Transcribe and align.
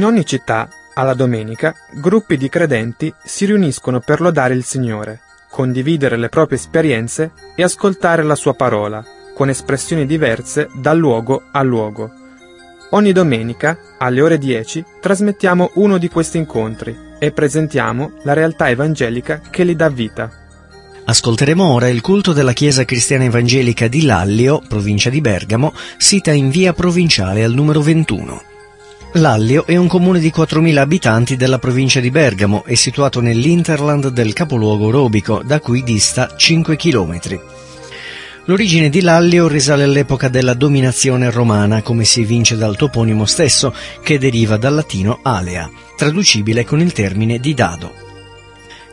In 0.00 0.06
ogni 0.06 0.24
città, 0.24 0.66
alla 0.94 1.12
domenica, 1.12 1.74
gruppi 1.92 2.38
di 2.38 2.48
credenti 2.48 3.12
si 3.22 3.44
riuniscono 3.44 4.00
per 4.00 4.22
lodare 4.22 4.54
il 4.54 4.64
Signore, 4.64 5.20
condividere 5.50 6.16
le 6.16 6.30
proprie 6.30 6.56
esperienze 6.56 7.32
e 7.54 7.62
ascoltare 7.62 8.22
la 8.22 8.34
sua 8.34 8.54
parola, 8.54 9.04
con 9.34 9.50
espressioni 9.50 10.06
diverse 10.06 10.70
da 10.72 10.94
luogo 10.94 11.42
a 11.52 11.60
luogo. 11.60 12.10
Ogni 12.92 13.12
domenica, 13.12 13.76
alle 13.98 14.22
ore 14.22 14.38
10, 14.38 14.82
trasmettiamo 15.02 15.72
uno 15.74 15.98
di 15.98 16.08
questi 16.08 16.38
incontri 16.38 16.96
e 17.18 17.30
presentiamo 17.32 18.12
la 18.22 18.32
realtà 18.32 18.70
evangelica 18.70 19.42
che 19.50 19.64
li 19.64 19.76
dà 19.76 19.90
vita. 19.90 20.30
Ascolteremo 21.04 21.74
ora 21.74 21.90
il 21.90 22.00
culto 22.00 22.32
della 22.32 22.54
Chiesa 22.54 22.86
Cristiana 22.86 23.24
Evangelica 23.24 23.86
di 23.86 24.04
Lallio, 24.04 24.62
provincia 24.66 25.10
di 25.10 25.20
Bergamo, 25.20 25.74
sita 25.98 26.30
in 26.30 26.48
via 26.48 26.72
provinciale 26.72 27.44
al 27.44 27.52
numero 27.52 27.82
21. 27.82 28.48
Lallio 29.14 29.66
è 29.66 29.74
un 29.74 29.88
comune 29.88 30.20
di 30.20 30.32
4.000 30.34 30.76
abitanti 30.76 31.34
della 31.34 31.58
provincia 31.58 31.98
di 31.98 32.12
Bergamo 32.12 32.62
e 32.64 32.76
situato 32.76 33.20
nell'interland 33.20 34.08
del 34.08 34.32
capoluogo 34.32 34.90
Robico, 34.90 35.42
da 35.44 35.58
cui 35.58 35.82
dista 35.82 36.36
5 36.36 36.76
km. 36.76 37.18
L'origine 38.44 38.88
di 38.88 39.00
Lallio 39.00 39.48
risale 39.48 39.82
all'epoca 39.82 40.28
della 40.28 40.54
dominazione 40.54 41.28
romana, 41.28 41.82
come 41.82 42.04
si 42.04 42.20
evince 42.20 42.56
dal 42.56 42.76
toponimo 42.76 43.24
stesso, 43.24 43.74
che 44.00 44.16
deriva 44.16 44.56
dal 44.56 44.74
latino 44.74 45.18
alea, 45.22 45.68
traducibile 45.96 46.64
con 46.64 46.80
il 46.80 46.92
termine 46.92 47.38
di 47.38 47.52
dado. 47.52 48.09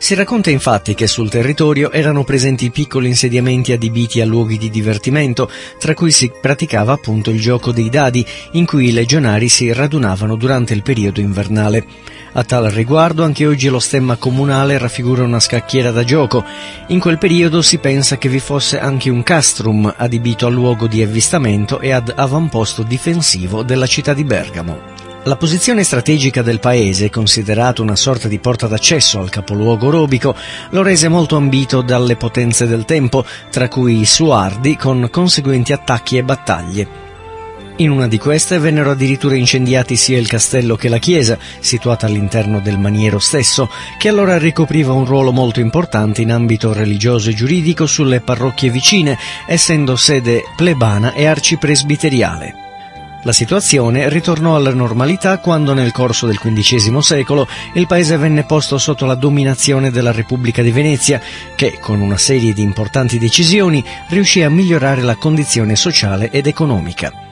Si 0.00 0.14
racconta 0.14 0.50
infatti 0.50 0.94
che 0.94 1.08
sul 1.08 1.28
territorio 1.28 1.90
erano 1.90 2.22
presenti 2.22 2.70
piccoli 2.70 3.08
insediamenti 3.08 3.72
adibiti 3.72 4.20
a 4.20 4.24
luoghi 4.24 4.56
di 4.56 4.70
divertimento, 4.70 5.50
tra 5.78 5.92
cui 5.92 6.12
si 6.12 6.30
praticava 6.40 6.92
appunto 6.92 7.30
il 7.30 7.40
gioco 7.40 7.72
dei 7.72 7.90
dadi, 7.90 8.24
in 8.52 8.64
cui 8.64 8.88
i 8.88 8.92
legionari 8.92 9.48
si 9.48 9.72
radunavano 9.72 10.36
durante 10.36 10.72
il 10.72 10.82
periodo 10.82 11.20
invernale. 11.20 11.84
A 12.32 12.44
tal 12.44 12.66
riguardo 12.66 13.24
anche 13.24 13.44
oggi 13.44 13.68
lo 13.68 13.80
stemma 13.80 14.16
comunale 14.16 14.78
raffigura 14.78 15.24
una 15.24 15.40
scacchiera 15.40 15.90
da 15.90 16.04
gioco. 16.04 16.44
In 16.86 17.00
quel 17.00 17.18
periodo 17.18 17.60
si 17.60 17.78
pensa 17.78 18.18
che 18.18 18.28
vi 18.28 18.38
fosse 18.38 18.78
anche 18.78 19.10
un 19.10 19.24
castrum 19.24 19.92
adibito 19.96 20.46
al 20.46 20.54
luogo 20.54 20.86
di 20.86 21.02
avvistamento 21.02 21.80
e 21.80 21.90
ad 21.90 22.12
avamposto 22.14 22.84
difensivo 22.84 23.64
della 23.64 23.86
città 23.86 24.14
di 24.14 24.24
Bergamo. 24.24 24.97
La 25.24 25.36
posizione 25.36 25.82
strategica 25.82 26.42
del 26.42 26.60
paese, 26.60 27.10
considerato 27.10 27.82
una 27.82 27.96
sorta 27.96 28.28
di 28.28 28.38
porta 28.38 28.66
d'accesso 28.66 29.18
al 29.18 29.30
capoluogo 29.30 29.90
robico, 29.90 30.34
lo 30.70 30.82
rese 30.82 31.08
molto 31.08 31.36
ambito 31.36 31.82
dalle 31.82 32.16
potenze 32.16 32.66
del 32.66 32.84
tempo, 32.84 33.24
tra 33.50 33.68
cui 33.68 34.00
i 34.00 34.06
Suardi, 34.06 34.76
con 34.76 35.08
conseguenti 35.10 35.72
attacchi 35.72 36.16
e 36.16 36.22
battaglie. 36.22 37.06
In 37.78 37.90
una 37.90 38.08
di 38.08 38.18
queste 38.18 38.58
vennero 38.58 38.92
addirittura 38.92 39.34
incendiati 39.34 39.96
sia 39.96 40.18
il 40.18 40.26
castello 40.26 40.76
che 40.76 40.88
la 40.88 40.98
chiesa, 40.98 41.36
situata 41.60 42.06
all'interno 42.06 42.60
del 42.60 42.78
maniero 42.78 43.18
stesso, 43.18 43.68
che 43.98 44.08
allora 44.08 44.38
ricopriva 44.38 44.92
un 44.92 45.04
ruolo 45.04 45.30
molto 45.30 45.60
importante 45.60 46.22
in 46.22 46.32
ambito 46.32 46.72
religioso 46.72 47.30
e 47.30 47.34
giuridico 47.34 47.86
sulle 47.86 48.20
parrocchie 48.20 48.70
vicine, 48.70 49.18
essendo 49.46 49.94
sede 49.94 50.44
plebana 50.56 51.12
e 51.12 51.26
arcipresbiteriale. 51.26 52.67
La 53.22 53.32
situazione 53.32 54.08
ritornò 54.08 54.54
alla 54.54 54.72
normalità 54.72 55.38
quando 55.38 55.74
nel 55.74 55.92
corso 55.92 56.26
del 56.26 56.38
XV 56.38 56.98
secolo 56.98 57.48
il 57.74 57.86
paese 57.86 58.16
venne 58.16 58.44
posto 58.44 58.78
sotto 58.78 59.06
la 59.06 59.16
dominazione 59.16 59.90
della 59.90 60.12
Repubblica 60.12 60.62
di 60.62 60.70
Venezia, 60.70 61.20
che 61.56 61.78
con 61.80 62.00
una 62.00 62.16
serie 62.16 62.52
di 62.52 62.62
importanti 62.62 63.18
decisioni 63.18 63.84
riuscì 64.08 64.42
a 64.42 64.50
migliorare 64.50 65.02
la 65.02 65.16
condizione 65.16 65.74
sociale 65.74 66.30
ed 66.30 66.46
economica. 66.46 67.27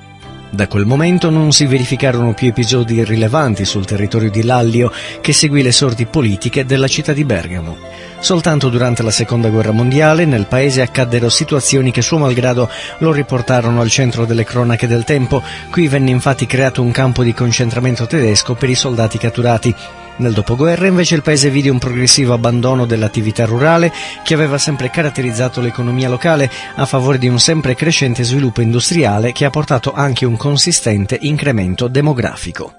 Da 0.51 0.69
quel 0.69 0.87
momento 0.87 1.29
non 1.29 1.53
si 1.53 1.67
verificarono 1.67 2.33
più 2.33 2.49
episodi 2.49 3.05
rilevanti 3.05 3.65
sul 3.65 3.85
territorio 3.85 4.31
di 4.31 4.45
Lallio 4.45 4.93
che 5.21 5.33
seguì 5.33 5.61
le 5.61 5.73
sorti 5.73 6.07
politiche 6.07 6.65
della 6.65 6.89
città 6.89 7.13
di 7.13 7.25
Bergamo. 7.25 7.77
Soltanto 8.21 8.69
durante 8.69 9.03
la 9.03 9.11
seconda 9.11 9.49
guerra 9.49 9.73
mondiale 9.73 10.25
nel 10.25 10.47
paese 10.47 10.83
accaddero 10.83 11.29
situazioni 11.29 11.91
che 11.91 12.01
suo 12.01 12.19
malgrado 12.19 12.71
lo 12.99 13.13
riportarono 13.13 13.81
al 13.81 13.91
centro 13.91 14.25
delle 14.25 14.45
cronache 14.45 14.87
del 14.87 15.05
tempo. 15.05 15.43
Qui 15.71 15.89
venne 15.89 16.11
infatti 16.11 16.47
creato 16.47 16.81
un 16.81 16.93
campo 16.93 17.23
di 17.23 17.35
concentramento 17.35 18.07
tedesco 18.07 18.55
per 18.55 18.71
i 18.71 18.75
soldati 18.75 19.19
catturati. 19.19 19.75
Nel 20.19 20.33
dopoguerra 20.33 20.87
invece 20.87 21.15
il 21.15 21.23
paese 21.23 21.51
vide 21.51 21.69
un 21.69 21.79
progressivo 21.79 22.33
abbandono 22.33 22.87
dell'attività 22.87 23.45
rurale 23.45 23.93
che 24.25 24.33
aveva 24.33 24.57
sempre 24.57 24.89
caratterizzato 24.89 25.61
l'economia 25.61 26.09
locale 26.09 26.51
a 26.77 26.87
favore 26.87 27.19
di 27.19 27.29
un 27.29 27.39
sempre 27.39 27.75
crescente 27.75 28.25
sviluppo 28.25 28.63
industriale 28.63 29.33
che 29.33 29.45
ha 29.45 29.51
portato 29.51 29.93
anche 29.93 30.25
un 30.25 30.39
consistente 30.39 31.19
incremento 31.21 31.87
demografico. 31.89 32.73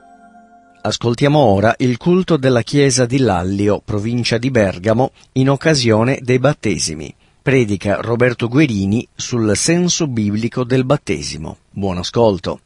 Ascoltiamo 0.82 1.38
ora 1.38 1.76
il 1.78 1.98
culto 1.98 2.38
della 2.38 2.64
chiesa 2.64 3.06
di 3.06 3.20
Lallio, 3.20 3.82
provincia 3.86 4.40
di 4.40 4.50
Bergamo, 4.50 5.12
in 5.34 5.50
occasione 5.50 6.20
dei 6.22 6.40
battesimi. 6.40 7.14
Predica 7.42 7.98
Roberto 8.02 8.48
Guerini 8.48 9.08
sul 9.14 9.56
senso 9.56 10.08
biblico 10.08 10.64
del 10.64 10.86
battesimo. 10.86 11.58
Buon 11.70 11.98
ascolto. 12.00 12.62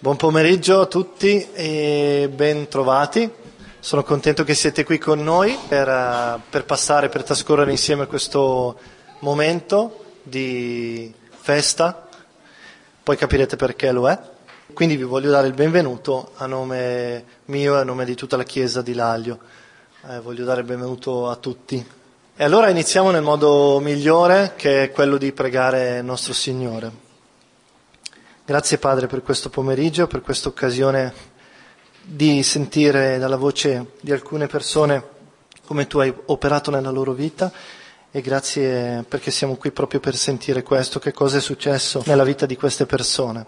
Buon 0.00 0.16
pomeriggio 0.16 0.80
a 0.82 0.86
tutti 0.86 1.44
e 1.52 2.30
ben 2.32 2.68
trovati. 2.68 3.28
Sono 3.80 4.02
contento 4.02 4.42
che 4.42 4.54
siete 4.54 4.82
qui 4.82 4.98
con 4.98 5.22
noi 5.22 5.56
per, 5.68 5.86
uh, 5.88 6.40
per 6.50 6.64
passare, 6.64 7.08
per 7.08 7.22
trascorrere 7.22 7.70
insieme 7.70 8.06
questo 8.06 8.76
momento 9.20 10.16
di 10.20 11.14
festa. 11.28 12.08
Poi 13.00 13.16
capirete 13.16 13.54
perché 13.54 13.92
lo 13.92 14.08
è. 14.08 14.18
Quindi 14.72 14.96
vi 14.96 15.04
voglio 15.04 15.30
dare 15.30 15.46
il 15.46 15.54
benvenuto 15.54 16.32
a 16.36 16.46
nome 16.46 17.24
mio 17.46 17.76
e 17.76 17.78
a 17.78 17.84
nome 17.84 18.04
di 18.04 18.16
tutta 18.16 18.36
la 18.36 18.42
Chiesa 18.42 18.82
di 18.82 18.94
Laglio. 18.94 19.38
Eh, 20.08 20.18
voglio 20.20 20.44
dare 20.44 20.60
il 20.62 20.66
benvenuto 20.66 21.28
a 21.30 21.36
tutti. 21.36 21.86
E 22.36 22.44
allora 22.44 22.70
iniziamo 22.70 23.12
nel 23.12 23.22
modo 23.22 23.78
migliore, 23.78 24.54
che 24.56 24.82
è 24.82 24.90
quello 24.90 25.16
di 25.16 25.30
pregare 25.30 25.98
il 25.98 26.04
nostro 26.04 26.32
Signore. 26.32 26.90
Grazie 28.44 28.78
Padre 28.78 29.06
per 29.06 29.22
questo 29.22 29.50
pomeriggio, 29.50 30.08
per 30.08 30.20
questa 30.20 30.48
occasione 30.48 31.36
di 32.10 32.42
sentire 32.42 33.18
dalla 33.18 33.36
voce 33.36 33.92
di 34.00 34.12
alcune 34.12 34.46
persone 34.46 35.16
come 35.66 35.86
tu 35.86 35.98
hai 35.98 36.12
operato 36.26 36.70
nella 36.70 36.90
loro 36.90 37.12
vita 37.12 37.52
e 38.10 38.22
grazie 38.22 39.04
perché 39.06 39.30
siamo 39.30 39.56
qui 39.56 39.70
proprio 39.70 40.00
per 40.00 40.16
sentire 40.16 40.62
questo, 40.62 40.98
che 40.98 41.12
cosa 41.12 41.36
è 41.36 41.40
successo 41.40 42.02
nella 42.06 42.24
vita 42.24 42.46
di 42.46 42.56
queste 42.56 42.86
persone. 42.86 43.44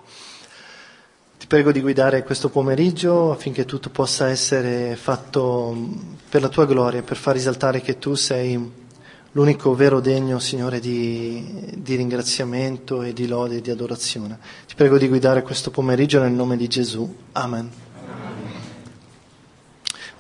Ti 1.39 1.47
prego 1.47 1.73
di 1.73 1.81
guidare 1.81 2.23
questo 2.23 2.51
pomeriggio 2.51 3.33
affinché 3.33 3.65
tutto 3.65 3.89
possa 3.89 4.29
essere 4.29 4.95
fatto 4.95 5.75
per 6.29 6.43
la 6.43 6.49
tua 6.49 6.67
gloria, 6.67 7.03
per 7.03 7.17
far 7.17 7.37
risaltare 7.37 7.81
che 7.81 7.99
tu 7.99 8.15
sei 8.15 8.73
l'unico 9.33 9.75
vero 9.75 10.01
degno, 10.01 10.39
Signore, 10.39 10.81
di, 10.81 11.73
di 11.77 11.95
ringraziamento 11.95 13.01
e 13.01 13.15
di 13.15 13.27
lode 13.27 13.57
e 13.57 13.61
di 13.63 13.71
adorazione. 13.71 14.39
Ti 14.67 14.75
prego 14.75 14.99
di 14.99 15.09
guidare 15.09 15.41
questo 15.41 15.71
pomeriggio 15.71 16.21
nel 16.21 16.33
nome 16.33 16.59
di 16.59 16.69
Gesù. 16.69 17.17
Amen. 17.33 17.90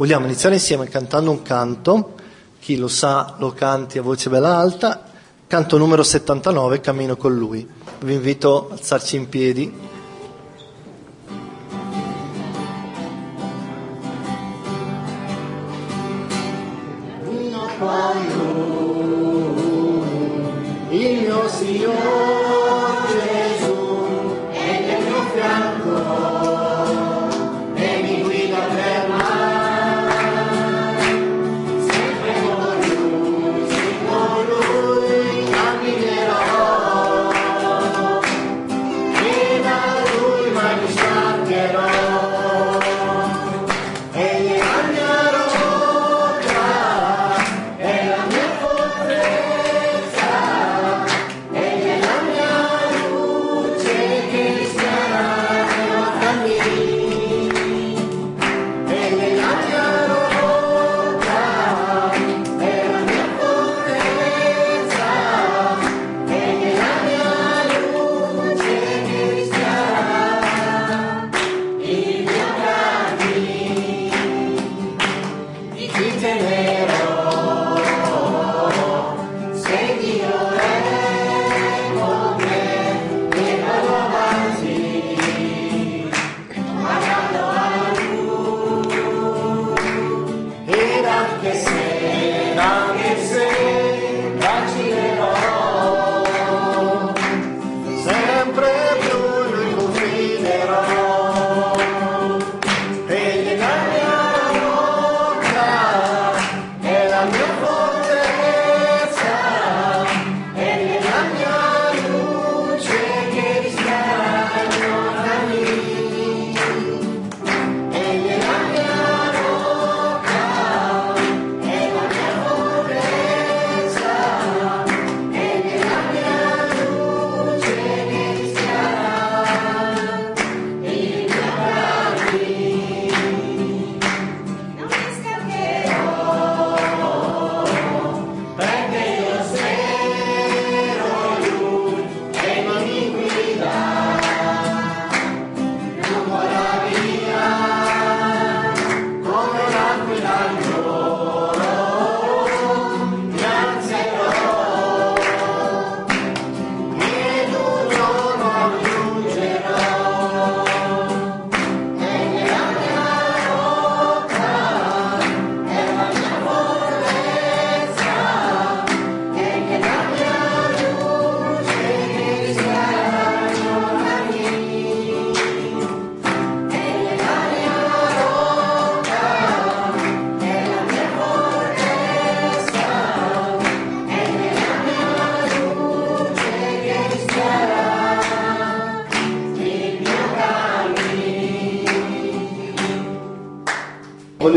Vogliamo 0.00 0.24
iniziare 0.24 0.54
insieme 0.54 0.88
cantando 0.88 1.30
un 1.30 1.42
canto, 1.42 2.14
chi 2.58 2.78
lo 2.78 2.88
sa 2.88 3.34
lo 3.36 3.52
canti 3.52 3.98
a 3.98 4.02
voce 4.02 4.30
bella 4.30 4.56
alta, 4.56 5.04
canto 5.46 5.76
numero 5.76 6.02
79, 6.02 6.80
Cammino 6.80 7.18
con 7.18 7.36
lui. 7.36 7.68
Vi 7.98 8.14
invito 8.14 8.70
a 8.70 8.72
alzarci 8.72 9.16
in 9.16 9.28
piedi. 9.28 9.88
Signore 21.50 22.49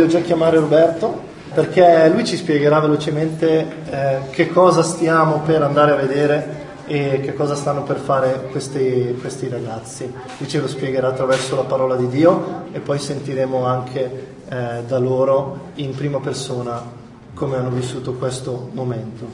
Voglio 0.04 0.18
già 0.18 0.26
chiamare 0.26 0.60
Roberto 0.60 1.22
perché 1.54 2.10
lui 2.10 2.26
ci 2.26 2.36
spiegherà 2.36 2.82
velocemente 2.82 3.66
eh, 3.90 4.20
che 4.32 4.50
cosa 4.50 4.84
stiamo 4.84 5.40
per 5.46 5.62
andare 5.62 5.92
a 5.92 5.96
vedere 5.96 6.82
e 6.86 7.22
che 7.22 7.34
cosa 7.34 7.56
stanno 7.56 7.84
per 7.84 8.00
fare 8.00 8.50
questi, 8.52 9.16
questi 9.22 9.48
ragazzi. 9.48 10.14
Lui 10.40 10.50
ce 10.50 10.60
lo 10.60 10.68
spiegherà 10.68 11.08
attraverso 11.08 11.56
la 11.56 11.62
parola 11.62 11.96
di 11.96 12.10
Dio 12.10 12.66
e 12.74 12.82
poi 12.82 13.00
sentiremo 13.00 13.66
anche 13.66 14.26
eh, 14.50 14.84
da 14.86 14.98
loro 14.98 15.70
in 15.76 15.96
prima 15.96 16.20
persona 16.20 16.84
come 17.34 17.56
hanno 17.56 17.70
vissuto 17.70 18.16
questo 18.16 18.72
momento. 18.74 19.26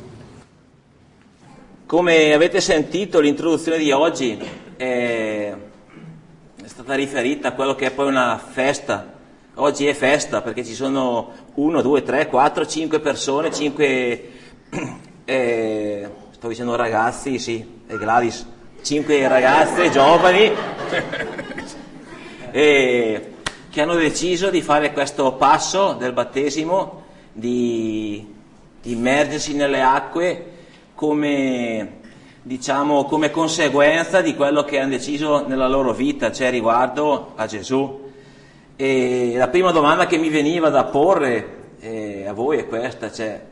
Come 1.87 2.31
avete 2.31 2.61
sentito, 2.61 3.19
l'introduzione 3.19 3.79
di 3.79 3.91
oggi 3.91 4.37
è, 4.77 5.51
è 6.61 6.67
stata 6.67 6.93
riferita 6.93 7.47
a 7.47 7.53
quello 7.53 7.73
che 7.73 7.87
è 7.87 7.91
poi 7.91 8.07
una 8.07 8.37
festa. 8.37 9.17
Oggi 9.61 9.87
è 9.87 9.93
festa 9.93 10.41
perché 10.41 10.63
ci 10.63 10.73
sono 10.73 11.31
1, 11.55 11.81
2, 11.81 12.01
3, 12.01 12.27
4, 12.27 12.65
5 12.65 12.99
persone, 13.01 13.51
5, 13.51 14.29
eh, 15.25 16.09
sto 16.31 16.47
dicendo 16.47 16.77
ragazzi, 16.77 17.37
sì, 17.39 17.81
è 17.85 17.95
Gladys, 17.95 18.47
5 18.81 19.27
ragazze 19.27 19.89
giovani 19.89 20.49
e, 22.51 23.33
che 23.69 23.81
hanno 23.81 23.95
deciso 23.95 24.49
di 24.49 24.61
fare 24.61 24.93
questo 24.93 25.33
passo 25.33 25.91
del 25.91 26.13
battesimo, 26.13 27.03
di, 27.33 28.33
di 28.81 28.91
immergersi 28.93 29.55
nelle 29.55 29.81
acque 29.81 30.51
come, 30.95 31.97
diciamo, 32.43 33.03
come 33.03 33.29
conseguenza 33.29 34.21
di 34.21 34.37
quello 34.37 34.63
che 34.63 34.79
hanno 34.79 34.91
deciso 34.91 35.45
nella 35.45 35.67
loro 35.67 35.91
vita, 35.91 36.31
cioè 36.31 36.49
riguardo 36.49 37.33
a 37.35 37.45
Gesù. 37.45 38.07
E 38.81 39.33
la 39.35 39.49
prima 39.49 39.73
domanda 39.73 40.05
che 40.05 40.17
mi 40.17 40.29
veniva 40.29 40.69
da 40.69 40.85
porre 40.85 41.73
eh, 41.81 42.25
a 42.25 42.31
voi 42.31 42.59
è 42.59 42.65
questa, 42.65 43.11
cioè, 43.11 43.45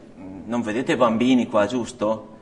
non 0.46 0.62
vedete 0.62 0.96
bambini 0.96 1.50
qua, 1.50 1.66
giusto? 1.66 2.36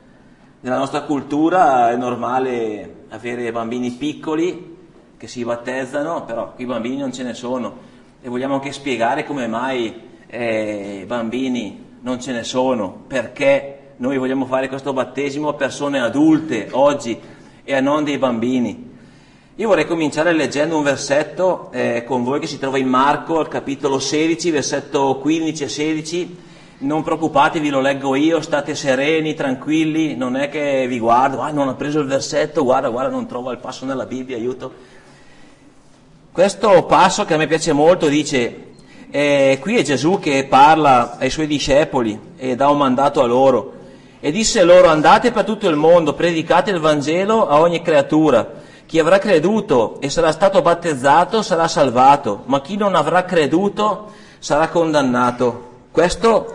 Nella 0.60 0.78
nostra 0.78 1.00
cultura 1.02 1.90
è 1.90 1.96
normale 1.96 3.06
avere 3.08 3.50
bambini 3.50 3.90
piccoli 3.90 4.76
che 5.16 5.26
si 5.26 5.42
battezzano, 5.42 6.24
però 6.26 6.52
qui 6.54 6.64
bambini 6.64 6.98
non 6.98 7.12
ce 7.12 7.24
ne 7.24 7.34
sono 7.34 7.76
e 8.22 8.28
vogliamo 8.28 8.54
anche 8.54 8.70
spiegare 8.70 9.24
come 9.24 9.48
mai 9.48 9.92
eh, 10.28 11.02
bambini 11.08 11.96
non 12.02 12.20
ce 12.20 12.30
ne 12.30 12.44
sono, 12.44 13.02
perché 13.08 13.94
noi 13.96 14.16
vogliamo 14.16 14.46
fare 14.46 14.68
questo 14.68 14.92
battesimo 14.92 15.48
a 15.48 15.54
persone 15.54 15.98
adulte 15.98 16.68
oggi 16.70 17.18
e 17.64 17.74
a 17.74 17.80
non 17.80 18.04
dei 18.04 18.18
bambini. 18.18 18.94
Io 19.58 19.68
vorrei 19.68 19.86
cominciare 19.86 20.34
leggendo 20.34 20.76
un 20.76 20.82
versetto 20.82 21.70
eh, 21.72 22.04
con 22.06 22.24
voi 22.24 22.40
che 22.40 22.46
si 22.46 22.58
trova 22.58 22.76
in 22.76 22.88
Marco, 22.88 23.38
al 23.38 23.48
capitolo 23.48 23.98
16, 23.98 24.50
versetto 24.50 25.16
15 25.16 25.64
e 25.64 25.68
16. 25.70 26.38
Non 26.80 27.02
preoccupatevi, 27.02 27.70
lo 27.70 27.80
leggo 27.80 28.14
io, 28.16 28.42
state 28.42 28.74
sereni, 28.74 29.32
tranquilli, 29.32 30.14
non 30.14 30.36
è 30.36 30.50
che 30.50 30.86
vi 30.86 30.98
guardo, 30.98 31.40
ah 31.40 31.52
non 31.52 31.68
ho 31.68 31.74
preso 31.74 32.00
il 32.00 32.06
versetto, 32.06 32.64
guarda, 32.64 32.90
guarda, 32.90 33.10
non 33.10 33.26
trovo 33.26 33.50
il 33.50 33.56
passo 33.56 33.86
nella 33.86 34.04
Bibbia, 34.04 34.36
aiuto. 34.36 34.70
Questo 36.30 36.84
passo 36.84 37.24
che 37.24 37.32
a 37.32 37.38
me 37.38 37.46
piace 37.46 37.72
molto 37.72 38.08
dice, 38.08 38.74
eh, 39.10 39.56
qui 39.58 39.78
è 39.78 39.82
Gesù 39.82 40.18
che 40.18 40.44
parla 40.44 41.16
ai 41.16 41.30
suoi 41.30 41.46
discepoli 41.46 42.20
e 42.36 42.56
dà 42.56 42.68
un 42.68 42.76
mandato 42.76 43.22
a 43.22 43.26
loro 43.26 43.72
e 44.20 44.30
disse 44.30 44.62
loro 44.64 44.88
andate 44.88 45.32
per 45.32 45.44
tutto 45.44 45.66
il 45.66 45.76
mondo, 45.76 46.12
predicate 46.12 46.70
il 46.72 46.78
Vangelo 46.78 47.48
a 47.48 47.58
ogni 47.58 47.80
creatura. 47.80 48.64
Chi 48.86 49.00
avrà 49.00 49.18
creduto 49.18 50.00
e 50.00 50.08
sarà 50.08 50.30
stato 50.30 50.62
battezzato 50.62 51.42
sarà 51.42 51.66
salvato, 51.66 52.42
ma 52.44 52.60
chi 52.60 52.76
non 52.76 52.94
avrà 52.94 53.24
creduto 53.24 54.12
sarà 54.38 54.68
condannato. 54.68 55.70
Questo 55.90 56.54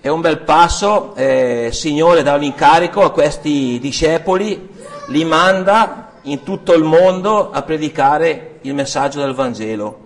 è 0.00 0.08
un 0.08 0.20
bel 0.20 0.40
passo, 0.40 1.14
eh, 1.14 1.68
Signore 1.72 2.24
dà 2.24 2.34
un 2.34 2.42
incarico 2.42 3.02
a 3.02 3.12
questi 3.12 3.78
discepoli, 3.80 4.68
li 5.06 5.24
manda 5.24 6.14
in 6.22 6.42
tutto 6.42 6.74
il 6.74 6.82
mondo 6.82 7.52
a 7.52 7.62
predicare 7.62 8.58
il 8.62 8.74
messaggio 8.74 9.20
del 9.20 9.34
Vangelo, 9.34 9.98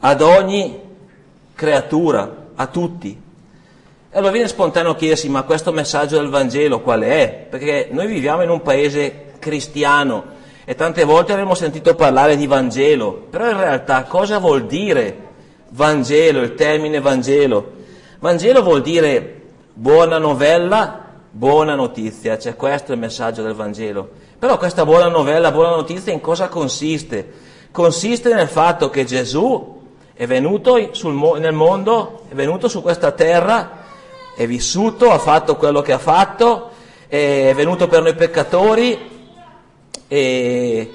ad 0.00 0.20
ogni 0.20 0.78
creatura, 1.54 2.48
a 2.54 2.66
tutti. 2.66 3.18
E 4.10 4.18
allora 4.18 4.32
viene 4.32 4.48
spontaneo 4.48 4.94
chiedersi, 4.94 5.30
ma 5.30 5.44
questo 5.44 5.72
messaggio 5.72 6.18
del 6.18 6.28
Vangelo 6.28 6.80
qual 6.80 7.00
è? 7.00 7.46
Perché 7.48 7.88
noi 7.92 8.06
viviamo 8.08 8.42
in 8.42 8.50
un 8.50 8.60
paese 8.60 9.32
cristiano 9.38 10.38
e 10.70 10.76
tante 10.76 11.02
volte 11.02 11.32
avremo 11.32 11.54
sentito 11.54 11.96
parlare 11.96 12.36
di 12.36 12.46
Vangelo, 12.46 13.26
però 13.28 13.50
in 13.50 13.58
realtà 13.58 14.04
cosa 14.04 14.38
vuol 14.38 14.66
dire 14.66 15.16
Vangelo, 15.70 16.42
il 16.42 16.54
termine 16.54 17.00
Vangelo? 17.00 17.72
Vangelo 18.20 18.62
vuol 18.62 18.80
dire 18.80 19.40
buona 19.72 20.18
novella, 20.18 21.06
buona 21.28 21.74
notizia, 21.74 22.38
cioè 22.38 22.54
questo 22.54 22.92
è 22.92 22.94
il 22.94 23.00
messaggio 23.00 23.42
del 23.42 23.54
Vangelo. 23.54 24.10
Però 24.38 24.56
questa 24.58 24.84
buona 24.84 25.08
novella, 25.08 25.50
buona 25.50 25.74
notizia 25.74 26.12
in 26.12 26.20
cosa 26.20 26.46
consiste? 26.46 27.32
Consiste 27.72 28.32
nel 28.32 28.46
fatto 28.46 28.90
che 28.90 29.04
Gesù 29.04 29.80
è 30.14 30.24
venuto 30.28 30.90
sul, 30.92 31.40
nel 31.40 31.52
mondo, 31.52 32.20
è 32.28 32.34
venuto 32.34 32.68
su 32.68 32.80
questa 32.80 33.10
terra, 33.10 33.86
è 34.36 34.46
vissuto, 34.46 35.10
ha 35.10 35.18
fatto 35.18 35.56
quello 35.56 35.80
che 35.80 35.90
ha 35.90 35.98
fatto, 35.98 36.70
è 37.08 37.52
venuto 37.56 37.88
per 37.88 38.02
noi 38.02 38.14
peccatori, 38.14 39.18
e 40.12 40.90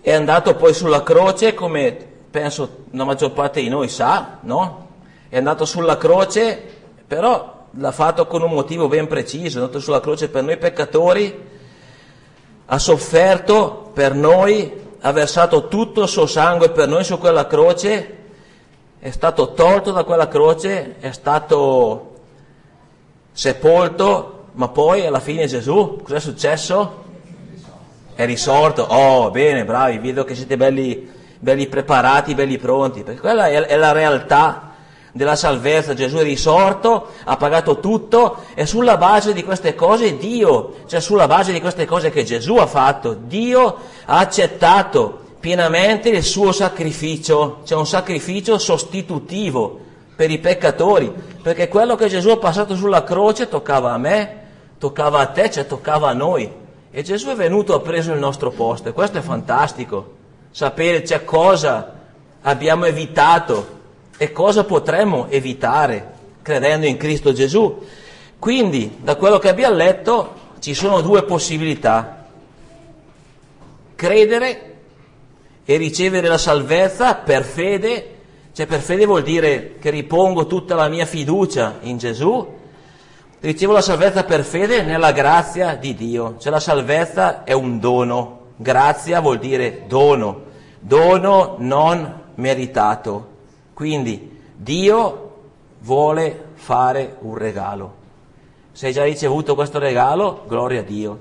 è 0.00 0.12
andato 0.12 0.54
poi 0.54 0.72
sulla 0.72 1.02
croce 1.02 1.52
come 1.52 1.96
penso 2.30 2.84
la 2.92 3.02
maggior 3.02 3.32
parte 3.32 3.60
di 3.60 3.68
noi 3.68 3.88
sa, 3.88 4.38
no? 4.42 4.86
È 5.28 5.36
andato 5.36 5.64
sulla 5.64 5.96
croce, 5.96 6.62
però 7.04 7.66
l'ha 7.72 7.90
fatto 7.90 8.28
con 8.28 8.42
un 8.42 8.52
motivo 8.52 8.86
ben 8.86 9.08
preciso, 9.08 9.58
è 9.58 9.62
andato 9.62 9.80
sulla 9.80 9.98
croce 9.98 10.28
per 10.28 10.44
noi 10.44 10.58
peccatori, 10.58 11.44
ha 12.66 12.78
sofferto 12.78 13.90
per 13.92 14.14
noi, 14.14 14.72
ha 15.00 15.10
versato 15.10 15.66
tutto 15.66 16.02
il 16.02 16.08
suo 16.08 16.26
sangue 16.26 16.70
per 16.70 16.86
noi 16.86 17.02
su 17.02 17.18
quella 17.18 17.48
croce, 17.48 18.16
è 19.00 19.10
stato 19.10 19.54
tolto 19.54 19.90
da 19.90 20.04
quella 20.04 20.28
croce, 20.28 21.00
è 21.00 21.10
stato 21.10 22.14
sepolto, 23.32 24.44
ma 24.52 24.68
poi 24.68 25.04
alla 25.04 25.18
fine 25.18 25.48
Gesù, 25.48 25.98
cos'è 26.04 26.20
successo? 26.20 27.05
È 28.16 28.24
risorto, 28.24 28.82
oh 28.82 29.30
bene, 29.30 29.66
bravi, 29.66 29.98
vedo 29.98 30.24
che 30.24 30.34
siete 30.34 30.56
belli, 30.56 31.06
belli 31.38 31.66
preparati, 31.66 32.34
belli 32.34 32.56
pronti, 32.56 33.02
perché 33.02 33.20
quella 33.20 33.46
è, 33.46 33.60
è, 33.60 33.76
la 33.76 33.92
realtà 33.92 34.72
della 35.12 35.36
salvezza, 35.36 35.92
Gesù 35.92 36.16
è 36.16 36.22
risorto, 36.22 37.08
ha 37.24 37.36
pagato 37.36 37.78
tutto 37.78 38.44
e 38.54 38.64
sulla 38.64 38.96
base 38.96 39.34
di 39.34 39.44
queste 39.44 39.74
cose 39.74 40.16
Dio, 40.16 40.76
cioè 40.86 41.00
sulla 41.00 41.26
base 41.26 41.52
di 41.52 41.60
queste 41.60 41.84
cose 41.84 42.10
che 42.10 42.24
Gesù 42.24 42.56
ha 42.56 42.66
fatto, 42.66 43.12
Dio 43.12 43.76
ha 44.06 44.18
accettato 44.18 45.20
pienamente 45.38 46.08
il 46.08 46.22
suo 46.22 46.52
sacrificio, 46.52 47.60
cioè 47.64 47.76
un 47.76 47.86
sacrificio 47.86 48.56
sostitutivo 48.56 49.78
per 50.16 50.30
i 50.30 50.38
peccatori, 50.38 51.12
perché 51.42 51.68
quello 51.68 51.96
che 51.96 52.08
Gesù 52.08 52.30
ha 52.30 52.38
passato 52.38 52.74
sulla 52.74 53.04
croce 53.04 53.46
toccava 53.46 53.92
a 53.92 53.98
me, 53.98 54.40
toccava 54.78 55.20
a 55.20 55.26
te, 55.26 55.50
cioè 55.50 55.66
toccava 55.66 56.08
a 56.08 56.14
noi. 56.14 56.64
E 56.96 57.02
Gesù 57.02 57.28
è 57.28 57.34
venuto, 57.34 57.74
ha 57.74 57.80
preso 57.80 58.14
il 58.14 58.18
nostro 58.18 58.50
posto 58.50 58.88
e 58.88 58.92
questo 58.94 59.18
è 59.18 59.20
fantastico, 59.20 60.14
sapere 60.50 61.04
cioè, 61.04 61.24
cosa 61.24 61.92
abbiamo 62.40 62.86
evitato 62.86 63.80
e 64.16 64.32
cosa 64.32 64.64
potremmo 64.64 65.26
evitare 65.28 66.14
credendo 66.40 66.86
in 66.86 66.96
Cristo 66.96 67.34
Gesù. 67.34 67.84
Quindi, 68.38 68.96
da 69.02 69.16
quello 69.16 69.38
che 69.38 69.50
abbiamo 69.50 69.74
letto, 69.74 70.34
ci 70.58 70.72
sono 70.72 71.02
due 71.02 71.24
possibilità. 71.24 72.28
Credere 73.94 74.74
e 75.66 75.76
ricevere 75.76 76.28
la 76.28 76.38
salvezza 76.38 77.16
per 77.16 77.44
fede, 77.44 78.14
cioè 78.54 78.64
per 78.64 78.80
fede 78.80 79.04
vuol 79.04 79.22
dire 79.22 79.74
che 79.78 79.90
ripongo 79.90 80.46
tutta 80.46 80.74
la 80.74 80.88
mia 80.88 81.04
fiducia 81.04 81.76
in 81.82 81.98
Gesù 81.98 82.54
ricevo 83.46 83.72
la 83.72 83.80
salvezza 83.80 84.24
per 84.24 84.42
fede 84.42 84.82
nella 84.82 85.12
grazia 85.12 85.76
di 85.76 85.94
Dio. 85.94 86.36
Cioè 86.38 86.50
la 86.50 86.58
salvezza 86.58 87.44
è 87.44 87.52
un 87.52 87.78
dono, 87.78 88.46
grazia 88.56 89.20
vuol 89.20 89.38
dire 89.38 89.84
dono, 89.86 90.42
dono 90.80 91.54
non 91.58 92.22
meritato. 92.34 93.34
Quindi 93.72 94.40
Dio 94.56 95.34
vuole 95.78 96.46
fare 96.54 97.18
un 97.20 97.36
regalo. 97.36 97.94
Se 98.72 98.86
hai 98.86 98.92
già 98.92 99.04
ricevuto 99.04 99.54
questo 99.54 99.78
regalo, 99.78 100.42
gloria 100.48 100.80
a 100.80 100.84
Dio. 100.84 101.20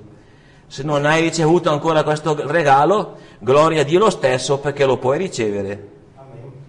Se 0.65 0.81
non 0.81 1.05
hai 1.05 1.21
ricevuto 1.21 1.69
ancora 1.69 2.03
questo 2.03 2.35
regalo, 2.47 3.17
gloria 3.37 3.81
a 3.81 3.83
Dio 3.85 3.99
lo 3.99 4.09
stesso 4.09 4.57
perché 4.57 4.83
lo 4.85 4.97
puoi 4.97 5.19
ricevere. 5.19 5.89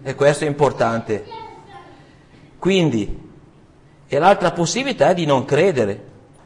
E 0.03 0.13
questo 0.13 0.43
è 0.43 0.47
importante. 0.47 1.25
Quindi 2.59 3.25
e 4.07 4.19
l'altra 4.19 4.51
possibilità 4.51 5.09
è 5.09 5.13
di 5.13 5.25
non 5.25 5.43
credere, 5.43 6.01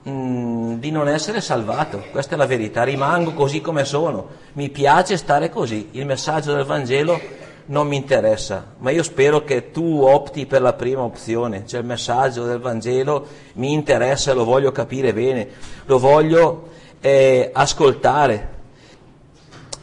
mm, 0.08 0.74
di 0.76 0.92
non 0.92 1.08
essere 1.08 1.42
salvato. 1.42 2.04
Questa 2.12 2.36
è 2.36 2.38
la 2.38 2.46
verità. 2.46 2.84
Rimango 2.84 3.34
così 3.34 3.62
come 3.62 3.86
sono. 3.86 4.28
Mi 4.54 4.70
piace 4.70 5.18
stare 5.18 5.50
così. 5.50 5.90
Il 5.92 6.06
messaggio 6.06 6.54
del 6.54 6.66
Vangelo 6.66 7.20
non 7.68 7.88
mi 7.88 7.96
interessa, 7.96 8.74
ma 8.80 8.92
io 8.92 9.04
spero 9.04 9.44
che 9.44 9.72
tu 9.72 10.02
opti 10.02 10.46
per 10.46 10.62
la 10.62 10.74
prima 10.74 11.04
opzione, 11.04 11.66
cioè 11.66 11.80
il 11.80 11.86
messaggio 11.86 12.46
del 12.46 12.60
Vangelo 12.60 13.26
mi 13.54 13.72
interessa, 13.72 14.34
lo 14.34 14.44
voglio 14.44 14.72
capire 14.72 15.14
bene, 15.14 15.48
lo 15.86 16.00
voglio 16.00 16.70
eh, 17.00 17.50
ascoltare. 17.54 18.60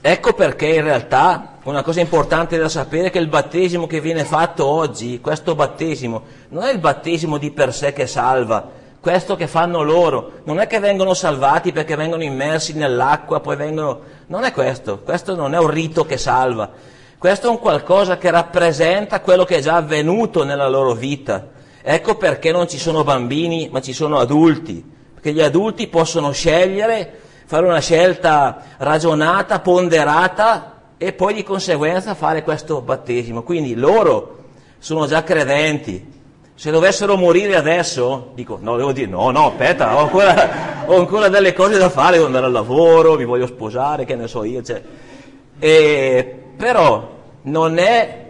Ecco 0.00 0.32
perché 0.32 0.66
in 0.66 0.82
realtà 0.82 1.57
una 1.68 1.82
cosa 1.82 2.00
importante 2.00 2.56
da 2.56 2.68
sapere 2.70 3.08
è 3.08 3.10
che 3.10 3.18
il 3.18 3.28
battesimo 3.28 3.86
che 3.86 4.00
viene 4.00 4.24
fatto 4.24 4.66
oggi, 4.66 5.20
questo 5.20 5.54
battesimo, 5.54 6.22
non 6.48 6.62
è 6.62 6.72
il 6.72 6.78
battesimo 6.78 7.36
di 7.36 7.50
per 7.50 7.74
sé 7.74 7.92
che 7.92 8.06
salva, 8.06 8.66
questo 8.98 9.36
che 9.36 9.46
fanno 9.46 9.82
loro, 9.82 10.40
non 10.44 10.60
è 10.60 10.66
che 10.66 10.78
vengono 10.78 11.12
salvati 11.12 11.72
perché 11.72 11.94
vengono 11.94 12.22
immersi 12.22 12.72
nell'acqua, 12.72 13.40
poi 13.40 13.56
vengono... 13.56 14.00
Non 14.28 14.44
è 14.44 14.52
questo, 14.52 15.00
questo 15.00 15.34
non 15.34 15.54
è 15.54 15.58
un 15.58 15.68
rito 15.68 16.06
che 16.06 16.16
salva, 16.16 16.70
questo 17.18 17.48
è 17.48 17.50
un 17.50 17.58
qualcosa 17.58 18.16
che 18.16 18.30
rappresenta 18.30 19.20
quello 19.20 19.44
che 19.44 19.56
è 19.56 19.60
già 19.60 19.76
avvenuto 19.76 20.44
nella 20.44 20.68
loro 20.68 20.94
vita. 20.94 21.48
Ecco 21.82 22.16
perché 22.16 22.50
non 22.50 22.66
ci 22.66 22.78
sono 22.78 23.04
bambini, 23.04 23.68
ma 23.70 23.82
ci 23.82 23.92
sono 23.92 24.18
adulti, 24.18 24.82
perché 25.12 25.32
gli 25.32 25.42
adulti 25.42 25.86
possono 25.88 26.32
scegliere, 26.32 27.18
fare 27.44 27.66
una 27.66 27.80
scelta 27.80 28.62
ragionata, 28.78 29.60
ponderata 29.60 30.76
e 30.98 31.12
poi 31.12 31.32
di 31.32 31.44
conseguenza 31.44 32.14
fare 32.14 32.42
questo 32.42 32.80
battesimo. 32.80 33.42
Quindi 33.42 33.74
loro 33.74 34.36
sono 34.78 35.06
già 35.06 35.22
credenti. 35.22 36.16
Se 36.54 36.72
dovessero 36.72 37.16
morire 37.16 37.54
adesso, 37.54 38.32
dico, 38.34 38.58
no, 38.60 38.76
devo 38.76 38.90
dire, 38.90 39.08
no, 39.08 39.30
no, 39.30 39.46
aspetta, 39.46 39.94
ho 39.94 40.00
ancora, 40.00 40.84
ho 40.86 40.96
ancora 40.96 41.28
delle 41.28 41.52
cose 41.52 41.78
da 41.78 41.88
fare, 41.88 42.14
devo 42.14 42.26
andare 42.26 42.46
al 42.46 42.52
lavoro, 42.52 43.16
mi 43.16 43.24
voglio 43.24 43.46
sposare, 43.46 44.04
che 44.04 44.16
ne 44.16 44.26
so 44.26 44.42
io. 44.42 44.60
Cioè. 44.60 44.82
E, 45.60 46.36
però 46.56 47.16
non 47.42 47.78
è 47.78 48.26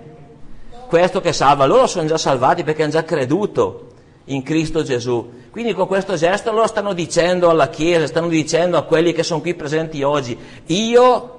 questo 0.87 1.23
che 1.23 1.33
salva, 1.33 1.65
loro 1.65 1.87
sono 1.87 2.07
già 2.07 2.19
salvati 2.19 2.65
perché 2.65 2.83
hanno 2.83 2.93
già 2.93 3.05
creduto 3.05 3.87
in 4.27 4.43
Cristo 4.43 4.83
Gesù. 4.83 5.37
Quindi 5.51 5.73
con 5.73 5.87
questo 5.87 6.15
gesto 6.15 6.53
loro 6.53 6.67
stanno 6.67 6.93
dicendo 6.93 7.49
alla 7.49 7.69
Chiesa, 7.69 8.07
stanno 8.07 8.29
dicendo 8.29 8.77
a 8.77 8.83
quelli 8.83 9.15
che 9.15 9.23
sono 9.23 9.41
qui 9.41 9.55
presenti 9.55 10.03
oggi, 10.03 10.39
io 10.67 11.38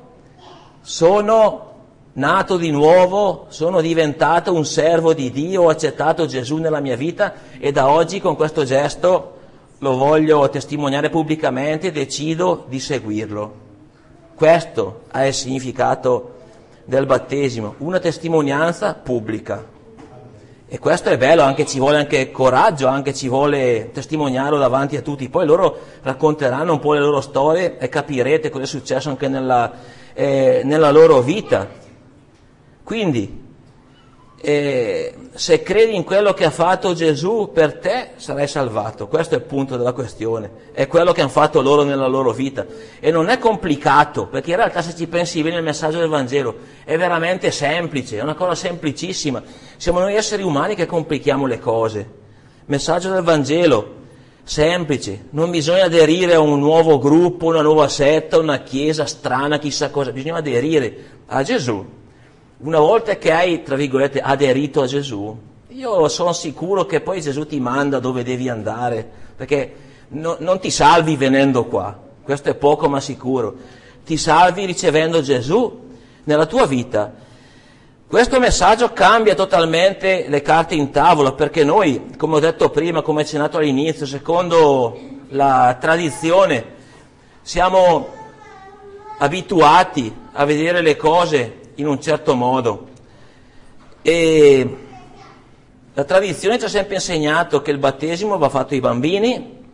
sono 0.90 1.68
nato 2.14 2.58
di 2.58 2.72
nuovo, 2.72 3.46
sono 3.50 3.80
diventato 3.80 4.52
un 4.52 4.66
servo 4.66 5.14
di 5.14 5.30
Dio, 5.30 5.66
ho 5.66 5.70
accettato 5.70 6.26
Gesù 6.26 6.58
nella 6.58 6.80
mia 6.80 6.96
vita 6.96 7.32
e 7.60 7.72
da 7.72 7.90
oggi 7.90 8.20
con 8.20 8.36
questo 8.36 8.64
gesto 8.64 9.38
lo 9.78 9.96
voglio 9.98 10.50
testimoniare 10.50 11.12
pubblicamente 11.12 11.88
e 11.88 11.92
decido 11.92 12.66
di 12.68 12.80
seguirlo. 12.80 13.54
Questo 14.34 15.02
è 15.12 15.26
il 15.26 15.34
significato 15.36 16.38
del 16.86 17.06
battesimo, 17.06 17.76
una 17.78 18.00
testimonianza 18.00 18.96
pubblica. 18.96 19.64
E 20.68 20.80
questo 20.80 21.10
è 21.10 21.18
bello, 21.20 21.44
anche 21.44 21.68
ci 21.68 21.78
vuole 21.78 21.98
anche 21.98 22.32
coraggio, 22.32 22.88
anche 22.88 23.14
ci 23.14 23.28
vuole 23.28 23.92
testimoniarlo 23.94 24.58
davanti 24.58 24.98
a 24.98 25.02
tutti. 25.02 25.30
Poi 25.30 25.46
loro 25.46 25.78
racconteranno 26.02 26.74
un 26.74 26.80
po' 26.80 26.94
le 26.94 27.00
loro 27.00 27.22
storie 27.22 27.78
e 27.78 27.90
capirete 27.90 28.50
cosa 28.50 28.64
è 28.64 28.68
successo 28.68 29.10
anche 29.10 29.28
nella, 29.28 29.72
eh, 30.20 30.64
nella 30.66 30.92
loro 30.92 31.22
vita. 31.22 31.66
Quindi, 32.84 33.42
eh, 34.42 35.16
se 35.32 35.64
credi 35.64 35.96
in 35.96 36.04
quello 36.04 36.34
che 36.34 36.44
ha 36.44 36.52
fatto 36.52 36.94
Gesù 36.94 37.52
per 37.54 37.78
te, 37.78 38.10
sarai 38.18 38.46
salvato. 38.46 39.08
Questo 39.08 39.36
è 39.36 39.38
il 39.38 39.46
punto 39.46 39.78
della 39.78 39.94
questione. 39.94 40.52
È 40.74 40.88
quello 40.88 41.14
che 41.14 41.22
hanno 41.22 41.30
fatto 41.30 41.62
loro 41.62 41.84
nella 41.84 42.08
loro 42.08 42.34
vita. 42.34 42.66
E 43.00 43.12
non 43.12 43.30
è 43.30 43.38
complicato, 43.38 44.28
perché 44.28 44.50
in 44.50 44.58
realtà 44.58 44.82
se 44.82 44.94
ci 44.94 45.08
pensi 45.08 45.42
bene 45.42 45.56
il 45.56 45.64
messaggio 45.64 46.00
del 46.00 46.10
Vangelo 46.10 46.58
è 46.84 46.98
veramente 46.98 47.50
semplice, 47.50 48.18
è 48.18 48.22
una 48.22 48.36
cosa 48.36 48.56
semplicissima. 48.56 49.42
Siamo 49.78 50.00
noi 50.00 50.16
esseri 50.16 50.44
umani 50.44 50.76
che 50.76 50.86
complichiamo 50.86 51.46
le 51.46 51.60
cose. 51.60 52.10
Messaggio 52.66 53.10
del 53.10 53.24
Vangelo, 53.24 53.99
semplice, 54.50 55.26
non 55.30 55.52
bisogna 55.52 55.84
aderire 55.84 56.34
a 56.34 56.40
un 56.40 56.58
nuovo 56.58 56.98
gruppo, 56.98 57.46
una 57.46 57.62
nuova 57.62 57.88
setta, 57.88 58.40
una 58.40 58.64
chiesa 58.64 59.06
strana, 59.06 59.60
chissà 59.60 59.92
cosa, 59.92 60.12
bisogna 60.12 60.38
aderire 60.38 61.06
a 61.28 61.44
Gesù. 61.44 61.86
Una 62.58 62.80
volta 62.80 63.16
che 63.18 63.32
hai, 63.32 63.62
tra 63.62 63.76
virgolette, 63.76 64.20
aderito 64.20 64.82
a 64.82 64.88
Gesù, 64.88 65.38
io 65.68 66.08
sono 66.08 66.34
sicuro 66.34 66.88
che 66.88 67.00
poi 67.00 67.22
Gesù 67.22 67.46
ti 67.46 67.60
manda 67.60 68.00
dove 68.00 68.24
devi 68.24 68.50
andare, 68.50 69.08
perché 69.36 69.74
no, 70.10 70.38
non 70.40 70.60
ti 70.60 70.72
salvi 70.72 71.16
venendo 71.16 71.66
qua, 71.66 71.96
questo 72.24 72.50
è 72.50 72.56
poco 72.56 72.90
ma 72.90 73.00
sicuro, 73.00 73.56
ti 74.04 74.18
salvi 74.18 74.66
ricevendo 74.66 75.22
Gesù 75.22 75.90
nella 76.24 76.48
tua 76.48 76.66
vita. 76.66 77.14
Questo 78.10 78.40
messaggio 78.40 78.92
cambia 78.92 79.36
totalmente 79.36 80.26
le 80.30 80.42
carte 80.42 80.74
in 80.74 80.90
tavola 80.90 81.34
perché 81.34 81.64
noi, 81.64 82.16
come 82.18 82.38
ho 82.38 82.40
detto 82.40 82.72
prima, 82.72 83.04
come 83.04 83.22
accennato 83.22 83.58
all'inizio, 83.58 84.08
secondo 84.08 85.00
la 85.28 85.78
tradizione, 85.80 86.66
siamo 87.44 88.08
abituati 89.20 90.12
a 90.32 90.44
vedere 90.44 90.82
le 90.82 90.96
cose 90.96 91.74
in 91.76 91.86
un 91.86 92.02
certo 92.02 92.34
modo. 92.34 92.88
E 94.02 94.78
la 95.94 96.04
tradizione 96.04 96.58
ci 96.58 96.66
ha 96.66 96.70
sempre 96.70 96.96
insegnato 96.96 97.62
che 97.62 97.70
il 97.70 97.78
battesimo 97.78 98.40
va 98.40 98.50
fatto 98.50 98.74
ai 98.74 98.80
bambini, 98.80 99.66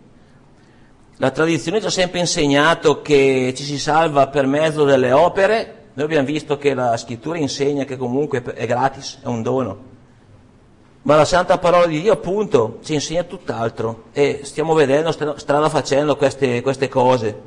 la 1.15 1.32
tradizione 1.32 1.80
ci 1.80 1.86
ha 1.86 1.89
sempre 1.89 2.20
insegnato 2.20 3.01
che 3.01 3.54
ci 3.56 3.63
si 3.63 3.80
salva 3.80 4.27
per 4.27 4.46
mezzo 4.46 4.84
delle 4.84 5.13
opere, 5.13 5.85
noi 5.96 6.06
abbiamo 6.06 6.25
visto 6.25 6.58
che 6.58 6.74
la 6.74 6.98
scrittura 6.98 7.38
insegna 7.38 7.86
che 7.86 7.96
comunque 7.96 8.44
è 8.44 8.66
gratis, 8.66 9.20
è 9.24 9.28
un 9.28 9.42
dono. 9.42 9.94
Ma 11.04 11.16
la 11.16 11.24
santa 11.24 11.58
parola 11.58 11.86
di 11.86 12.02
Dio 12.02 12.12
appunto 12.12 12.80
ci 12.84 12.96
insegna 12.96 13.24
tutt'altro 13.24 14.06
e 14.12 14.42
stiamo 14.44 14.74
vedendo 14.74 15.12
strada 15.38 15.70
facendo 15.70 16.18
queste, 16.18 16.62
queste 16.62 16.90
cose. 16.90 17.42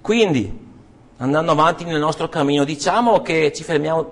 Quindi 0.00 0.66
andando 1.18 1.52
avanti 1.52 1.84
nel 1.84 2.00
nostro 2.00 2.28
cammino, 2.28 2.64
diciamo 2.64 3.22
che 3.22 3.52
ci 3.52 3.62
fermiamo 3.62 4.10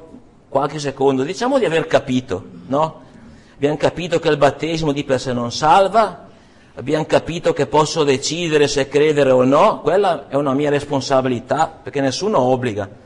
qualche 0.48 0.78
secondo, 0.78 1.24
diciamo 1.24 1.58
di 1.58 1.64
aver 1.64 1.88
capito, 1.88 2.44
no? 2.68 3.02
Abbiamo 3.56 3.76
capito 3.76 4.20
che 4.20 4.28
il 4.28 4.36
battesimo 4.36 4.92
di 4.92 5.02
per 5.02 5.18
sé 5.18 5.32
non 5.32 5.50
salva, 5.50 6.28
abbiamo 6.76 7.06
capito 7.06 7.52
che 7.52 7.66
posso 7.66 8.04
decidere 8.04 8.68
se 8.68 8.86
credere 8.88 9.32
o 9.32 9.42
no, 9.42 9.80
quella 9.80 10.28
è 10.28 10.36
una 10.36 10.54
mia 10.54 10.70
responsabilità, 10.70 11.80
perché 11.82 12.00
nessuno 12.00 12.38
obbliga. 12.38 13.04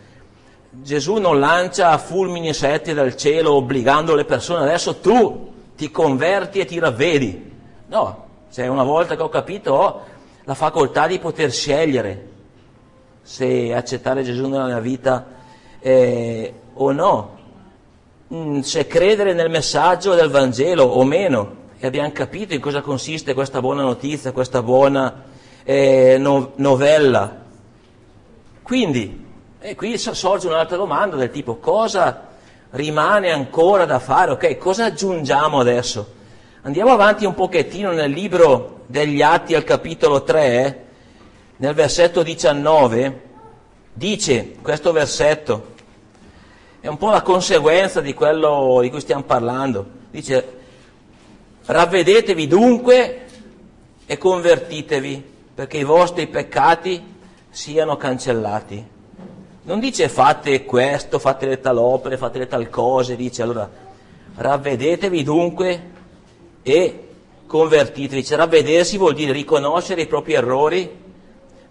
Gesù 0.72 1.16
non 1.16 1.40
lancia 1.40 1.98
fulmini 1.98 2.48
e 2.48 2.52
setti 2.52 2.94
dal 2.94 3.16
cielo 3.16 3.54
obbligando 3.54 4.14
le 4.14 4.24
persone, 4.24 4.62
adesso 4.62 4.96
tu 4.98 5.52
ti 5.76 5.90
converti 5.90 6.60
e 6.60 6.64
ti 6.64 6.78
ravvedi. 6.78 7.50
No, 7.88 8.24
cioè 8.52 8.68
una 8.68 8.84
volta 8.84 9.16
che 9.16 9.22
ho 9.22 9.28
capito 9.28 9.72
ho 9.72 10.04
la 10.44 10.54
facoltà 10.54 11.08
di 11.08 11.18
poter 11.18 11.50
scegliere 11.50 12.28
se 13.22 13.74
accettare 13.74 14.22
Gesù 14.22 14.48
nella 14.48 14.66
mia 14.66 14.78
vita 14.78 15.26
eh, 15.80 16.54
o 16.74 16.92
no, 16.92 17.38
mm, 18.32 18.60
se 18.60 18.86
credere 18.86 19.32
nel 19.32 19.50
messaggio 19.50 20.14
del 20.14 20.30
Vangelo 20.30 20.84
o 20.84 21.02
meno. 21.04 21.58
E 21.78 21.86
abbiamo 21.86 22.12
capito 22.12 22.54
in 22.54 22.60
cosa 22.60 22.80
consiste 22.80 23.34
questa 23.34 23.60
buona 23.60 23.82
notizia, 23.82 24.32
questa 24.32 24.62
buona 24.62 25.24
eh, 25.64 26.16
no, 26.18 26.52
novella. 26.56 27.38
Quindi, 28.62 29.26
e 29.62 29.74
qui 29.74 29.98
sorge 29.98 30.46
un'altra 30.46 30.78
domanda 30.78 31.16
del 31.16 31.30
tipo 31.30 31.56
cosa 31.56 32.28
rimane 32.70 33.30
ancora 33.30 33.84
da 33.84 33.98
fare? 33.98 34.30
Ok, 34.30 34.56
cosa 34.56 34.86
aggiungiamo 34.86 35.60
adesso? 35.60 36.14
Andiamo 36.62 36.92
avanti 36.92 37.26
un 37.26 37.34
pochettino 37.34 37.92
nel 37.92 38.10
libro 38.10 38.84
degli 38.86 39.20
Atti 39.20 39.54
al 39.54 39.64
capitolo 39.64 40.22
3, 40.22 40.84
nel 41.56 41.74
versetto 41.74 42.22
19, 42.22 43.22
dice 43.92 44.56
questo 44.62 44.92
versetto, 44.92 45.74
è 46.80 46.86
un 46.86 46.96
po' 46.96 47.10
la 47.10 47.20
conseguenza 47.20 48.00
di 48.00 48.14
quello 48.14 48.78
di 48.80 48.88
cui 48.88 49.00
stiamo 49.00 49.24
parlando, 49.24 49.86
dice 50.10 50.58
ravvedetevi 51.66 52.46
dunque 52.46 53.26
e 54.06 54.16
convertitevi 54.16 55.22
perché 55.54 55.76
i 55.76 55.84
vostri 55.84 56.26
peccati 56.28 57.04
siano 57.50 57.98
cancellati. 57.98 58.98
Non 59.70 59.78
dice 59.78 60.08
fate 60.08 60.64
questo, 60.64 61.20
fate 61.20 61.46
le 61.46 61.60
tal 61.60 61.78
opere, 61.78 62.16
fate 62.16 62.40
le 62.40 62.48
tal 62.48 62.68
cose, 62.68 63.14
dice 63.14 63.42
allora 63.42 63.70
ravvedetevi 64.34 65.22
dunque 65.22 65.90
e 66.64 67.06
convertitevi. 67.46 68.24
Cioè, 68.24 68.36
ravvedersi 68.36 68.98
vuol 68.98 69.14
dire 69.14 69.30
riconoscere 69.30 70.00
i 70.00 70.06
propri 70.08 70.32
errori, 70.32 70.90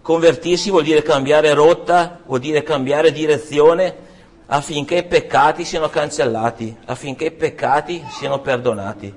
convertirsi 0.00 0.70
vuol 0.70 0.84
dire 0.84 1.02
cambiare 1.02 1.52
rotta, 1.52 2.20
vuol 2.24 2.40
dire 2.40 2.62
cambiare 2.62 3.12
direzione 3.12 3.94
affinché 4.46 4.96
i 4.96 5.04
peccati 5.04 5.66
siano 5.66 5.90
cancellati, 5.90 6.74
affinché 6.86 7.26
i 7.26 7.32
peccati 7.32 8.02
siano 8.08 8.40
perdonati. 8.40 9.14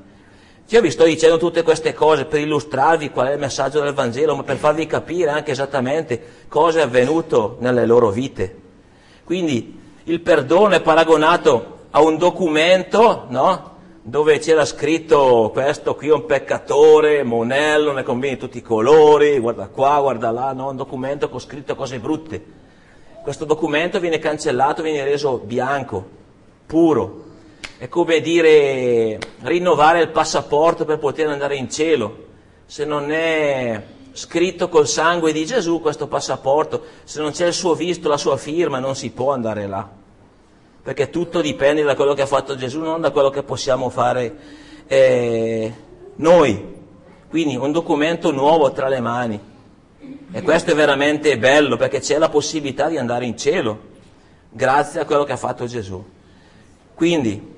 Io 0.67 0.81
vi 0.81 0.91
sto 0.91 1.05
dicendo 1.05 1.37
tutte 1.37 1.63
queste 1.63 1.93
cose 1.93 2.25
per 2.25 2.41
illustrarvi 2.41 3.11
qual 3.11 3.27
è 3.27 3.31
il 3.31 3.39
messaggio 3.39 3.79
del 3.79 3.93
Vangelo, 3.93 4.35
ma 4.35 4.43
per 4.43 4.57
farvi 4.57 4.85
capire 4.87 5.29
anche 5.29 5.51
esattamente 5.51 6.21
cosa 6.49 6.79
è 6.79 6.83
avvenuto 6.83 7.55
nelle 7.61 7.85
loro 7.85 8.09
vite. 8.09 8.57
Quindi 9.23 9.79
il 10.03 10.19
perdono 10.19 10.75
è 10.75 10.81
paragonato 10.81 11.85
a 11.91 12.01
un 12.01 12.17
documento, 12.17 13.25
no? 13.29 13.71
Dove 14.01 14.39
c'era 14.39 14.65
scritto 14.65 15.49
questo 15.53 15.95
qui 15.95 16.09
è 16.09 16.13
un 16.13 16.25
peccatore, 16.25 17.23
monello, 17.23 17.93
ne 17.93 18.03
combini 18.03 18.35
tutti 18.35 18.57
i 18.57 18.61
colori, 18.61 19.39
guarda 19.39 19.67
qua, 19.67 20.01
guarda 20.01 20.29
là, 20.31 20.51
no? 20.51 20.69
Un 20.69 20.75
documento 20.75 21.29
con 21.29 21.39
scritto 21.39 21.75
cose 21.75 21.99
brutte. 21.99 22.43
Questo 23.23 23.45
documento 23.45 24.01
viene 24.01 24.19
cancellato, 24.19 24.81
viene 24.81 25.05
reso 25.05 25.37
bianco, 25.37 26.05
puro. 26.65 27.21
È 27.77 27.87
come 27.87 28.19
dire 28.19 29.17
rinnovare 29.43 30.01
il 30.01 30.09
passaporto 30.09 30.83
per 30.83 30.97
poter 30.97 31.29
andare 31.29 31.55
in 31.55 31.69
cielo. 31.69 32.25
Se 32.65 32.83
non 32.83 33.09
è 33.11 33.81
scritto 34.13 34.69
col 34.69 34.87
sangue 34.87 35.33
di 35.33 35.45
Gesù 35.45 35.81
questo 35.81 36.07
passaporto, 36.07 36.83
se 37.03 37.19
non 37.19 37.31
c'è 37.31 37.47
il 37.47 37.53
suo 37.53 37.73
visto, 37.73 38.07
la 38.07 38.17
sua 38.17 38.37
firma, 38.37 38.79
non 38.79 38.95
si 38.95 39.09
può 39.11 39.33
andare 39.33 39.67
là. 39.67 39.89
Perché 40.81 41.09
tutto 41.09 41.41
dipende 41.41 41.83
da 41.83 41.95
quello 41.95 42.13
che 42.13 42.21
ha 42.21 42.27
fatto 42.27 42.55
Gesù, 42.55 42.81
non 42.81 43.01
da 43.01 43.11
quello 43.11 43.29
che 43.29 43.43
possiamo 43.43 43.89
fare 43.89 44.35
eh, 44.87 45.73
noi. 46.15 46.81
Quindi 47.27 47.55
un 47.55 47.71
documento 47.71 48.31
nuovo 48.31 48.71
tra 48.71 48.87
le 48.87 48.99
mani. 48.99 49.39
E 50.31 50.41
questo 50.41 50.71
è 50.71 50.75
veramente 50.75 51.37
bello 51.37 51.77
perché 51.77 51.99
c'è 51.99 52.17
la 52.17 52.29
possibilità 52.29 52.89
di 52.89 52.97
andare 52.97 53.25
in 53.25 53.37
cielo, 53.37 53.79
grazie 54.49 54.99
a 54.99 55.05
quello 55.05 55.23
che 55.23 55.31
ha 55.31 55.37
fatto 55.37 55.65
Gesù. 55.65 56.03
Quindi 56.93 57.51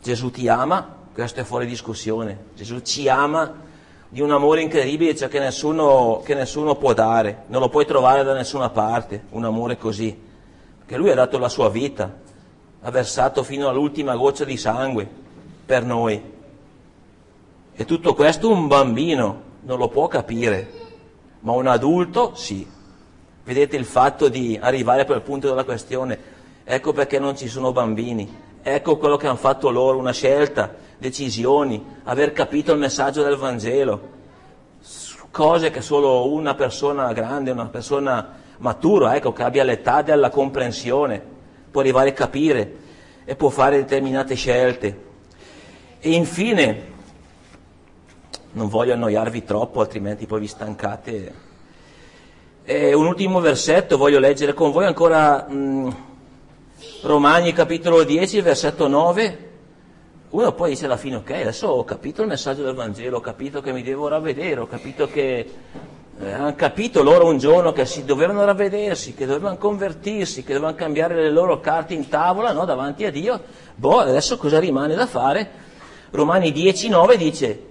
Gesù 0.00 0.30
ti 0.30 0.48
ama, 0.48 0.96
questo 1.12 1.40
è 1.40 1.44
fuori 1.44 1.66
discussione. 1.66 2.44
Gesù 2.54 2.80
ci 2.80 3.08
ama 3.08 3.70
di 4.12 4.20
un 4.20 4.30
amore 4.30 4.60
incredibile, 4.60 5.16
cioè 5.16 5.28
che 5.30 5.38
nessuno, 5.38 6.20
che 6.22 6.34
nessuno 6.34 6.74
può 6.74 6.92
dare, 6.92 7.44
non 7.46 7.62
lo 7.62 7.70
puoi 7.70 7.86
trovare 7.86 8.22
da 8.22 8.34
nessuna 8.34 8.68
parte, 8.68 9.24
un 9.30 9.46
amore 9.46 9.78
così. 9.78 10.14
Perché 10.80 10.98
lui 10.98 11.08
ha 11.08 11.14
dato 11.14 11.38
la 11.38 11.48
sua 11.48 11.70
vita, 11.70 12.14
ha 12.82 12.90
versato 12.90 13.42
fino 13.42 13.70
all'ultima 13.70 14.14
goccia 14.14 14.44
di 14.44 14.58
sangue 14.58 15.08
per 15.64 15.86
noi. 15.86 16.22
E 17.74 17.84
tutto 17.86 18.12
questo 18.12 18.50
un 18.50 18.66
bambino 18.66 19.40
non 19.62 19.78
lo 19.78 19.88
può 19.88 20.08
capire, 20.08 20.70
ma 21.40 21.52
un 21.52 21.66
adulto 21.68 22.34
sì. 22.34 22.68
Vedete 23.44 23.78
il 23.78 23.86
fatto 23.86 24.28
di 24.28 24.58
arrivare 24.60 25.00
a 25.00 25.06
quel 25.06 25.22
punto 25.22 25.48
della 25.48 25.64
questione, 25.64 26.18
ecco 26.64 26.92
perché 26.92 27.18
non 27.18 27.34
ci 27.34 27.48
sono 27.48 27.72
bambini, 27.72 28.30
ecco 28.60 28.98
quello 28.98 29.16
che 29.16 29.26
hanno 29.26 29.36
fatto 29.36 29.70
loro, 29.70 29.96
una 29.96 30.12
scelta, 30.12 30.74
decisioni, 31.02 31.84
aver 32.04 32.32
capito 32.32 32.72
il 32.72 32.78
messaggio 32.78 33.24
del 33.24 33.36
Vangelo, 33.36 34.20
cose 35.32 35.70
che 35.70 35.80
solo 35.80 36.30
una 36.30 36.54
persona 36.54 37.12
grande, 37.12 37.50
una 37.50 37.66
persona 37.66 38.36
matura, 38.58 39.16
ecco, 39.16 39.32
che 39.32 39.42
abbia 39.42 39.64
l'età 39.64 40.02
della 40.02 40.30
comprensione, 40.30 41.20
può 41.70 41.80
arrivare 41.80 42.10
a 42.10 42.12
capire 42.12 42.76
e 43.24 43.34
può 43.34 43.48
fare 43.48 43.78
determinate 43.78 44.36
scelte. 44.36 45.10
E 45.98 46.10
infine, 46.12 46.90
non 48.52 48.68
voglio 48.68 48.92
annoiarvi 48.92 49.44
troppo, 49.44 49.80
altrimenti 49.80 50.26
poi 50.26 50.40
vi 50.40 50.46
stancate. 50.46 51.34
E 52.64 52.94
un 52.94 53.06
ultimo 53.06 53.40
versetto 53.40 53.96
voglio 53.96 54.20
leggere 54.20 54.54
con 54.54 54.70
voi 54.70 54.84
ancora 54.84 55.48
mh, 55.48 55.96
Romani 57.02 57.52
capitolo 57.52 58.04
10, 58.04 58.40
versetto 58.40 58.86
9. 58.86 59.50
Uno 60.32 60.52
poi 60.52 60.70
dice 60.70 60.86
alla 60.86 60.96
fine, 60.96 61.16
ok, 61.16 61.30
adesso 61.30 61.68
ho 61.68 61.84
capito 61.84 62.22
il 62.22 62.28
messaggio 62.28 62.62
del 62.62 62.74
Vangelo, 62.74 63.18
ho 63.18 63.20
capito 63.20 63.60
che 63.60 63.70
mi 63.70 63.82
devo 63.82 64.08
ravvedere, 64.08 64.60
ho 64.60 64.66
capito 64.66 65.06
che 65.06 65.46
eh, 66.18 66.32
hanno 66.32 66.54
capito 66.54 67.02
loro 67.02 67.26
un 67.26 67.36
giorno 67.36 67.72
che 67.72 67.84
si 67.84 68.06
dovevano 68.06 68.42
ravvedersi, 68.42 69.12
che 69.12 69.26
dovevano 69.26 69.58
convertirsi, 69.58 70.42
che 70.42 70.54
dovevano 70.54 70.74
cambiare 70.74 71.16
le 71.16 71.28
loro 71.28 71.60
carte 71.60 71.92
in 71.92 72.08
tavola 72.08 72.52
no, 72.52 72.64
davanti 72.64 73.04
a 73.04 73.10
Dio. 73.10 73.42
Boh, 73.74 73.98
adesso 73.98 74.38
cosa 74.38 74.58
rimane 74.58 74.94
da 74.94 75.06
fare? 75.06 75.50
Romani 76.12 76.50
10, 76.50 76.88
9 76.88 77.16
dice, 77.18 77.62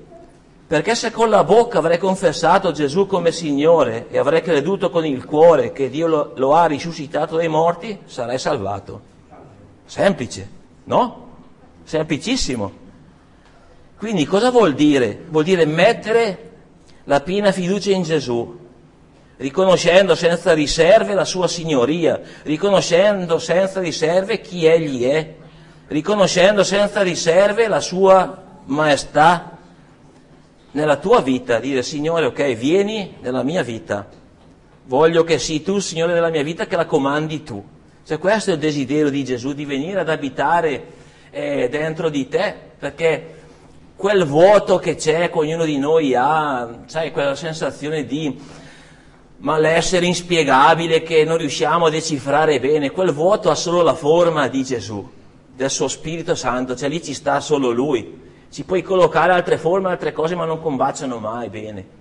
perché 0.68 0.94
se 0.94 1.10
con 1.10 1.32
la 1.32 1.44
bocca 1.44 1.80
avrei 1.80 1.98
confessato 1.98 2.72
Gesù 2.72 3.08
come 3.08 3.32
Signore 3.32 4.06
e 4.12 4.20
avrei 4.20 4.44
creduto 4.44 4.92
con 4.92 5.04
il 5.04 5.26
cuore 5.26 5.72
che 5.72 5.90
Dio 5.90 6.06
lo, 6.06 6.34
lo 6.36 6.54
ha 6.54 6.68
risuscitato 6.68 7.38
dai 7.38 7.48
morti, 7.48 8.02
sarei 8.06 8.38
salvato. 8.38 9.02
Semplice, 9.84 10.48
no? 10.84 11.30
Semplicissimo. 11.84 12.80
Quindi 13.98 14.26
cosa 14.26 14.50
vuol 14.50 14.74
dire? 14.74 15.26
Vuol 15.30 15.44
dire 15.44 15.66
mettere 15.66 16.50
la 17.06 17.22
piena 17.22 17.52
fiducia 17.52 17.92
in 17.92 18.04
Gesù, 18.04 18.58
riconoscendo 19.38 20.16
senza 20.16 20.54
riserve 20.54 21.14
la 21.14 21.26
sua 21.26 21.48
signoria, 21.48 22.20
riconoscendo 22.44 23.38
senza 23.40 23.80
riserve 23.80 24.42
chi 24.42 24.66
egli 24.66 25.04
è, 25.04 25.36
riconoscendo 25.88 26.64
senza 26.64 27.02
riserve 27.02 27.68
la 27.68 27.80
sua 27.80 28.42
maestà 28.66 29.58
nella 30.72 30.98
tua 30.98 31.22
vita, 31.22 31.60
dire 31.60 31.84
Signore, 31.84 32.26
ok, 32.26 32.54
vieni 32.54 33.18
nella 33.22 33.44
mia 33.44 33.62
vita, 33.62 34.08
voglio 34.86 35.24
che 35.24 35.38
sii 35.38 35.64
tu, 35.64 35.80
Signore 35.80 36.14
della 36.14 36.30
mia 36.30 36.44
vita, 36.44 36.66
che 36.66 36.76
la 36.76 36.86
comandi 36.86 37.44
tu. 37.44 37.64
Cioè 38.06 38.18
questo 38.18 38.52
è 38.52 38.54
il 38.54 38.60
desiderio 38.60 39.10
di 39.10 39.24
Gesù, 39.24 39.54
di 39.54 39.66
venire 39.66 40.00
ad 40.00 40.10
abitare 40.10 41.00
eh, 41.32 41.70
dentro 41.70 42.10
di 42.10 42.28
te, 42.28 42.54
perché 42.78 43.40
quel 43.96 44.26
vuoto 44.26 44.78
che 44.78 44.96
c'è, 44.96 45.30
che 45.30 45.38
ognuno 45.38 45.66
di 45.66 45.78
noi 45.78 46.14
ha, 46.16 46.84
sai, 46.86 47.12
quella 47.12 47.36
sensazione 47.36 48.06
di 48.06 48.40
malessere 49.38 50.06
inspiegabile 50.06 51.02
che 51.02 51.24
non 51.24 51.38
riusciamo 51.38 51.86
a 51.86 51.90
decifrare 51.90 52.60
bene, 52.60 52.92
quel 52.92 53.12
vuoto 53.12 53.50
ha 53.50 53.56
solo 53.56 53.82
la 53.82 53.94
forma 53.94 54.48
di 54.48 54.64
Gesù, 54.64 55.10
del 55.56 55.70
suo 55.70 55.88
Spirito 55.88 56.36
Santo, 56.36 56.76
cioè 56.76 56.90
lì 56.90 57.02
ci 57.02 57.14
sta 57.14 57.40
solo 57.40 57.72
Lui. 57.72 58.20
Ci 58.52 58.66
puoi 58.66 58.82
collocare 58.82 59.32
altre 59.32 59.58
forme, 59.58 59.90
altre 59.90 60.12
cose, 60.12 60.36
ma 60.36 60.44
non 60.44 60.60
combaciano 60.60 61.20
mai 61.20 61.50
bene. 61.50 62.00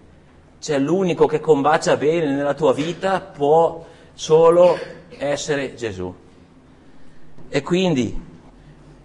Cioè 0.58 0.78
l'unico 0.78 1.26
che 1.26 1.38
combacia 1.38 1.96
bene 1.96 2.34
nella 2.34 2.54
tua 2.54 2.72
vita 2.72 3.20
può 3.20 3.84
solo 4.14 4.76
essere 5.16 5.74
Gesù. 5.74 6.12
E 7.48 7.62
quindi 7.62 8.28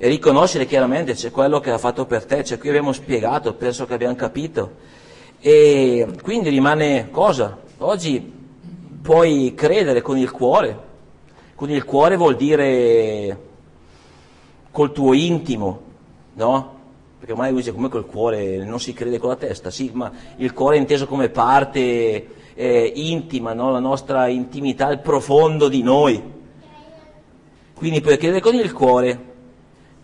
e 0.05 0.07
riconoscere 0.07 0.67
chiaramente 0.67 1.15
c'è 1.15 1.31
quello 1.31 1.59
che 1.59 1.71
ha 1.71 1.79
fatto 1.79 2.05
per 2.05 2.25
te, 2.25 2.43
cioè 2.43 2.59
qui 2.59 2.69
abbiamo 2.69 2.91
spiegato, 2.91 3.55
penso 3.55 3.87
che 3.87 3.95
abbiamo 3.95 4.13
capito. 4.13 4.73
E 5.39 6.07
quindi 6.21 6.49
rimane 6.49 7.09
cosa? 7.09 7.57
Oggi 7.79 8.31
puoi 9.01 9.53
credere 9.55 10.03
con 10.03 10.19
il 10.19 10.29
cuore, 10.29 10.79
con 11.55 11.71
il 11.71 11.83
cuore 11.85 12.17
vuol 12.17 12.35
dire 12.35 13.39
col 14.69 14.91
tuo 14.91 15.13
intimo, 15.13 15.81
no? 16.33 16.73
Perché 17.17 17.31
ormai 17.31 17.51
dice 17.51 17.73
come 17.73 17.89
col 17.89 18.05
cuore 18.05 18.63
non 18.63 18.79
si 18.79 18.93
crede 18.93 19.17
con 19.17 19.29
la 19.29 19.37
testa, 19.37 19.71
sì, 19.71 19.89
ma 19.91 20.11
il 20.35 20.53
cuore 20.53 20.75
è 20.75 20.79
inteso 20.79 21.07
come 21.07 21.29
parte 21.29 22.27
eh, 22.53 22.91
intima, 22.93 23.53
no? 23.53 23.71
la 23.71 23.79
nostra 23.79 24.27
intimità, 24.27 24.91
il 24.91 24.99
profondo 24.99 25.67
di 25.67 25.81
noi. 25.81 26.21
Quindi 27.73 28.01
puoi 28.01 28.17
credere 28.17 28.39
con 28.39 28.53
il 28.53 28.71
cuore, 28.71 29.33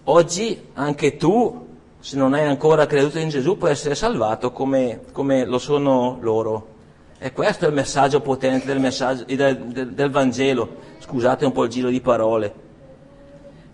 Oggi 0.05 0.69
anche 0.73 1.15
tu, 1.15 1.67
se 1.99 2.17
non 2.17 2.33
hai 2.33 2.47
ancora 2.47 2.87
creduto 2.87 3.19
in 3.19 3.29
Gesù, 3.29 3.55
puoi 3.55 3.69
essere 3.69 3.93
salvato 3.93 4.51
come, 4.51 5.01
come 5.11 5.45
lo 5.45 5.59
sono 5.59 6.17
loro. 6.21 6.69
E 7.19 7.31
questo 7.33 7.65
è 7.65 7.67
il 7.67 7.75
messaggio 7.75 8.19
potente 8.19 8.65
del, 8.65 8.79
messaggio, 8.79 9.25
del, 9.25 9.57
del, 9.67 9.93
del 9.93 10.09
Vangelo. 10.09 10.69
Scusate 10.97 11.45
un 11.45 11.51
po' 11.51 11.65
il 11.65 11.69
giro 11.69 11.89
di 11.89 12.01
parole. 12.01 12.53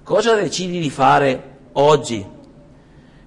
Cosa 0.04 0.36
decidi 0.36 0.82
di 0.82 0.90
fare 0.90 1.60
oggi? 1.74 2.26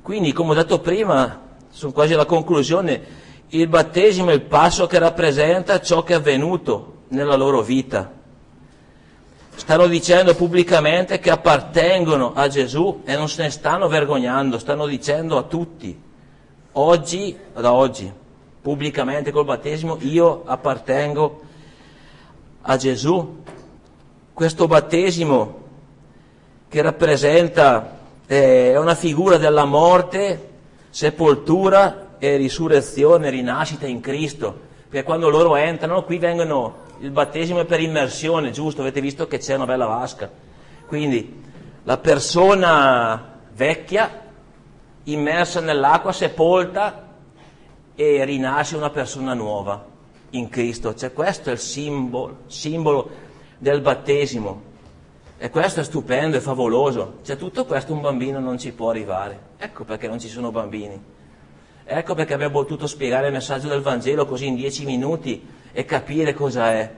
Quindi, 0.03 0.33
come 0.35 0.51
ho 0.51 0.55
detto 0.55 0.81
prima, 0.81 1.41
sono 1.71 1.93
quasi 1.93 2.13
alla 2.13 2.27
conclusione, 2.27 3.03
il 3.49 3.67
battesimo 3.67 4.29
è 4.29 4.35
il 4.35 4.43
passo 4.43 4.87
che 4.87 4.99
rappresenta 4.99 5.81
ciò 5.81 6.03
che 6.03 6.13
è 6.13 6.17
avvenuto 6.17 7.05
nella 7.09 7.37
loro 7.37 7.63
vita 7.63 8.19
stanno 9.61 9.87
dicendo 9.89 10.35
pubblicamente 10.35 11.19
che 11.19 11.29
appartengono 11.29 12.33
a 12.33 12.49
Gesù 12.49 13.03
e 13.05 13.15
non 13.15 13.29
se 13.29 13.43
ne 13.43 13.51
stanno 13.51 13.89
vergognando, 13.89 14.59
stanno 14.59 14.87
dicendo 14.87 15.37
a 15.37 15.43
tutti, 15.43 16.01
oggi, 16.73 17.37
da 17.53 17.71
oggi, 17.71 18.11
pubblicamente 18.63 19.31
col 19.31 19.45
battesimo, 19.45 19.99
io 20.01 20.45
appartengo 20.47 21.43
a 22.63 22.77
Gesù. 22.79 23.43
Questo 24.33 24.67
battesimo 24.67 25.59
che 26.67 26.81
rappresenta, 26.81 27.99
eh, 28.27 28.79
una 28.79 28.95
figura 28.95 29.37
della 29.37 29.67
morte, 29.67 30.49
sepoltura 30.89 32.17
e 32.19 32.37
risurrezione, 32.37 33.29
rinascita 33.29 33.87
in 33.87 34.01
Cristo, 34.01 34.59
perché 34.89 35.05
quando 35.05 35.29
loro 35.29 35.55
entrano 35.57 36.03
qui 36.05 36.17
vengono 36.17 36.89
il 37.01 37.11
battesimo 37.11 37.61
è 37.61 37.65
per 37.65 37.81
immersione, 37.81 38.51
giusto? 38.51 38.83
Avete 38.83 39.01
visto 39.01 39.27
che 39.27 39.39
c'è 39.39 39.55
una 39.55 39.65
bella 39.65 39.87
vasca. 39.87 40.31
Quindi 40.87 41.43
la 41.85 41.97
persona 41.97 43.39
vecchia, 43.55 44.29
immersa 45.05 45.61
nell'acqua, 45.61 46.13
sepolta 46.13 47.09
e 47.95 48.25
rinasce 48.25 48.77
una 48.77 48.91
persona 48.91 49.33
nuova 49.35 49.83
in 50.31 50.49
Cristo. 50.51 50.95
Cioè 50.95 51.13
questo 51.13 51.49
è 51.49 51.53
il 51.53 51.59
simbolo, 51.59 52.41
simbolo 52.47 53.11
del 53.59 53.81
battesimo. 53.81 54.69
E 55.39 55.49
questo 55.49 55.81
è 55.81 55.85
stupendo, 55.85 56.37
è 56.37 56.41
favoloso. 56.41 57.21
Cioè 57.23 57.37
tutto 57.37 57.65
questo 57.65 57.95
un 57.95 58.03
bambino 58.03 58.41
non 58.41 58.59
ci 58.59 58.73
può 58.73 58.91
arrivare. 58.91 59.49
Ecco 59.57 59.85
perché 59.85 60.07
non 60.07 60.19
ci 60.19 60.29
sono 60.29 60.51
bambini. 60.51 61.03
Ecco 61.93 62.15
perché 62.15 62.35
abbiamo 62.35 62.53
potuto 62.53 62.87
spiegare 62.87 63.27
il 63.27 63.33
messaggio 63.33 63.67
del 63.67 63.81
Vangelo 63.81 64.25
così 64.25 64.47
in 64.47 64.55
dieci 64.55 64.85
minuti 64.85 65.45
e 65.73 65.85
capire 65.85 66.35
cosa 66.35 66.71
è. 66.71 66.89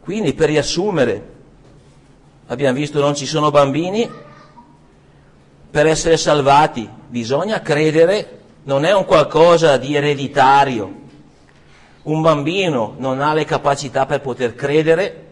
Quindi 0.00 0.34
per 0.34 0.48
riassumere, 0.48 1.28
abbiamo 2.48 2.76
visto 2.76 2.98
non 2.98 3.14
ci 3.14 3.26
sono 3.26 3.52
bambini, 3.52 4.10
per 5.70 5.86
essere 5.86 6.16
salvati 6.16 6.90
bisogna 7.06 7.60
credere, 7.60 8.40
non 8.64 8.84
è 8.84 8.92
un 8.92 9.04
qualcosa 9.04 9.76
di 9.76 9.94
ereditario. 9.94 10.92
Un 12.02 12.22
bambino 12.22 12.96
non 12.98 13.20
ha 13.20 13.34
le 13.34 13.44
capacità 13.44 14.04
per 14.04 14.20
poter 14.20 14.56
credere, 14.56 15.26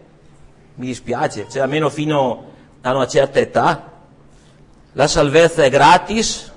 mi 0.75 0.85
dispiace, 0.85 1.47
cioè 1.49 1.61
almeno 1.61 1.89
fino 1.89 2.51
a 2.79 2.95
una 2.95 3.05
certa 3.05 3.39
età. 3.39 3.91
La 4.93 5.07
salvezza 5.07 5.61
è 5.61 5.69
gratis, 5.69 6.53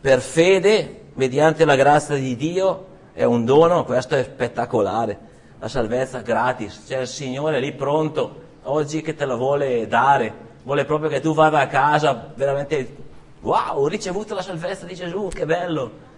per 0.00 0.22
fede, 0.22 1.00
mediante 1.14 1.64
la 1.64 1.76
grazia 1.76 2.16
di 2.16 2.36
Dio, 2.36 2.86
è 3.12 3.24
un 3.24 3.44
dono, 3.44 3.84
questo 3.84 4.14
è 4.14 4.24
spettacolare. 4.24 5.30
La 5.58 5.68
salvezza 5.68 6.20
gratis, 6.20 6.84
c'è 6.86 7.00
il 7.00 7.06
Signore 7.06 7.60
lì 7.60 7.72
pronto, 7.72 8.40
oggi 8.64 9.00
che 9.00 9.14
te 9.14 9.24
la 9.24 9.36
vuole 9.36 9.86
dare, 9.86 10.34
vuole 10.64 10.84
proprio 10.84 11.08
che 11.08 11.20
tu 11.20 11.34
vada 11.34 11.60
a 11.60 11.66
casa 11.66 12.32
veramente, 12.34 12.96
wow, 13.40 13.76
ho 13.76 13.86
ricevuto 13.86 14.34
la 14.34 14.42
salvezza 14.42 14.86
di 14.86 14.94
Gesù, 14.94 15.28
che 15.32 15.46
bello. 15.46 16.10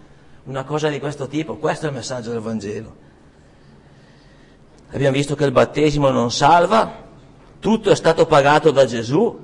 Una 0.45 0.63
cosa 0.63 0.89
di 0.89 0.99
questo 0.99 1.27
tipo, 1.27 1.57
questo 1.57 1.85
è 1.85 1.89
il 1.89 1.95
messaggio 1.95 2.31
del 2.31 2.39
Vangelo. 2.39 3.03
Abbiamo 4.91 5.15
visto 5.15 5.35
che 5.35 5.43
il 5.43 5.51
battesimo 5.51 6.09
non 6.09 6.31
salva, 6.31 7.03
tutto 7.59 7.89
è 7.89 7.95
stato 7.95 8.25
pagato 8.25 8.71
da 8.71 8.85
Gesù, 8.85 9.37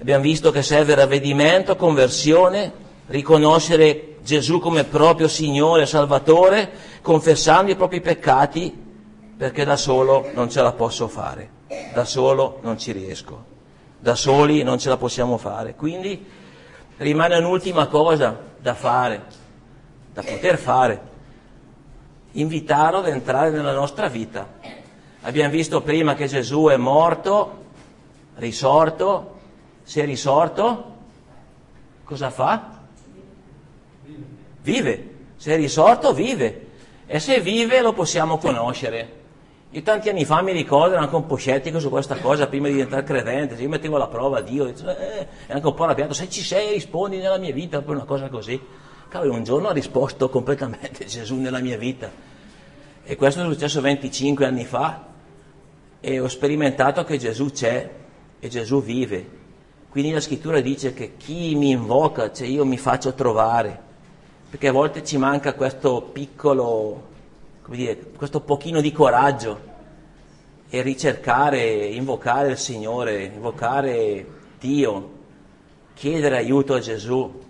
abbiamo 0.00 0.22
visto 0.22 0.50
che 0.50 0.62
serve 0.62 0.94
ravvedimento, 0.94 1.76
conversione, 1.76 2.72
riconoscere 3.06 4.13
Gesù 4.24 4.58
come 4.58 4.84
proprio 4.84 5.28
Signore 5.28 5.82
e 5.82 5.86
Salvatore, 5.86 6.72
confessando 7.02 7.70
i 7.70 7.76
propri 7.76 8.00
peccati, 8.00 8.74
perché 9.36 9.64
da 9.64 9.76
solo 9.76 10.30
non 10.32 10.48
ce 10.48 10.62
la 10.62 10.72
posso 10.72 11.08
fare, 11.08 11.50
da 11.92 12.06
solo 12.06 12.58
non 12.62 12.78
ci 12.78 12.92
riesco, 12.92 13.44
da 13.98 14.14
soli 14.14 14.62
non 14.62 14.78
ce 14.78 14.88
la 14.88 14.96
possiamo 14.96 15.36
fare. 15.36 15.74
Quindi 15.74 16.24
rimane 16.96 17.36
un'ultima 17.36 17.86
cosa 17.88 18.34
da 18.58 18.72
fare, 18.72 19.24
da 20.14 20.22
poter 20.22 20.56
fare, 20.56 21.00
invitarlo 22.32 23.00
ad 23.00 23.08
entrare 23.08 23.50
nella 23.50 23.74
nostra 23.74 24.08
vita. 24.08 24.48
Abbiamo 25.20 25.50
visto 25.50 25.82
prima 25.82 26.14
che 26.14 26.28
Gesù 26.28 26.68
è 26.68 26.78
morto, 26.78 27.64
risorto, 28.36 29.36
si 29.82 30.00
è 30.00 30.06
risorto, 30.06 30.92
cosa 32.04 32.30
fa? 32.30 32.83
Vive, 34.64 35.08
se 35.36 35.52
è 35.52 35.56
risorto 35.56 36.14
vive 36.14 36.66
e 37.06 37.20
se 37.20 37.38
vive 37.40 37.82
lo 37.82 37.92
possiamo 37.92 38.38
conoscere. 38.38 39.22
Io 39.70 39.82
tanti 39.82 40.08
anni 40.08 40.24
fa 40.24 40.40
mi 40.40 40.52
ricordo, 40.52 40.94
ero 40.94 41.02
anche 41.02 41.16
un 41.16 41.26
po' 41.26 41.36
scettico 41.36 41.78
su 41.78 41.90
questa 41.90 42.16
cosa 42.16 42.46
prima 42.46 42.68
di 42.68 42.74
diventare 42.74 43.02
credente, 43.02 43.60
io 43.60 43.68
mettevo 43.68 43.96
alla 43.96 44.06
prova 44.06 44.40
Dio, 44.40 44.64
dicevo, 44.64 44.96
eh, 44.96 45.26
e 45.46 45.52
anche 45.52 45.66
un 45.66 45.74
po' 45.74 45.84
arrabbiato, 45.84 46.14
se 46.14 46.30
ci 46.30 46.42
sei 46.42 46.72
rispondi 46.72 47.18
nella 47.18 47.36
mia 47.36 47.52
vita, 47.52 47.82
per 47.82 47.94
una 47.94 48.04
cosa 48.04 48.28
così. 48.28 48.58
Cavolo, 49.08 49.34
un 49.34 49.44
giorno 49.44 49.68
ha 49.68 49.72
risposto 49.72 50.30
completamente 50.30 51.04
Gesù 51.06 51.36
nella 51.36 51.60
mia 51.60 51.76
vita. 51.76 52.10
E 53.04 53.16
questo 53.16 53.42
è 53.42 53.44
successo 53.44 53.82
25 53.82 54.46
anni 54.46 54.64
fa 54.64 55.08
e 56.00 56.20
ho 56.20 56.28
sperimentato 56.28 57.04
che 57.04 57.18
Gesù 57.18 57.50
c'è 57.50 57.90
e 58.40 58.48
Gesù 58.48 58.82
vive. 58.82 59.28
Quindi 59.90 60.10
la 60.12 60.20
scrittura 60.20 60.60
dice 60.60 60.94
che 60.94 61.16
chi 61.18 61.54
mi 61.54 61.70
invoca, 61.70 62.32
cioè 62.32 62.46
io 62.46 62.64
mi 62.64 62.78
faccio 62.78 63.12
trovare, 63.12 63.92
perché 64.54 64.68
a 64.68 64.72
volte 64.72 65.02
ci 65.02 65.16
manca 65.16 65.54
questo 65.54 66.00
piccolo, 66.00 67.02
come 67.62 67.76
dire, 67.76 67.98
questo 68.16 68.38
pochino 68.38 68.80
di 68.80 68.92
coraggio 68.92 69.58
e 70.68 70.80
ricercare, 70.80 71.86
invocare 71.86 72.52
il 72.52 72.56
Signore, 72.56 73.24
invocare 73.24 74.24
Dio, 74.60 75.10
chiedere 75.94 76.36
aiuto 76.36 76.74
a 76.74 76.78
Gesù. 76.78 77.42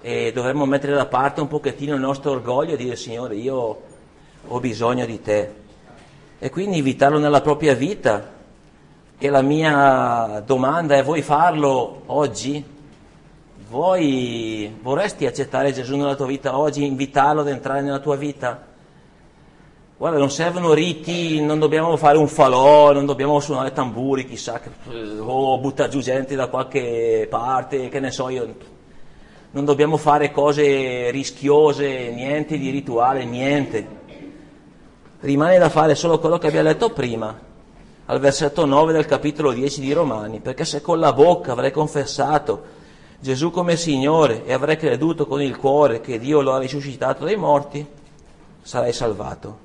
E 0.00 0.32
dovremmo 0.34 0.66
mettere 0.66 0.94
da 0.94 1.06
parte 1.06 1.40
un 1.40 1.46
pochettino 1.46 1.94
il 1.94 2.00
nostro 2.00 2.32
orgoglio 2.32 2.74
e 2.74 2.76
dire 2.76 2.96
Signore 2.96 3.36
io 3.36 3.80
ho 4.44 4.58
bisogno 4.58 5.06
di 5.06 5.22
te. 5.22 5.54
E 6.40 6.50
quindi 6.50 6.78
invitarlo 6.78 7.20
nella 7.20 7.40
propria 7.40 7.74
vita. 7.74 8.32
E 9.16 9.28
la 9.28 9.42
mia 9.42 10.42
domanda 10.44 10.96
è 10.96 11.04
vuoi 11.04 11.22
farlo 11.22 12.02
oggi? 12.06 12.71
Vuoi, 13.72 14.70
vorresti 14.82 15.24
accettare 15.24 15.72
Gesù 15.72 15.96
nella 15.96 16.14
tua 16.14 16.26
vita 16.26 16.58
oggi, 16.58 16.84
invitarlo 16.84 17.40
ad 17.40 17.48
entrare 17.48 17.80
nella 17.80 18.00
tua 18.00 18.16
vita? 18.16 18.66
Guarda, 19.96 20.18
non 20.18 20.30
servono 20.30 20.74
riti, 20.74 21.40
non 21.40 21.58
dobbiamo 21.58 21.96
fare 21.96 22.18
un 22.18 22.28
falò, 22.28 22.92
non 22.92 23.06
dobbiamo 23.06 23.40
suonare 23.40 23.72
tamburi, 23.72 24.26
chissà, 24.26 24.60
che, 24.60 24.68
o 25.18 25.58
buttare 25.58 25.88
giù 25.88 26.00
gente 26.00 26.34
da 26.34 26.48
qualche 26.48 27.26
parte, 27.30 27.88
che 27.88 27.98
ne 27.98 28.10
so 28.10 28.28
io. 28.28 28.54
Non 29.52 29.64
dobbiamo 29.64 29.96
fare 29.96 30.30
cose 30.30 31.10
rischiose, 31.10 32.10
niente 32.10 32.58
di 32.58 32.68
rituale, 32.68 33.24
niente. 33.24 33.86
Rimane 35.20 35.56
da 35.56 35.70
fare 35.70 35.94
solo 35.94 36.18
quello 36.18 36.36
che 36.36 36.48
abbiamo 36.48 36.68
detto 36.68 36.90
prima, 36.90 37.40
al 38.04 38.20
versetto 38.20 38.66
9 38.66 38.92
del 38.92 39.06
capitolo 39.06 39.50
10 39.50 39.80
di 39.80 39.94
Romani, 39.94 40.40
perché 40.40 40.66
se 40.66 40.82
con 40.82 40.98
la 40.98 41.14
bocca 41.14 41.52
avrei 41.52 41.70
confessato 41.70 42.80
Gesù 43.22 43.52
come 43.52 43.76
Signore 43.76 44.44
e 44.44 44.52
avrei 44.52 44.76
creduto 44.76 45.28
con 45.28 45.40
il 45.40 45.56
cuore 45.56 46.00
che 46.00 46.18
Dio 46.18 46.40
lo 46.40 46.54
ha 46.54 46.58
risuscitato 46.58 47.24
dai 47.24 47.36
morti, 47.36 47.86
sarai 48.62 48.92
salvato. 48.92 49.58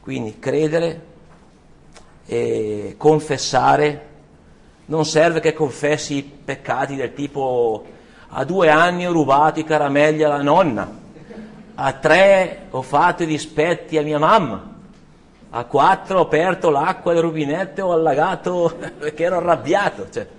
Quindi 0.00 0.40
credere 0.40 1.06
e 2.26 2.96
confessare, 2.98 4.08
non 4.86 5.04
serve 5.04 5.38
che 5.38 5.52
confessi 5.52 6.16
i 6.16 6.22
peccati 6.24 6.96
del 6.96 7.14
tipo 7.14 7.86
a 8.30 8.42
due 8.42 8.70
anni 8.70 9.06
ho 9.06 9.12
rubato 9.12 9.60
i 9.60 9.64
caramelli 9.64 10.24
alla 10.24 10.42
nonna, 10.42 10.92
a 11.76 11.92
tre 11.92 12.66
ho 12.70 12.82
fatto 12.82 13.22
i 13.22 13.26
dispetti 13.26 13.98
a 13.98 14.02
mia 14.02 14.18
mamma, 14.18 14.68
a 15.50 15.64
quattro 15.64 16.18
ho 16.18 16.22
aperto 16.22 16.70
l'acqua 16.70 17.12
del 17.12 17.22
rubinetto 17.22 17.78
e 17.78 17.82
ho 17.84 17.92
allagato 17.92 18.76
perché 18.98 19.22
ero 19.22 19.36
arrabbiato. 19.36 20.10
Cioè, 20.10 20.38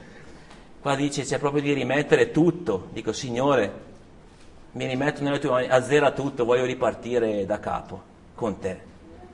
qua 0.82 0.96
dice 0.96 1.24
c'è 1.24 1.38
proprio 1.38 1.62
di 1.62 1.74
rimettere 1.74 2.32
tutto, 2.32 2.88
dico 2.92 3.14
Signore, 3.14 3.90
mi 4.72 4.88
rimetto 4.88 5.22
nelle 5.22 5.38
tue 5.38 5.50
mani, 5.50 5.68
azzera 5.68 6.12
tutto, 6.12 6.44
voglio 6.44 6.66
ripartire 6.66 7.46
da 7.46 7.60
capo 7.60 8.02
con 8.34 8.58
te. 8.58 8.90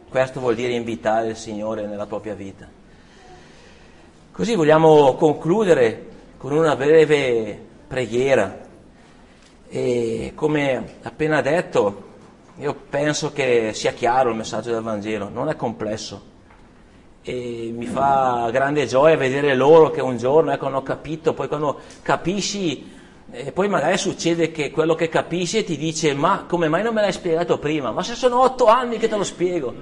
Questo 0.09 0.39
vuol 0.39 0.55
dire 0.55 0.73
invitare 0.73 1.29
il 1.29 1.35
Signore 1.37 1.85
nella 1.85 2.05
propria 2.05 2.33
vita. 2.33 2.67
Così 4.31 4.55
vogliamo 4.55 5.15
concludere 5.15 6.05
con 6.37 6.51
una 6.51 6.75
breve 6.75 7.59
preghiera 7.87 8.65
e 9.69 10.33
come 10.35 10.95
appena 11.01 11.41
detto 11.41 12.05
io 12.57 12.73
penso 12.89 13.31
che 13.31 13.71
sia 13.73 13.93
chiaro 13.93 14.29
il 14.29 14.35
messaggio 14.35 14.71
del 14.71 14.81
Vangelo, 14.81 15.29
non 15.29 15.49
è 15.49 15.55
complesso 15.55 16.35
e 17.29 17.73
mi 17.75 17.85
fa 17.85 18.47
grande 18.53 18.85
gioia 18.85 19.17
vedere 19.17 19.53
loro 19.53 19.89
che 19.91 19.99
un 19.99 20.17
giorno 20.17 20.53
ecco, 20.53 20.67
hanno 20.67 20.81
capito, 20.81 21.33
poi 21.33 21.49
quando 21.49 21.81
capisci 22.01 22.95
e 23.29 23.51
poi 23.51 23.67
magari 23.67 23.97
succede 23.97 24.49
che 24.51 24.71
quello 24.71 24.95
che 24.95 25.09
capisci 25.09 25.65
ti 25.65 25.75
dice 25.75 26.13
ma 26.13 26.45
come 26.47 26.69
mai 26.69 26.83
non 26.83 26.93
me 26.93 27.01
l'hai 27.01 27.11
spiegato 27.11 27.59
prima? 27.59 27.91
Ma 27.91 28.01
se 28.01 28.15
sono 28.15 28.39
otto 28.39 28.67
anni 28.67 28.97
che 28.97 29.09
te 29.09 29.17
lo 29.17 29.25
spiego. 29.25 29.73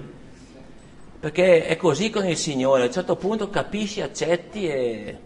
Perché 1.20 1.68
è 1.68 1.78
così 1.78 2.10
con 2.10 2.26
il 2.28 2.36
Signore, 2.36 2.82
a 2.82 2.86
un 2.86 2.92
certo 2.92 3.16
punto 3.16 3.48
capisci, 3.52 4.02
accetti 4.02 4.68
e, 4.68 5.20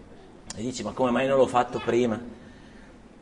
e 0.54 0.60
dici 0.60 0.82
ma 0.82 0.92
come 0.92 1.10
mai 1.10 1.26
non 1.26 1.38
l'ho 1.38 1.46
fatto 1.46 1.80
prima? 1.82 2.20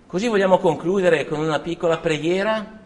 Così 0.08 0.26
vogliamo 0.26 0.58
concludere 0.58 1.24
con 1.24 1.38
una 1.38 1.60
piccola 1.60 1.98
preghiera 1.98 2.80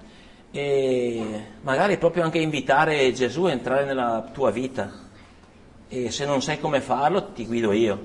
e 0.50 1.44
magari 1.62 1.96
proprio 1.96 2.22
anche 2.22 2.38
invitare 2.38 3.10
Gesù 3.14 3.44
a 3.44 3.52
entrare 3.52 3.86
nella 3.86 4.28
tua 4.30 4.50
vita. 4.50 5.01
E 5.94 6.10
se 6.10 6.24
non 6.24 6.40
sai 6.40 6.58
come 6.58 6.80
farlo 6.80 7.32
ti 7.32 7.44
guido 7.44 7.70
io. 7.70 7.98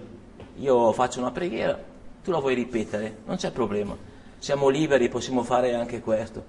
Io 0.58 0.92
faccio 0.92 1.22
una 1.22 1.32
preghiera, 1.32 1.80
tu 2.22 2.32
la 2.32 2.40
vuoi 2.40 2.54
ripetere, 2.54 3.20
non 3.26 3.38
c'è 3.38 3.50
problema. 3.52 3.96
Siamo 4.40 4.68
liberi, 4.68 5.08
possiamo 5.08 5.42
fare 5.42 5.74
anche 5.74 6.02
questo. 6.02 6.44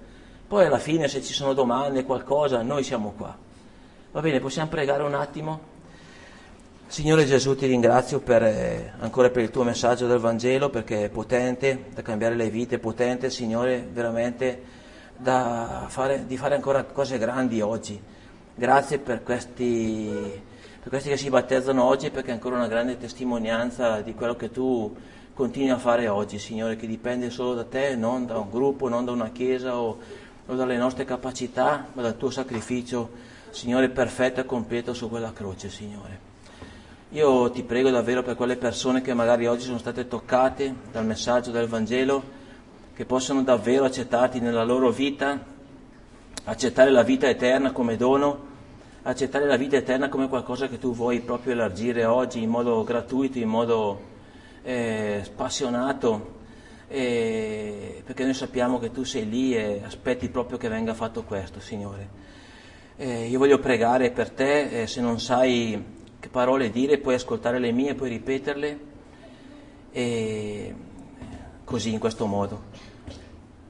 Poi 0.45 0.65
alla 0.65 0.79
fine 0.79 1.07
se 1.07 1.23
ci 1.23 1.31
sono 1.31 1.53
domande, 1.53 2.03
qualcosa, 2.03 2.61
noi 2.61 2.83
siamo 2.83 3.13
qua. 3.15 3.33
Va 4.11 4.19
bene, 4.19 4.41
possiamo 4.41 4.67
pregare 4.67 5.01
un 5.01 5.13
attimo? 5.13 5.61
Signore 6.87 7.23
Gesù 7.25 7.55
ti 7.55 7.67
ringrazio 7.67 8.19
per, 8.19 8.43
eh, 8.43 8.91
ancora 8.99 9.29
per 9.29 9.43
il 9.43 9.49
tuo 9.49 9.63
messaggio 9.63 10.07
del 10.07 10.19
Vangelo 10.19 10.69
perché 10.69 11.05
è 11.05 11.09
potente 11.09 11.85
da 11.93 12.01
cambiare 12.01 12.35
le 12.35 12.49
vite, 12.49 12.75
è 12.75 12.79
potente 12.79 13.29
Signore 13.29 13.87
veramente 13.89 14.61
fare, 15.23 16.25
di 16.27 16.35
fare 16.35 16.55
ancora 16.55 16.83
cose 16.83 17.17
grandi 17.17 17.61
oggi. 17.61 17.97
Grazie 18.55 18.99
per 18.99 19.23
questi 19.23 20.47
per 20.79 20.87
questi 20.87 21.09
che 21.09 21.17
si 21.17 21.29
battezzano 21.29 21.83
oggi 21.83 22.09
perché 22.09 22.29
è 22.29 22.33
ancora 22.33 22.55
una 22.55 22.67
grande 22.67 22.97
testimonianza 22.97 23.99
di 23.99 24.13
quello 24.13 24.35
che 24.35 24.49
tu 24.49 24.95
continui 25.33 25.69
a 25.69 25.77
fare 25.77 26.07
oggi, 26.07 26.39
Signore, 26.39 26.77
che 26.77 26.87
dipende 26.87 27.29
solo 27.29 27.53
da 27.53 27.65
te, 27.65 27.95
non 27.95 28.25
da 28.25 28.37
un 28.39 28.49
gruppo, 28.49 28.87
non 28.87 29.03
da 29.03 29.11
una 29.11 29.29
chiesa 29.29 29.77
o, 29.77 29.97
o 30.45 30.55
dalle 30.55 30.77
nostre 30.77 31.03
capacità, 31.03 31.87
ma 31.93 32.01
dal 32.01 32.17
tuo 32.17 32.29
sacrificio, 32.29 33.09
Signore, 33.49 33.89
perfetto 33.89 34.39
e 34.39 34.45
completo 34.45 34.93
su 34.93 35.09
quella 35.09 35.33
croce, 35.33 35.69
Signore. 35.69 36.27
Io 37.11 37.49
ti 37.51 37.63
prego 37.63 37.89
davvero 37.89 38.21
per 38.21 38.35
quelle 38.35 38.55
persone 38.55 39.01
che 39.01 39.13
magari 39.13 39.47
oggi 39.47 39.63
sono 39.63 39.79
state 39.79 40.07
toccate 40.07 40.73
dal 40.91 41.05
messaggio 41.05 41.51
del 41.51 41.67
Vangelo, 41.67 42.23
che 42.93 43.05
possano 43.05 43.43
davvero 43.43 43.85
accettarti 43.85 44.39
nella 44.39 44.63
loro 44.63 44.91
vita, 44.91 45.41
accettare 46.43 46.89
la 46.89 47.03
vita 47.03 47.27
eterna 47.27 47.71
come 47.71 47.97
dono, 47.97 48.47
accettare 49.03 49.45
la 49.45 49.55
vita 49.55 49.77
eterna 49.77 50.09
come 50.09 50.27
qualcosa 50.27 50.67
che 50.67 50.77
tu 50.77 50.93
vuoi 50.93 51.21
proprio 51.21 51.53
elargire 51.53 52.05
oggi 52.05 52.41
in 52.41 52.49
modo 52.49 52.83
gratuito, 52.83 53.37
in 53.37 53.47
modo 53.47 54.01
eh, 54.63 55.21
spassionato, 55.23 56.37
eh, 56.87 58.01
perché 58.05 58.23
noi 58.23 58.33
sappiamo 58.33 58.79
che 58.79 58.91
tu 58.91 59.03
sei 59.03 59.29
lì 59.29 59.55
e 59.55 59.81
aspetti 59.85 60.29
proprio 60.29 60.57
che 60.57 60.67
venga 60.67 60.93
fatto 60.93 61.23
questo, 61.23 61.59
Signore. 61.59 62.27
Eh, 62.97 63.27
io 63.27 63.37
voglio 63.37 63.59
pregare 63.59 64.11
per 64.11 64.29
te, 64.31 64.85
se 64.85 64.99
non 64.99 65.19
sai 65.19 65.97
che 66.19 66.27
parole 66.27 66.69
dire, 66.69 66.97
puoi 66.97 67.15
ascoltare 67.15 67.57
le 67.57 67.71
mie, 67.71 67.95
puoi 67.95 68.09
ripeterle, 68.09 68.79
e 69.91 70.75
così 71.63 71.93
in 71.93 71.99
questo 71.99 72.25
modo. 72.25 72.63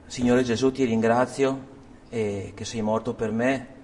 Signore 0.06 0.42
Gesù, 0.42 0.72
ti 0.72 0.84
ringrazio 0.84 1.68
che 2.08 2.52
sei 2.60 2.82
morto 2.82 3.14
per 3.14 3.30
me, 3.30 3.78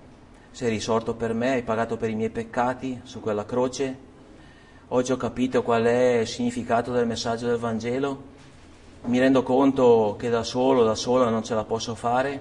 sei 0.56 0.70
risorto 0.70 1.12
per 1.12 1.34
me, 1.34 1.50
hai 1.50 1.62
pagato 1.62 1.98
per 1.98 2.08
i 2.08 2.14
miei 2.14 2.30
peccati 2.30 3.02
su 3.02 3.20
quella 3.20 3.44
croce. 3.44 3.94
Oggi 4.88 5.12
ho 5.12 5.18
capito 5.18 5.62
qual 5.62 5.84
è 5.84 6.20
il 6.20 6.26
significato 6.26 6.92
del 6.92 7.06
messaggio 7.06 7.46
del 7.46 7.58
Vangelo. 7.58 8.22
Mi 9.02 9.18
rendo 9.18 9.42
conto 9.42 10.16
che 10.18 10.30
da 10.30 10.42
solo, 10.42 10.82
da 10.82 10.94
sola 10.94 11.28
non 11.28 11.44
ce 11.44 11.54
la 11.54 11.64
posso 11.64 11.94
fare 11.94 12.40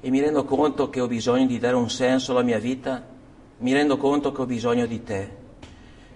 e 0.00 0.10
mi 0.10 0.20
rendo 0.20 0.44
conto 0.44 0.90
che 0.90 1.00
ho 1.00 1.08
bisogno 1.08 1.46
di 1.46 1.58
dare 1.58 1.74
un 1.74 1.90
senso 1.90 2.30
alla 2.30 2.42
mia 2.42 2.60
vita. 2.60 3.04
Mi 3.58 3.72
rendo 3.72 3.96
conto 3.96 4.30
che 4.30 4.42
ho 4.42 4.46
bisogno 4.46 4.86
di 4.86 5.02
te. 5.02 5.36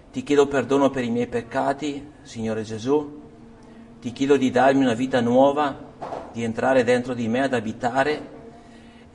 Ti 0.09 0.23
chiedo 0.23 0.47
perdono 0.47 0.89
per 0.89 1.03
i 1.03 1.09
miei 1.09 1.27
peccati, 1.27 2.11
Signore 2.21 2.63
Gesù. 2.63 3.21
Ti 3.99 4.11
chiedo 4.13 4.37
di 4.37 4.49
darmi 4.49 4.83
una 4.83 4.93
vita 4.93 5.19
nuova, 5.19 5.77
di 6.31 6.43
entrare 6.43 6.85
dentro 6.85 7.13
di 7.13 7.27
me 7.27 7.41
ad 7.41 7.53
abitare 7.53 8.32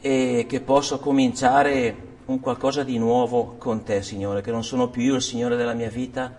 e 0.00 0.46
che 0.48 0.61
posso 0.61 0.98
cominciare 0.98 2.06
un 2.26 2.40
qualcosa 2.40 2.82
di 2.82 2.98
nuovo 2.98 3.56
con 3.58 3.82
te, 3.82 4.02
Signore, 4.02 4.42
che 4.42 4.50
non 4.50 4.62
sono 4.62 4.88
più 4.88 5.02
io 5.02 5.14
il 5.14 5.22
Signore 5.22 5.56
della 5.56 5.72
mia 5.72 5.88
vita, 5.88 6.37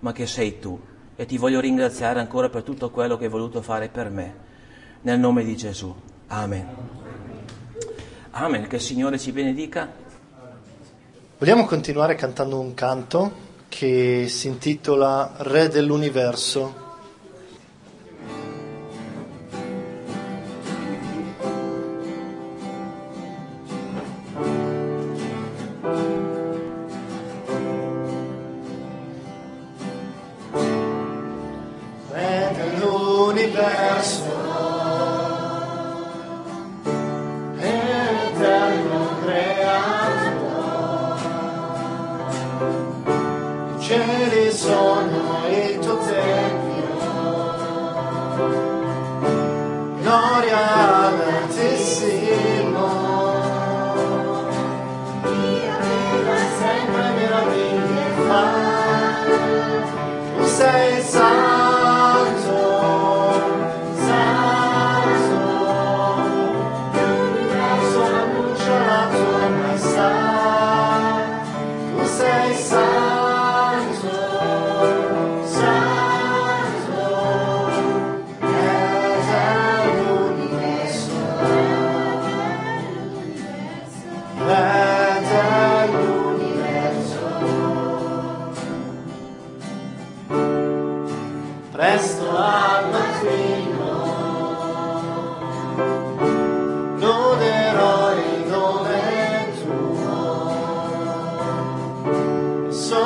ma 0.00 0.12
che 0.12 0.26
sei 0.26 0.58
tu. 0.58 0.78
E 1.16 1.26
ti 1.26 1.38
voglio 1.38 1.60
ringraziare 1.60 2.20
ancora 2.20 2.48
per 2.48 2.62
tutto 2.62 2.90
quello 2.90 3.16
che 3.16 3.24
hai 3.24 3.30
voluto 3.30 3.62
fare 3.62 3.88
per 3.88 4.10
me. 4.10 4.48
Nel 5.02 5.18
nome 5.18 5.44
di 5.44 5.56
Gesù. 5.56 5.94
Amen. 6.28 6.66
Amen. 8.30 8.66
Che 8.66 8.76
il 8.76 8.82
Signore 8.82 9.18
ci 9.18 9.32
benedica. 9.32 9.90
Vogliamo 11.38 11.64
continuare 11.64 12.14
cantando 12.16 12.60
un 12.60 12.74
canto 12.74 13.48
che 13.68 14.26
si 14.28 14.48
intitola 14.48 15.36
Re 15.38 15.68
dell'universo. 15.68 16.89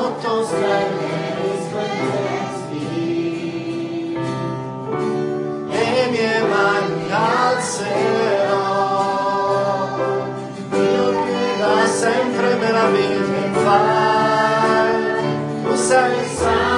Sotto 0.05 0.45
stelle 0.45 1.35
risplendenti 1.41 2.83
le 5.71 6.07
mie 6.11 6.41
mani 6.43 7.11
alzerò. 7.11 8.73
Sempre 11.87 12.57
meraviglie 12.57 13.51
fai 13.53 14.93
tu 15.63 15.75
sei 15.75 16.25
santo, 16.37 16.74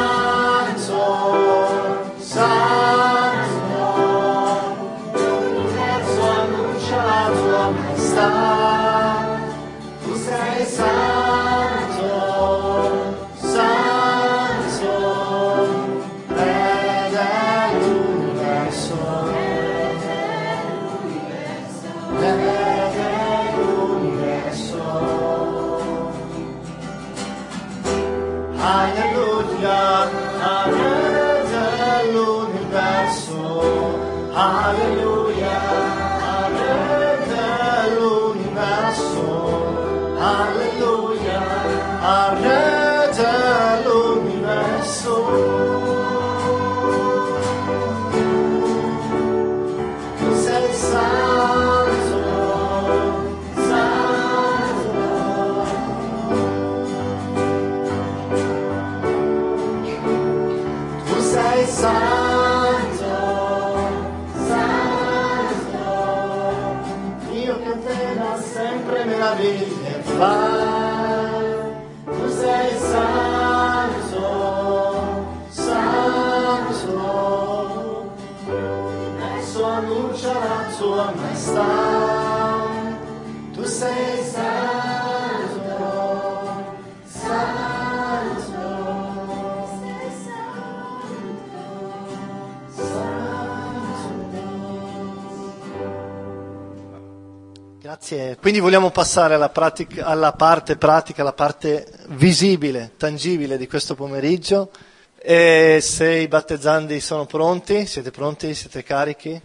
Grazie. 97.96 98.36
Quindi 98.36 98.60
vogliamo 98.60 98.90
passare 98.90 99.34
alla, 99.34 99.48
pratica- 99.48 100.04
alla 100.04 100.32
parte 100.32 100.76
pratica, 100.76 101.22
alla 101.22 101.32
parte 101.32 101.90
visibile, 102.08 102.92
tangibile 102.98 103.56
di 103.56 103.66
questo 103.66 103.94
pomeriggio. 103.94 104.70
E 105.16 105.78
se 105.80 106.12
i 106.12 106.28
battezzandi 106.28 107.00
sono 107.00 107.24
pronti, 107.24 107.86
siete 107.86 108.10
pronti? 108.10 108.54
Siete 108.54 108.82
carichi? 108.82 109.40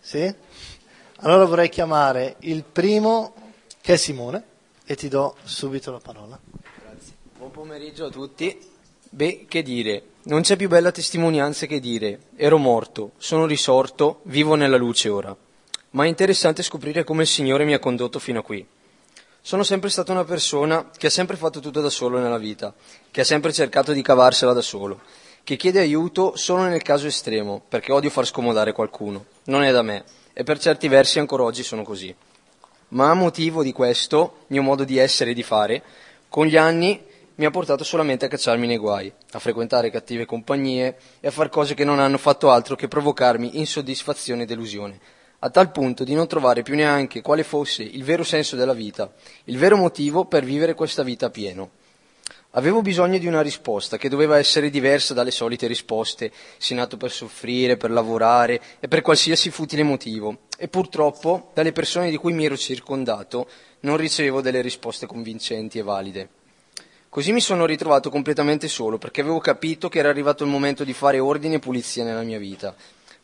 Sì? 0.00 0.34
Allora 1.18 1.44
vorrei 1.44 1.68
chiamare 1.68 2.34
il 2.40 2.64
primo, 2.64 3.34
che 3.80 3.94
è 3.94 3.96
Simone, 3.96 4.42
e 4.84 4.96
ti 4.96 5.06
do 5.06 5.36
subito 5.44 5.92
la 5.92 6.00
parola. 6.00 6.36
Buon 7.38 7.52
pomeriggio 7.52 8.06
a 8.06 8.10
tutti. 8.10 8.68
Beh, 9.08 9.46
che 9.48 9.62
dire, 9.62 10.02
non 10.24 10.42
c'è 10.42 10.56
più 10.56 10.68
bella 10.68 10.90
testimonianza 10.90 11.66
che 11.66 11.78
dire, 11.78 12.22
ero 12.34 12.58
morto, 12.58 13.12
sono 13.18 13.46
risorto, 13.46 14.22
vivo 14.24 14.56
nella 14.56 14.76
luce 14.76 15.08
ora. 15.08 15.34
Ma 15.96 16.04
è 16.04 16.08
interessante 16.08 16.62
scoprire 16.62 17.04
come 17.04 17.22
il 17.22 17.26
Signore 17.26 17.64
mi 17.64 17.72
ha 17.72 17.78
condotto 17.78 18.18
fino 18.18 18.40
a 18.40 18.42
qui. 18.42 18.64
Sono 19.40 19.62
sempre 19.62 19.88
stata 19.88 20.12
una 20.12 20.24
persona 20.24 20.90
che 20.94 21.06
ha 21.06 21.10
sempre 21.10 21.38
fatto 21.38 21.58
tutto 21.58 21.80
da 21.80 21.88
solo 21.88 22.18
nella 22.18 22.36
vita, 22.36 22.74
che 23.10 23.22
ha 23.22 23.24
sempre 23.24 23.50
cercato 23.50 23.92
di 23.92 24.02
cavarsela 24.02 24.52
da 24.52 24.60
solo, 24.60 25.00
che 25.42 25.56
chiede 25.56 25.80
aiuto 25.80 26.36
solo 26.36 26.64
nel 26.64 26.82
caso 26.82 27.06
estremo, 27.06 27.62
perché 27.66 27.92
odio 27.92 28.10
far 28.10 28.26
scomodare 28.26 28.72
qualcuno. 28.72 29.24
Non 29.44 29.62
è 29.62 29.72
da 29.72 29.80
me, 29.80 30.04
e 30.34 30.42
per 30.42 30.58
certi 30.58 30.86
versi 30.86 31.18
ancora 31.18 31.44
oggi 31.44 31.62
sono 31.62 31.82
così. 31.82 32.14
Ma 32.88 33.08
a 33.08 33.14
motivo 33.14 33.62
di 33.62 33.72
questo, 33.72 34.40
mio 34.48 34.60
modo 34.60 34.84
di 34.84 34.98
essere 34.98 35.30
e 35.30 35.34
di 35.34 35.42
fare, 35.42 35.82
con 36.28 36.44
gli 36.44 36.58
anni 36.58 37.02
mi 37.36 37.46
ha 37.46 37.50
portato 37.50 37.84
solamente 37.84 38.26
a 38.26 38.28
cacciarmi 38.28 38.66
nei 38.66 38.76
guai, 38.76 39.10
a 39.30 39.38
frequentare 39.38 39.90
cattive 39.90 40.26
compagnie 40.26 40.98
e 41.20 41.28
a 41.28 41.30
fare 41.30 41.48
cose 41.48 41.72
che 41.72 41.84
non 41.84 42.00
hanno 42.00 42.18
fatto 42.18 42.50
altro 42.50 42.76
che 42.76 42.86
provocarmi 42.86 43.58
insoddisfazione 43.58 44.42
e 44.42 44.46
delusione, 44.46 45.00
a 45.40 45.50
tal 45.50 45.70
punto 45.70 46.04
di 46.04 46.14
non 46.14 46.26
trovare 46.26 46.62
più 46.62 46.74
neanche 46.74 47.22
quale 47.22 47.42
fosse 47.42 47.82
il 47.82 48.04
vero 48.04 48.24
senso 48.24 48.56
della 48.56 48.72
vita, 48.72 49.12
il 49.44 49.58
vero 49.58 49.76
motivo 49.76 50.24
per 50.24 50.44
vivere 50.44 50.74
questa 50.74 51.02
vita 51.02 51.30
pieno. 51.30 51.70
Avevo 52.52 52.80
bisogno 52.80 53.18
di 53.18 53.26
una 53.26 53.42
risposta 53.42 53.98
che 53.98 54.08
doveva 54.08 54.38
essere 54.38 54.70
diversa 54.70 55.12
dalle 55.12 55.30
solite 55.30 55.66
risposte, 55.66 56.32
sei 56.56 56.78
nato 56.78 56.96
per 56.96 57.10
soffrire, 57.10 57.76
per 57.76 57.90
lavorare 57.90 58.60
e 58.80 58.88
per 58.88 59.02
qualsiasi 59.02 59.50
futile 59.50 59.82
motivo. 59.82 60.38
E 60.56 60.68
purtroppo, 60.68 61.50
dalle 61.52 61.72
persone 61.72 62.08
di 62.08 62.16
cui 62.16 62.32
mi 62.32 62.46
ero 62.46 62.56
circondato, 62.56 63.46
non 63.80 63.98
ricevevo 63.98 64.40
delle 64.40 64.62
risposte 64.62 65.06
convincenti 65.06 65.78
e 65.78 65.82
valide. 65.82 66.28
Così 67.10 67.32
mi 67.32 67.40
sono 67.40 67.66
ritrovato 67.66 68.08
completamente 68.08 68.68
solo 68.68 68.96
perché 68.96 69.20
avevo 69.20 69.38
capito 69.38 69.88
che 69.90 69.98
era 69.98 70.08
arrivato 70.08 70.42
il 70.42 70.50
momento 70.50 70.82
di 70.82 70.92
fare 70.94 71.18
ordine 71.18 71.56
e 71.56 71.58
pulizia 71.58 72.04
nella 72.04 72.22
mia 72.22 72.38
vita, 72.38 72.74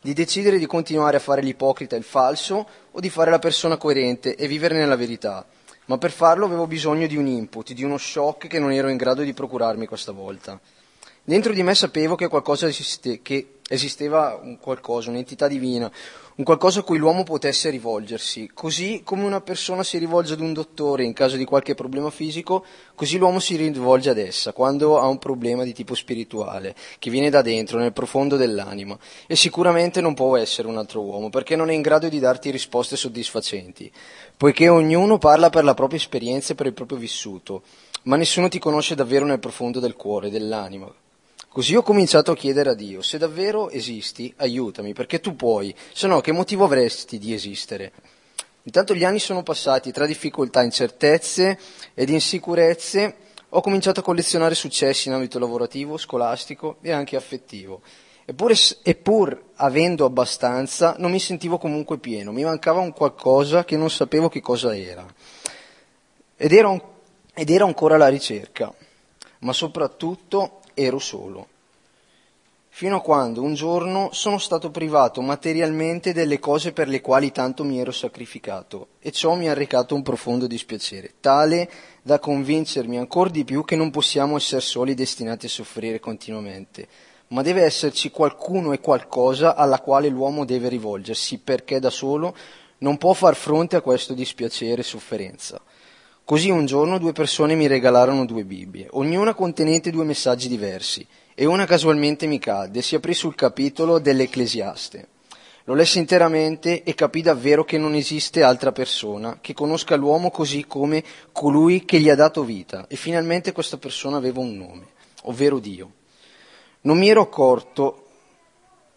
di 0.03 0.13
decidere 0.13 0.59
di 0.59 0.65
continuare 0.65 1.15
a 1.15 1.21
fare 1.21 1.41
l'ipocrita 1.41 1.95
e 1.95 1.99
il 1.99 2.03
falso 2.03 2.67
o 2.91 2.99
di 2.99 3.09
fare 3.09 3.31
la 3.31 3.39
persona 3.39 3.77
coerente 3.77 4.35
e 4.35 4.47
vivere 4.47 4.77
nella 4.77 4.97
verità. 4.97 5.45
Ma 5.85 5.97
per 5.97 6.11
farlo 6.11 6.45
avevo 6.45 6.67
bisogno 6.67 7.07
di 7.07 7.15
un 7.15 7.25
input, 7.25 7.71
di 7.71 7.83
uno 7.83 7.97
shock 7.97 8.47
che 8.47 8.59
non 8.59 8.73
ero 8.73 8.89
in 8.89 8.97
grado 8.97 9.21
di 9.21 9.33
procurarmi 9.33 9.85
questa 9.85 10.11
volta. 10.11 10.59
Dentro 11.25 11.53
di 11.53 11.63
me 11.63 11.73
sapevo 11.73 12.15
che, 12.15 12.29
esiste, 12.67 13.21
che 13.21 13.59
esisteva 13.69 14.37
un 14.43 14.59
qualcosa, 14.59 15.09
un'entità 15.09 15.47
divina, 15.47 15.89
un 16.35 16.43
qualcosa 16.43 16.81
a 16.81 16.83
cui 16.83 16.97
l'uomo 16.97 17.23
potesse 17.23 17.69
rivolgersi. 17.69 18.51
Così 18.53 19.03
come 19.05 19.23
una 19.23 19.39
persona 19.39 19.83
si 19.83 19.97
rivolge 19.99 20.33
ad 20.33 20.41
un 20.41 20.51
dottore 20.51 21.05
in 21.05 21.13
caso 21.13 21.37
di 21.37 21.45
qualche 21.45 21.75
problema 21.75 22.09
fisico, 22.09 22.65
così 22.93 23.17
l'uomo 23.17 23.39
si 23.39 23.55
rivolge 23.55 24.09
ad 24.09 24.17
essa 24.17 24.51
quando 24.51 24.99
ha 24.99 25.07
un 25.07 25.17
problema 25.17 25.63
di 25.63 25.71
tipo 25.71 25.95
spirituale, 25.95 26.75
che 26.99 27.09
viene 27.09 27.29
da 27.29 27.41
dentro, 27.41 27.79
nel 27.79 27.93
profondo 27.93 28.35
dell'anima. 28.35 28.99
E 29.25 29.37
sicuramente 29.37 30.01
non 30.01 30.15
può 30.15 30.35
essere 30.35 30.67
un 30.67 30.77
altro 30.77 31.03
uomo, 31.03 31.29
perché 31.29 31.55
non 31.55 31.69
è 31.69 31.73
in 31.73 31.81
grado 31.81 32.09
di 32.09 32.19
darti 32.19 32.51
risposte 32.51 32.97
soddisfacenti, 32.97 33.89
poiché 34.35 34.67
ognuno 34.67 35.19
parla 35.19 35.49
per 35.49 35.63
la 35.63 35.73
propria 35.73 35.99
esperienza 35.99 36.51
e 36.51 36.55
per 36.57 36.65
il 36.65 36.73
proprio 36.73 36.97
vissuto, 36.97 37.63
ma 38.03 38.17
nessuno 38.17 38.49
ti 38.49 38.59
conosce 38.59 38.93
davvero 38.93 39.23
nel 39.23 39.39
profondo 39.39 39.79
del 39.79 39.95
cuore, 39.95 40.29
dell'anima. 40.29 40.93
Così 41.53 41.75
ho 41.75 41.83
cominciato 41.83 42.31
a 42.31 42.35
chiedere 42.35 42.71
a 42.71 42.73
Dio, 42.73 43.03
se 43.03 43.19
davvero 43.19 43.69
esisti, 43.69 44.33
aiutami, 44.37 44.93
perché 44.93 45.19
tu 45.19 45.35
puoi, 45.35 45.71
se 45.93 46.07
no 46.07 46.19
che 46.19 46.31
motivo 46.31 46.63
avresti 46.63 47.19
di 47.19 47.31
esistere? 47.31 47.91
Intanto 48.63 48.95
gli 48.95 49.03
anni 49.03 49.19
sono 49.19 49.43
passati, 49.43 49.91
tra 49.91 50.07
difficoltà, 50.07 50.63
incertezze 50.63 51.59
ed 51.93 52.09
insicurezze, 52.09 53.17
ho 53.49 53.61
cominciato 53.61 53.99
a 53.99 54.03
collezionare 54.03 54.55
successi 54.55 55.09
in 55.09 55.13
ambito 55.13 55.37
lavorativo, 55.37 55.95
scolastico 55.97 56.77
e 56.81 56.91
anche 56.91 57.15
affettivo. 57.15 57.81
Eppure, 58.25 58.55
e 58.81 58.95
pur 58.95 59.39
avendo 59.57 60.05
abbastanza, 60.05 60.95
non 60.97 61.11
mi 61.11 61.19
sentivo 61.19 61.59
comunque 61.59 61.99
pieno, 61.99 62.31
mi 62.31 62.43
mancava 62.43 62.79
un 62.79 62.93
qualcosa 62.93 63.63
che 63.63 63.77
non 63.77 63.91
sapevo 63.91 64.27
che 64.27 64.41
cosa 64.41 64.75
era. 64.75 65.05
Ed 66.35 66.51
ero, 66.51 66.93
ed 67.31 67.51
ero 67.51 67.67
ancora 67.67 67.93
alla 67.93 68.07
ricerca, 68.07 68.73
ma 69.41 69.53
soprattutto 69.53 70.61
ero 70.73 70.99
solo. 70.99 71.47
Fino 72.75 72.95
a 72.95 73.01
quando 73.01 73.43
un 73.43 73.53
giorno 73.53 74.09
sono 74.13 74.39
stato 74.39 74.71
privato 74.71 75.21
materialmente 75.21 76.11
delle 76.11 76.39
cose 76.39 76.73
per 76.73 76.87
le 76.87 77.01
quali 77.01 77.31
tanto 77.31 77.63
mi 77.63 77.79
ero 77.79 77.91
sacrificato 77.91 78.87
e 78.99 79.11
ciò 79.11 79.35
mi 79.35 79.47
ha 79.47 79.53
recato 79.53 79.93
un 79.93 80.01
profondo 80.01 80.47
dispiacere, 80.47 81.13
tale 81.19 81.69
da 82.01 82.17
convincermi 82.17 82.97
ancora 82.97 83.29
di 83.29 83.43
più 83.43 83.63
che 83.63 83.75
non 83.75 83.91
possiamo 83.91 84.37
essere 84.37 84.61
soli 84.61 84.95
destinati 84.95 85.45
a 85.45 85.49
soffrire 85.49 85.99
continuamente, 85.99 86.87
ma 87.27 87.43
deve 87.43 87.61
esserci 87.61 88.09
qualcuno 88.09 88.73
e 88.73 88.79
qualcosa 88.79 89.55
alla 89.55 89.79
quale 89.79 90.09
l'uomo 90.09 90.43
deve 90.43 90.67
rivolgersi 90.67 91.37
perché 91.37 91.79
da 91.79 91.91
solo 91.91 92.35
non 92.79 92.97
può 92.97 93.13
far 93.13 93.35
fronte 93.35 93.75
a 93.75 93.81
questo 93.81 94.15
dispiacere 94.15 94.81
e 94.81 94.83
sofferenza. 94.83 95.61
Così 96.25 96.49
un 96.49 96.65
giorno 96.65 96.99
due 96.99 97.11
persone 97.11 97.53
mi 97.53 97.67
regalarono 97.67 98.25
due 98.25 98.45
Bibbie, 98.45 98.87
ognuna 98.91 99.33
contenente 99.33 99.91
due 99.91 100.05
messaggi 100.05 100.47
diversi, 100.47 101.05
e 101.35 101.43
una 101.43 101.65
casualmente 101.65 102.27
mi 102.27 102.39
cadde, 102.39 102.81
si 102.81 102.95
aprì 102.95 103.13
sul 103.13 103.35
capitolo 103.35 103.99
dell'Ecclesiaste. 103.99 105.07
Lo 105.65 105.73
lessi 105.73 105.97
interamente 105.97 106.83
e 106.83 106.93
capì 106.93 107.21
davvero 107.21 107.65
che 107.65 107.77
non 107.77 107.93
esiste 107.93 108.41
altra 108.41 108.71
persona 108.71 109.39
che 109.41 109.53
conosca 109.53 109.97
l'uomo 109.97 110.31
così 110.31 110.63
come 110.65 111.03
colui 111.33 111.83
che 111.83 111.99
gli 111.99 112.09
ha 112.09 112.15
dato 112.15 112.45
vita, 112.45 112.85
e 112.87 112.95
finalmente 112.95 113.51
questa 113.51 113.77
persona 113.77 114.15
aveva 114.15 114.39
un 114.39 114.55
nome, 114.55 114.85
ovvero 115.23 115.59
Dio. 115.59 115.91
Non 116.83 116.99
mi 116.99 117.09
ero 117.09 117.19
accorto 117.19 118.02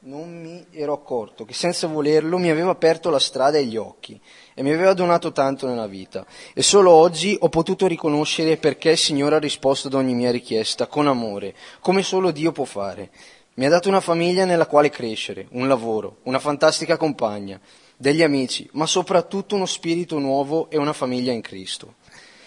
non 0.07 0.41
mi 0.41 0.65
ero 0.71 0.93
accorto 0.93 1.45
che 1.45 1.53
senza 1.53 1.89
volerlo 1.89 2.39
mi 2.39 2.49
aveva 2.49 2.71
aperto 2.71 3.11
la 3.11 3.19
strada 3.19 3.59
e 3.59 3.65
gli 3.65 3.77
occhi 3.77 4.19
e 4.55 4.63
mi 4.63 4.73
aveva 4.73 4.93
donato 4.93 5.33
tanto 5.33 5.67
nella 5.67 5.89
vita. 5.89 6.25
E 6.55 6.63
solo 6.63 6.93
oggi 6.93 7.37
ho 7.41 7.49
potuto 7.49 7.89
riconoscere 7.89 8.57
perché 8.57 8.91
il 8.91 8.99
Signore 8.99 9.35
ha 9.35 9.41
risposto 9.41 9.89
ad 9.89 9.95
ogni 9.95 10.15
mia 10.15 10.31
richiesta 10.31 10.87
con 10.87 11.09
amore, 11.09 11.57
come 11.81 12.05
solo 12.05 12.31
Dio 12.31 12.53
può 12.53 12.65
fare. 12.65 13.11
Mi 13.55 13.67
ha 13.67 13.69
dato 13.69 13.89
una 13.89 14.01
famiglia 14.01 14.45
nella 14.45 14.67
quale 14.67 14.91
crescere, 14.91 15.49
un 15.51 15.67
lavoro, 15.67 16.19
una 16.25 16.39
fantastica 16.39 16.97
compagna, 16.97 17.59
degli 17.97 18.23
amici, 18.23 18.69
ma 18.75 18.87
soprattutto 18.87 19.57
uno 19.57 19.67
spirito 19.67 20.21
nuovo 20.21 20.71
e 20.71 20.79
una 20.79 20.93
famiglia 20.93 21.33
in 21.33 21.41
Cristo. 21.41 21.95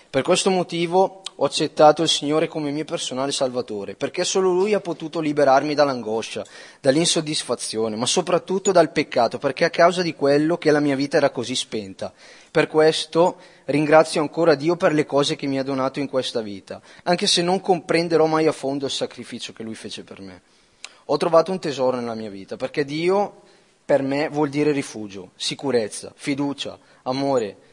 Per 0.10 0.22
questo 0.22 0.50
motivo 0.50 1.24
ho 1.42 1.46
accettato 1.46 2.04
il 2.04 2.10
Signore 2.10 2.50
come 2.50 2.70
mio 2.70 2.84
personale 2.84 3.32
Salvatore, 3.32 3.96
perché 3.96 4.26
solo 4.26 4.52
Lui 4.52 4.74
ha 4.74 4.82
potuto 4.82 5.22
liberarmi 5.22 5.74
dall'angoscia, 5.74 6.46
dall'insoddisfazione, 6.82 7.96
ma 7.96 8.06
soprattutto 8.06 8.74
dal 8.74 8.92
peccato, 8.92 9.38
perché 9.38 9.64
a 9.64 9.70
causa 9.70 10.02
di 10.02 10.14
quello 10.14 10.58
che 10.58 10.70
la 10.70 10.82
mia 10.82 10.98
vita 10.98 11.16
era 11.16 11.30
così 11.30 11.56
spenta. 11.56 12.12
Per 12.52 12.68
questo 12.68 13.38
ringrazio 13.66 14.20
ancora 14.20 14.56
Dio 14.56 14.76
per 14.76 14.92
le 14.92 15.06
cose 15.06 15.38
che 15.38 15.48
mi 15.48 15.58
ha 15.58 15.64
donato 15.64 16.02
in 16.02 16.10
questa 16.10 16.42
vita, 16.42 16.82
anche 17.04 17.26
se 17.26 17.42
non 17.42 17.62
comprenderò 17.62 18.26
mai 18.26 18.46
a 18.46 18.52
fondo 18.52 18.86
il 18.86 18.92
sacrificio 18.92 19.54
che 19.54 19.64
Lui 19.64 19.76
fece 19.76 20.04
per 20.04 20.20
me. 20.20 20.42
Ho 21.06 21.16
trovato 21.16 21.52
un 21.52 21.60
tesoro 21.60 21.96
nella 21.96 22.16
mia 22.16 22.30
vita, 22.30 22.58
perché 22.58 22.84
Dio 22.84 23.44
per 23.86 24.02
me 24.02 24.28
vuol 24.28 24.50
dire 24.50 24.74
rifugio, 24.74 25.32
sicurezza, 25.38 26.12
fiducia, 26.14 26.78
amore, 27.04 27.69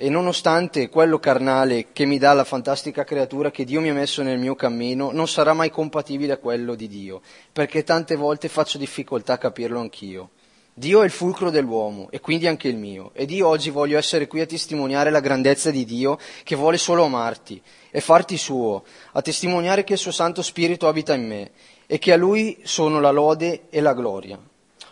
e 0.00 0.08
nonostante 0.08 0.88
quello 0.88 1.18
carnale 1.18 1.88
che 1.92 2.04
mi 2.04 2.18
dà 2.18 2.32
la 2.32 2.44
fantastica 2.44 3.02
creatura 3.02 3.50
che 3.50 3.64
Dio 3.64 3.80
mi 3.80 3.90
ha 3.90 3.94
messo 3.94 4.22
nel 4.22 4.38
mio 4.38 4.54
cammino, 4.54 5.10
non 5.10 5.26
sarà 5.26 5.54
mai 5.54 5.70
compatibile 5.70 6.34
a 6.34 6.36
quello 6.36 6.76
di 6.76 6.86
Dio, 6.86 7.20
perché 7.52 7.82
tante 7.82 8.14
volte 8.14 8.48
faccio 8.48 8.78
difficoltà 8.78 9.32
a 9.32 9.38
capirlo 9.38 9.80
anch'io. 9.80 10.30
Dio 10.72 11.02
è 11.02 11.04
il 11.04 11.10
fulcro 11.10 11.50
dell'uomo 11.50 12.10
e 12.12 12.20
quindi 12.20 12.46
anche 12.46 12.68
il 12.68 12.76
mio. 12.76 13.10
Ed 13.12 13.32
io 13.32 13.48
oggi 13.48 13.70
voglio 13.70 13.98
essere 13.98 14.28
qui 14.28 14.40
a 14.40 14.46
testimoniare 14.46 15.10
la 15.10 15.18
grandezza 15.18 15.72
di 15.72 15.84
Dio 15.84 16.16
che 16.44 16.54
vuole 16.54 16.76
solo 16.76 17.02
amarti 17.02 17.60
e 17.90 18.00
farti 18.00 18.36
suo, 18.36 18.84
a 19.14 19.20
testimoniare 19.20 19.82
che 19.82 19.94
il 19.94 19.98
suo 19.98 20.12
Santo 20.12 20.42
Spirito 20.42 20.86
abita 20.86 21.12
in 21.14 21.26
me 21.26 21.50
e 21.86 21.98
che 21.98 22.12
a 22.12 22.16
Lui 22.16 22.60
sono 22.62 23.00
la 23.00 23.10
lode 23.10 23.62
e 23.68 23.80
la 23.80 23.94
gloria. 23.94 24.38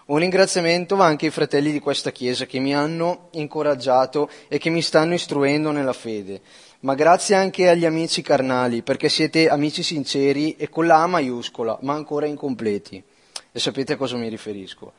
Un 0.08 0.18
ringraziamento 0.18 0.94
va 0.94 1.06
anche 1.06 1.26
ai 1.26 1.32
fratelli 1.32 1.72
di 1.72 1.80
questa 1.80 2.12
Chiesa 2.12 2.46
che 2.46 2.60
mi 2.60 2.72
hanno 2.72 3.26
incoraggiato 3.32 4.30
e 4.46 4.56
che 4.56 4.70
mi 4.70 4.80
stanno 4.80 5.14
istruendo 5.14 5.72
nella 5.72 5.92
fede, 5.92 6.42
ma 6.80 6.94
grazie 6.94 7.34
anche 7.34 7.68
agli 7.68 7.84
amici 7.84 8.22
carnali, 8.22 8.82
perché 8.82 9.08
siete 9.08 9.48
amici 9.48 9.82
sinceri 9.82 10.54
e 10.54 10.68
con 10.68 10.86
la 10.86 11.02
A 11.02 11.08
maiuscola, 11.08 11.78
ma 11.80 11.94
ancora 11.94 12.26
incompleti. 12.26 13.02
E 13.50 13.58
sapete 13.58 13.94
a 13.94 13.96
cosa 13.96 14.14
mi 14.14 14.28
riferisco. 14.28 14.92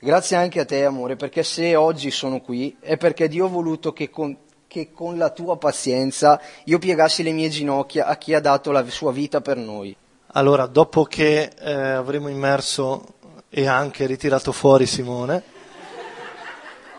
Grazie 0.00 0.34
anche 0.34 0.58
a 0.58 0.64
te, 0.64 0.84
amore, 0.84 1.14
perché 1.14 1.44
se 1.44 1.76
oggi 1.76 2.10
sono 2.10 2.40
qui 2.40 2.76
è 2.80 2.96
perché 2.96 3.28
Dio 3.28 3.44
ha 3.44 3.48
voluto 3.48 3.92
che 3.92 4.10
con, 4.10 4.36
che 4.66 4.90
con 4.90 5.16
la 5.16 5.30
tua 5.30 5.58
pazienza 5.58 6.40
io 6.64 6.80
piegassi 6.80 7.22
le 7.22 7.30
mie 7.30 7.50
ginocchia 7.50 8.04
a 8.06 8.16
chi 8.16 8.34
ha 8.34 8.40
dato 8.40 8.72
la 8.72 8.84
sua 8.88 9.12
vita 9.12 9.40
per 9.40 9.58
noi. 9.58 9.94
Allora, 10.32 10.66
dopo 10.66 11.04
che 11.04 11.50
eh, 11.56 11.72
avremo 11.72 12.28
immerso 12.28 13.14
e 13.50 13.66
anche 13.66 14.06
ritirato 14.06 14.52
fuori 14.52 14.86
Simone, 14.86 15.42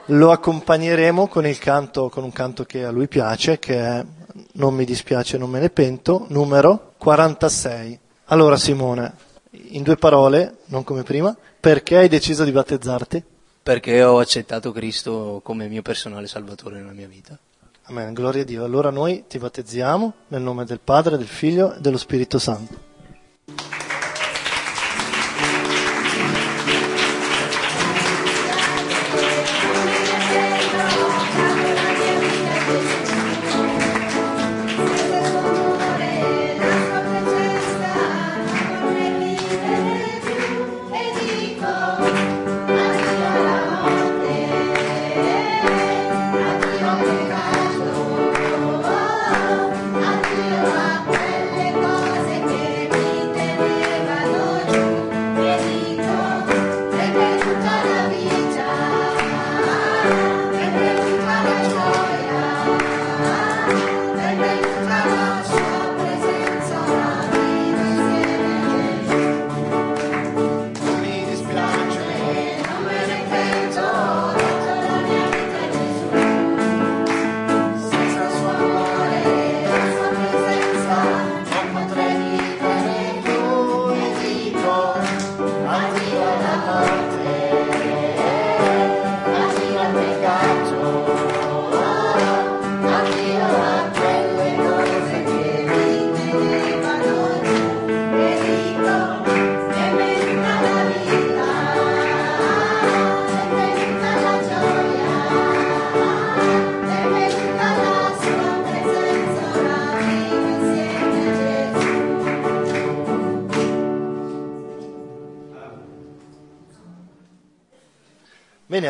lo 0.06 0.32
accompagneremo 0.32 1.28
con, 1.28 1.48
il 1.48 1.58
canto, 1.58 2.10
con 2.10 2.24
un 2.24 2.32
canto 2.32 2.66
che 2.66 2.84
a 2.84 2.92
lui 2.92 3.08
piace, 3.08 3.58
che 3.58 3.80
è 3.80 4.06
Non 4.54 4.74
mi 4.74 4.84
dispiace, 4.84 5.38
non 5.38 5.50
me 5.50 5.60
ne 5.60 5.70
pento, 5.70 6.26
numero 6.30 6.94
46. 6.98 8.00
Allora 8.26 8.58
Simone, 8.58 9.14
in 9.70 9.84
due 9.84 9.96
parole, 9.96 10.58
non 10.66 10.84
come 10.84 11.04
prima, 11.04 11.36
perché 11.60 11.98
hai 11.98 12.10
deciso 12.10 12.44
di 12.44 12.52
battezzarti? 12.52 13.24
Perché 13.64 14.04
ho 14.04 14.20
accettato 14.20 14.72
Cristo 14.72 15.40
come 15.44 15.68
mio 15.68 15.82
personale 15.82 16.28
salvatore 16.28 16.78
nella 16.78 16.94
mia 16.94 17.08
vita. 17.08 17.38
Amen, 17.84 18.14
gloria 18.14 18.42
a 18.42 18.46
Dio. 18.46 18.64
Allora 18.64 18.90
noi 18.90 19.26
ti 19.28 19.38
battezziamo 19.38 20.14
nel 20.30 20.42
nome 20.42 20.66
del 20.66 20.80
Padre, 20.84 21.18
del 21.18 21.28
Figlio 21.28 21.76
e 21.76 21.80
dello 21.80 21.98
Spirito 21.98 22.40
Santo. 22.40 22.90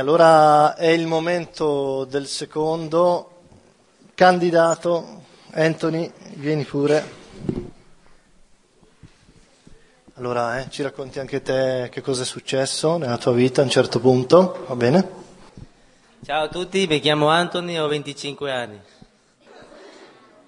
Allora 0.01 0.75
è 0.75 0.87
il 0.87 1.05
momento 1.05 2.05
del 2.05 2.25
secondo 2.25 3.41
candidato. 4.15 5.21
Anthony, 5.51 6.11
vieni 6.37 6.63
pure. 6.63 7.19
Allora, 10.15 10.59
eh, 10.59 10.71
ci 10.71 10.81
racconti 10.81 11.19
anche 11.19 11.43
te 11.43 11.89
che 11.91 12.01
cosa 12.01 12.23
è 12.23 12.25
successo 12.25 12.97
nella 12.97 13.19
tua 13.19 13.33
vita 13.33 13.61
a 13.61 13.63
un 13.63 13.69
certo 13.69 13.99
punto, 13.99 14.65
va 14.67 14.75
bene? 14.75 15.09
Ciao 16.25 16.45
a 16.45 16.47
tutti, 16.47 16.87
mi 16.87 16.99
chiamo 16.99 17.27
Anthony, 17.27 17.77
ho 17.77 17.87
25 17.87 18.51
anni. 18.51 18.81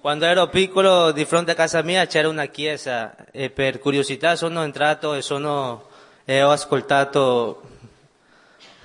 Quando 0.00 0.24
ero 0.24 0.48
piccolo 0.48 1.12
di 1.12 1.24
fronte 1.24 1.52
a 1.52 1.54
casa 1.54 1.80
mia 1.82 2.06
c'era 2.06 2.28
una 2.28 2.46
chiesa 2.46 3.14
e 3.30 3.50
per 3.50 3.78
curiosità 3.78 4.34
sono 4.34 4.64
entrato 4.64 5.14
e, 5.14 5.22
sono, 5.22 5.86
e 6.24 6.42
ho 6.42 6.50
ascoltato 6.50 7.62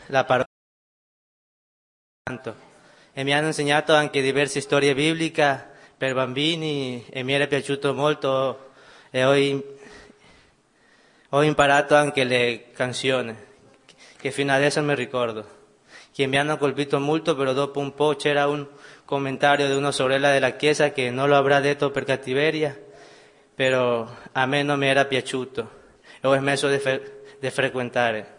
la 0.07 0.23
parola 0.23 0.48
Santo. 2.29 2.55
e 3.11 3.23
mi 3.23 3.33
hanno 3.33 3.47
insegnato 3.47 3.95
anche 3.95 4.21
diverse 4.21 4.61
storie 4.61 4.93
bibliche 4.93 5.65
per 5.97 6.13
bambini 6.13 7.03
e 7.09 7.23
mi 7.23 7.33
era 7.33 7.47
piaciuto 7.47 7.95
molto 7.95 8.69
e 9.09 9.25
ho, 9.25 9.33
im- 9.33 9.63
ho 11.29 11.41
imparato 11.41 11.95
anche 11.95 12.23
le 12.23 12.65
canzoni 12.71 13.35
che 14.15 14.29
fino 14.29 14.53
adesso 14.53 14.79
mi 14.83 14.93
ricordo 14.93 15.57
che 16.11 16.27
mi 16.27 16.37
hanno 16.37 16.57
colpito 16.57 16.99
molto, 16.99 17.35
però 17.35 17.51
dopo 17.53 17.79
un 17.79 17.95
po' 17.95 18.15
c'era 18.15 18.45
un 18.47 18.67
commentario 19.05 19.65
di 19.65 19.73
una 19.73 19.91
sorella 19.91 20.31
della 20.31 20.51
chiesa 20.51 20.91
che 20.91 21.09
non 21.09 21.29
lo 21.29 21.35
avrà 21.35 21.59
detto 21.59 21.89
per 21.89 22.03
cattiveria, 22.03 22.77
però 23.55 24.07
a 24.33 24.45
me 24.45 24.61
non 24.61 24.77
mi 24.77 24.85
era 24.85 25.05
piaciuto 25.05 25.71
e 26.21 26.27
ho 26.27 26.35
smesso 26.35 26.67
di, 26.67 26.77
fre- 26.77 27.23
frequentare. 27.39 28.38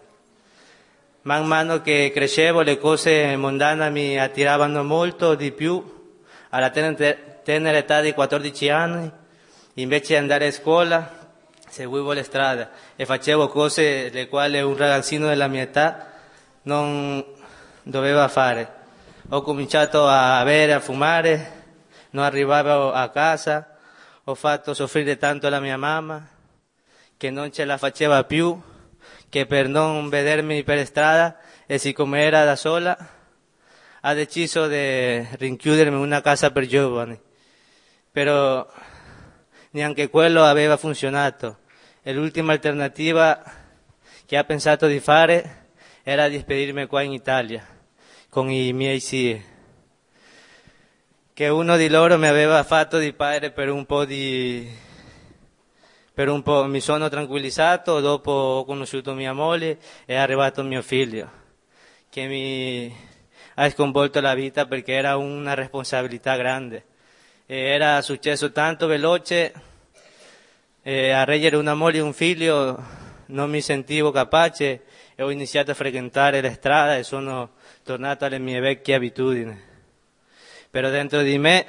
Man 1.22 1.44
mano 1.46 1.82
che 1.82 2.10
crescevo 2.14 2.62
le 2.62 2.78
cose 2.78 3.36
mondane 3.36 3.90
mi 3.90 4.18
attiravano 4.18 4.82
molto 4.82 5.34
di 5.34 5.52
più, 5.52 6.16
alla 6.48 6.70
ten- 6.70 6.96
tenera 7.44 7.76
età 7.76 8.00
di 8.00 8.14
14 8.14 8.70
anni, 8.70 9.10
invece 9.74 10.14
di 10.14 10.16
andare 10.16 10.46
a 10.46 10.50
scuola 10.50 11.18
seguivo 11.68 12.12
le 12.12 12.22
strade 12.22 12.68
e 12.96 13.04
facevo 13.04 13.48
cose 13.48 14.08
le 14.08 14.28
quali 14.28 14.62
un 14.62 14.74
ragazzino 14.74 15.26
della 15.26 15.46
mia 15.46 15.60
età 15.60 16.10
non 16.62 17.22
doveva 17.82 18.26
fare. 18.28 18.78
Ho 19.28 19.42
cominciato 19.42 20.06
a 20.06 20.42
bere, 20.42 20.72
a 20.72 20.80
fumare, 20.80 21.52
non 22.12 22.24
arrivavo 22.24 22.92
a 22.92 23.06
casa, 23.10 23.76
ho 24.24 24.34
fatto 24.34 24.72
soffrire 24.72 25.18
tanto 25.18 25.50
la 25.50 25.60
mia 25.60 25.76
mamma 25.76 26.26
che 27.18 27.28
non 27.28 27.52
ce 27.52 27.66
la 27.66 27.76
faceva 27.76 28.24
più, 28.24 28.58
che 29.30 29.46
per 29.46 29.68
non 29.68 30.10
vedermi 30.10 30.62
per 30.64 30.84
strada 30.84 31.38
e 31.64 31.78
siccome 31.78 32.20
era 32.20 32.44
da 32.44 32.56
sola 32.56 32.98
ha 34.02 34.14
deciso 34.14 34.66
di 34.66 35.26
rinchiudermi 35.36 35.96
in 35.96 36.02
una 36.02 36.20
casa 36.20 36.50
per 36.50 36.66
giovani. 36.66 37.18
Però 38.10 38.66
neanche 39.70 40.10
quello 40.10 40.42
aveva 40.42 40.76
funzionato 40.76 41.60
l'ultima 42.02 42.52
alternativa 42.52 43.40
che 44.26 44.36
ha 44.36 44.44
pensato 44.44 44.86
di 44.86 44.98
fare 45.00 45.68
era 46.02 46.28
di 46.28 46.38
spedirmi 46.38 46.86
qua 46.86 47.02
in 47.02 47.12
Italia 47.12 47.64
con 48.28 48.50
i 48.50 48.72
miei 48.72 48.98
zii 48.98 49.44
che 51.32 51.48
uno 51.48 51.76
di 51.76 51.88
loro 51.88 52.18
mi 52.18 52.26
aveva 52.26 52.62
fatto 52.64 52.98
di 52.98 53.12
padre 53.12 53.50
per 53.50 53.70
un 53.70 53.86
po' 53.86 54.04
di 54.04 54.68
per 56.20 56.28
un 56.28 56.42
po' 56.42 56.66
mi 56.66 56.80
sono 56.80 57.08
tranquillizzato 57.08 57.98
dopo 58.00 58.30
ho 58.30 58.64
conosciuto 58.66 59.14
mia 59.14 59.32
moglie 59.32 59.78
e 60.04 60.12
è 60.12 60.16
arrivato 60.16 60.62
mio 60.62 60.82
figlio 60.82 61.30
che 62.10 62.26
mi 62.26 62.94
ha 63.54 63.70
sconvolto 63.70 64.20
la 64.20 64.34
vita 64.34 64.66
perché 64.66 64.92
era 64.92 65.16
una 65.16 65.54
responsabilità 65.54 66.36
grande 66.36 66.84
e 67.46 67.56
era 67.56 68.02
successo 68.02 68.52
tanto 68.52 68.86
veloce 68.86 69.54
e 70.82 71.10
a 71.10 71.24
reggere 71.24 71.56
una 71.56 71.72
moglie 71.72 72.00
e 72.00 72.02
un 72.02 72.12
figlio 72.12 72.78
non 73.28 73.48
mi 73.48 73.62
sentivo 73.62 74.10
capace 74.10 74.82
e 75.14 75.22
ho 75.22 75.30
iniziato 75.30 75.70
a 75.70 75.74
frequentare 75.74 76.42
la 76.42 76.52
strada 76.52 76.98
e 76.98 77.02
sono 77.02 77.52
tornato 77.82 78.26
alle 78.26 78.38
mie 78.38 78.60
vecchie 78.60 78.94
abitudini. 78.94 79.58
Però 80.68 80.90
dentro 80.90 81.22
di 81.22 81.38
me 81.38 81.66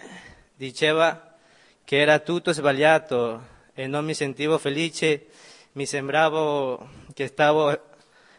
diceva 0.56 1.38
che 1.86 2.02
era 2.02 2.20
tutto 2.20 2.52
sbagliato 2.52 3.51
e 3.74 3.88
non 3.88 4.06
mi 4.06 4.14
sentivo 4.14 4.58
felice, 4.58 5.28
mi 5.74 5.86
sembrava 5.86 6.78
che 7.14 7.28
stavo 7.28 7.80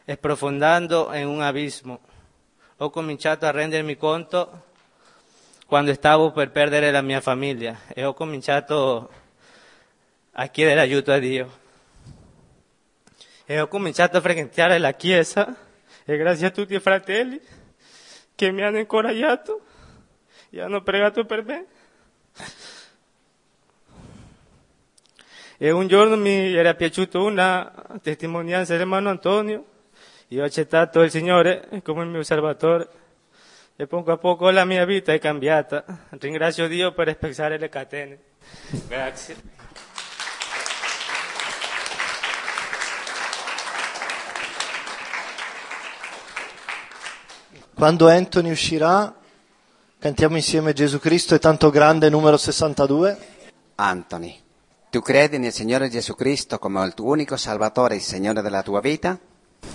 sprofondando 0.06 1.14
in 1.14 1.26
un 1.26 1.40
abismo. 1.40 2.00
Ho 2.78 2.90
cominciato 2.90 3.46
a 3.46 3.50
rendermi 3.50 3.96
conto 3.96 4.64
quando 5.66 5.94
stavo 5.94 6.32
per 6.32 6.50
perdere 6.50 6.90
la 6.90 7.02
mia 7.02 7.20
famiglia 7.20 7.80
e 7.88 8.04
ho 8.04 8.12
cominciato 8.12 9.10
a 10.32 10.46
chiedere 10.48 10.80
aiuto 10.80 11.12
a 11.12 11.18
Dio. 11.18 11.60
E 13.44 13.60
ho 13.60 13.68
cominciato 13.68 14.16
a 14.16 14.20
frequentare 14.20 14.78
la 14.78 14.92
chiesa 14.92 15.70
E 16.04 16.16
grazie 16.16 16.48
a 16.48 16.50
tutti 16.50 16.74
i 16.74 16.80
fratelli 16.80 17.40
che 18.34 18.50
mi 18.50 18.62
hanno 18.62 18.78
incoraggiato 18.78 19.60
e 20.50 20.60
hanno 20.60 20.82
pregato 20.82 21.24
per 21.24 21.44
me. 21.44 21.66
E 25.64 25.70
un 25.70 25.86
giorno 25.86 26.16
mi 26.16 26.52
era 26.56 26.74
piaciuta 26.74 27.20
una 27.20 27.72
testimonianza 28.02 28.72
dell'ermano 28.72 29.10
Antonio. 29.10 29.64
Io 30.26 30.42
ho 30.42 30.44
accettato 30.44 31.02
il 31.02 31.10
Signore 31.12 31.68
come 31.84 32.02
il 32.02 32.08
mio 32.08 32.24
Salvatore 32.24 32.88
e 33.76 33.86
poco 33.86 34.10
a 34.10 34.16
poco 34.16 34.50
la 34.50 34.64
mia 34.64 34.84
vita 34.84 35.12
è 35.12 35.20
cambiata. 35.20 35.84
Ringrazio 36.18 36.66
Dio 36.66 36.90
per 36.90 37.14
spezzare 37.14 37.58
le 37.58 37.68
catene. 37.68 38.18
Grazie. 38.88 39.36
Quando 47.72 48.08
Anthony 48.08 48.50
uscirà, 48.50 49.14
cantiamo 50.00 50.34
insieme 50.34 50.72
Gesù 50.72 50.98
Cristo 50.98 51.36
è 51.36 51.38
tanto 51.38 51.70
grande, 51.70 52.08
numero 52.08 52.36
62. 52.36 53.16
Anthony, 53.76 54.41
tu 54.92 55.00
credi 55.00 55.38
nel 55.38 55.54
Signore 55.54 55.88
Gesù 55.88 56.14
Cristo 56.14 56.58
come 56.58 56.84
il 56.84 56.92
tuo 56.92 57.12
unico 57.12 57.38
Salvatore 57.38 57.94
e 57.94 57.98
Signore 57.98 58.42
della 58.42 58.62
tua 58.62 58.82
vita? 58.82 59.18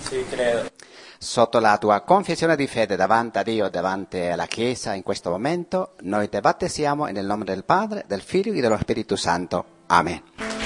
Sì, 0.01 0.23
credo. 0.29 0.69
Sotto 1.17 1.57
la 1.57 1.79
tua 1.79 2.01
confessione 2.01 2.55
di 2.55 2.67
fede 2.67 2.95
davanti 2.95 3.39
a 3.39 3.41
Dio 3.41 3.65
e 3.65 3.71
davanti 3.71 4.19
alla 4.19 4.45
Chiesa 4.45 4.93
in 4.93 5.01
questo 5.01 5.31
momento, 5.31 5.93
noi 6.01 6.29
ti 6.29 6.39
battesiamo 6.39 7.07
nel 7.07 7.25
nome 7.25 7.45
del 7.45 7.63
Padre, 7.63 8.03
del 8.05 8.21
Figlio 8.21 8.53
e 8.53 8.61
dello 8.61 8.77
Spirito 8.77 9.15
Santo. 9.15 9.65
Amen. 9.87 10.56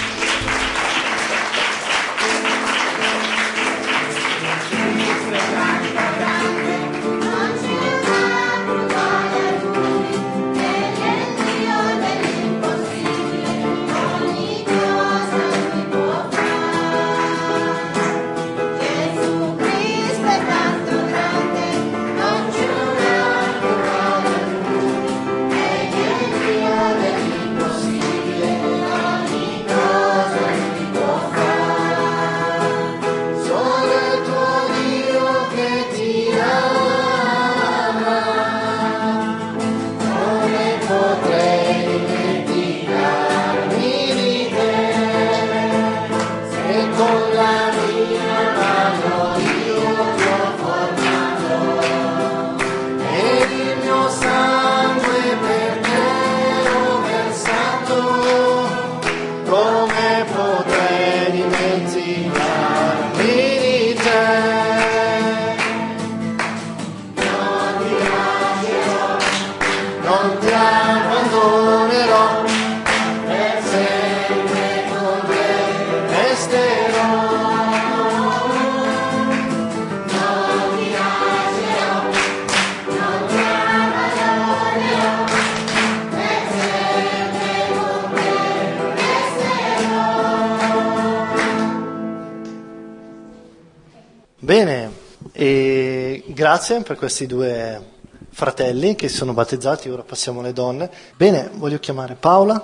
E 96.78 96.82
per 96.84 96.96
questi 96.96 97.26
due 97.26 97.82
fratelli 98.30 98.96
che 98.96 99.10
si 99.10 99.18
sono 99.18 99.34
battezzati, 99.34 99.90
ora 99.90 100.04
passiamo 100.04 100.40
alle 100.40 100.54
donne. 100.54 100.90
Bene, 101.18 101.50
voglio 101.56 101.80
chiamare 101.80 102.16
Paola. 102.16 102.64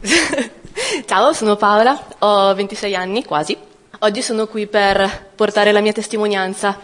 Ciao, 1.06 1.32
sono 1.32 1.56
Paola, 1.56 1.98
ho 2.18 2.54
26 2.54 2.94
anni 2.94 3.24
quasi. 3.24 3.56
Oggi 4.00 4.20
sono 4.20 4.46
qui 4.46 4.66
per 4.66 5.30
portare 5.34 5.72
la 5.72 5.80
mia 5.80 5.92
testimonianza 5.92 6.78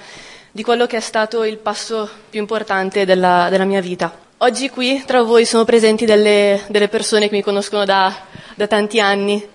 di 0.51 0.62
quello 0.62 0.87
che 0.87 0.97
è 0.97 1.01
stato 1.01 1.45
il 1.45 1.59
passo 1.59 2.09
più 2.31 2.41
importante 2.41 3.05
della, 3.05 3.49
della 3.51 3.65
mia 3.65 3.81
vita. 3.81 4.17
Oggi 4.39 4.71
qui 4.71 5.05
tra 5.05 5.23
voi 5.23 5.45
sono 5.45 5.65
presenti 5.65 6.07
delle, 6.07 6.62
delle 6.69 6.89
persone 6.89 7.29
che 7.29 7.35
mi 7.35 7.43
conoscono 7.43 7.85
da, 7.85 8.15
da 8.55 8.67
tanti 8.67 9.01
anni 9.01 9.47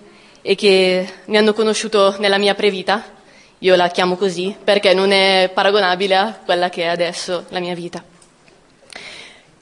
e 0.42 0.54
che 0.54 1.08
mi 1.24 1.36
hanno 1.36 1.54
conosciuto 1.54 2.14
nella 2.18 2.38
mia 2.38 2.54
previta. 2.54 3.18
Io 3.62 3.76
la 3.76 3.88
chiamo 3.88 4.16
così 4.16 4.56
perché 4.62 4.94
non 4.94 5.12
è 5.12 5.50
paragonabile 5.52 6.16
a 6.16 6.38
quella 6.42 6.70
che 6.70 6.84
è 6.84 6.86
adesso 6.86 7.44
la 7.50 7.60
mia 7.60 7.74
vita. 7.74 8.02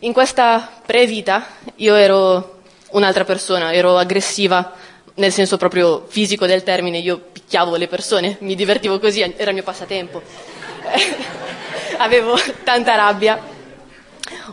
In 0.01 0.13
questa 0.13 0.71
previta 0.87 1.45
io 1.77 1.97
ero 1.97 2.61
un'altra 2.91 3.25
persona, 3.25 3.73
ero 3.73 3.97
aggressiva 3.97 4.73
nel 5.15 5.33
senso 5.33 5.57
proprio 5.57 6.05
fisico 6.07 6.47
del 6.47 6.63
termine, 6.63 6.99
io 6.99 7.19
picchiavo 7.33 7.75
le 7.75 7.89
persone, 7.89 8.37
mi 8.41 8.55
divertivo 8.55 9.01
così, 9.01 9.21
era 9.21 9.51
il 9.51 9.55
mio 9.55 9.65
passatempo. 9.65 10.23
Avevo 11.99 12.39
tanta 12.63 12.95
rabbia, 12.95 13.43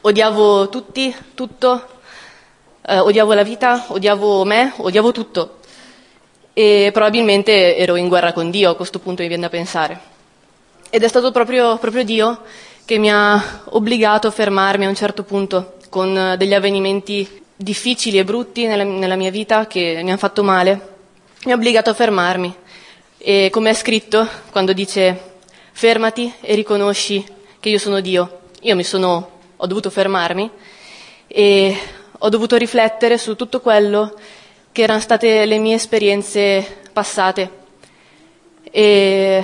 odiavo 0.01 0.69
tutti, 0.69 1.15
tutto, 1.35 1.87
eh, 2.81 2.97
odiavo 2.97 3.33
la 3.33 3.43
vita, 3.43 3.85
odiavo 3.89 4.43
me, 4.43 4.73
odiavo 4.77 5.11
tutto. 5.11 5.59
E 6.57 6.89
probabilmente 6.93 7.75
ero 7.75 7.97
in 7.97 8.07
guerra 8.07 8.31
con 8.31 8.49
Dio, 8.49 8.69
a 8.69 8.75
questo 8.77 8.99
punto 8.99 9.21
mi 9.21 9.27
viene 9.27 9.43
da 9.43 9.49
pensare. 9.49 9.99
Ed 10.89 11.03
è 11.03 11.07
stato 11.09 11.31
proprio, 11.31 11.77
proprio 11.77 12.05
Dio 12.05 12.43
che 12.85 12.97
mi 12.97 13.11
ha 13.11 13.63
obbligato 13.65 14.27
a 14.27 14.31
fermarmi 14.31 14.85
a 14.85 14.87
un 14.87 14.95
certo 14.95 15.23
punto 15.23 15.73
con 15.89 16.35
degli 16.37 16.53
avvenimenti 16.53 17.43
difficili 17.57 18.19
e 18.19 18.23
brutti 18.23 18.67
nella, 18.67 18.85
nella 18.85 19.17
mia 19.17 19.31
vita 19.31 19.67
che 19.67 19.99
mi 20.01 20.07
hanno 20.07 20.17
fatto 20.17 20.43
male. 20.43 20.93
Mi 21.43 21.51
ha 21.51 21.55
obbligato 21.55 21.89
a 21.89 21.93
fermarmi. 21.93 22.55
E 23.17 23.49
come 23.51 23.71
è 23.71 23.73
scritto, 23.73 24.25
quando 24.49 24.71
dice 24.71 25.33
fermati 25.73 26.31
e 26.39 26.55
riconosci 26.55 27.21
che 27.59 27.67
io 27.67 27.79
sono 27.79 27.99
Dio, 27.99 28.43
io 28.61 28.75
mi 28.77 28.85
sono, 28.85 29.39
ho 29.57 29.67
dovuto 29.67 29.89
fermarmi 29.89 30.49
e 31.27 31.77
ho 32.17 32.29
dovuto 32.29 32.55
riflettere 32.55 33.17
su 33.17 33.35
tutto 33.35 33.59
quello 33.59 34.17
che 34.75 34.81
erano 34.81 34.99
state 34.99 35.45
le 35.45 35.57
mie 35.57 35.75
esperienze 35.75 36.81
passate. 36.91 37.49
E 38.69 39.41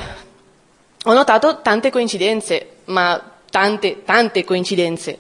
ho 1.06 1.14
notato 1.14 1.62
tante 1.62 1.90
coincidenze, 1.90 2.80
ma 2.88 3.32
tante, 3.50 4.04
tante 4.04 4.44
coincidenze. 4.44 5.20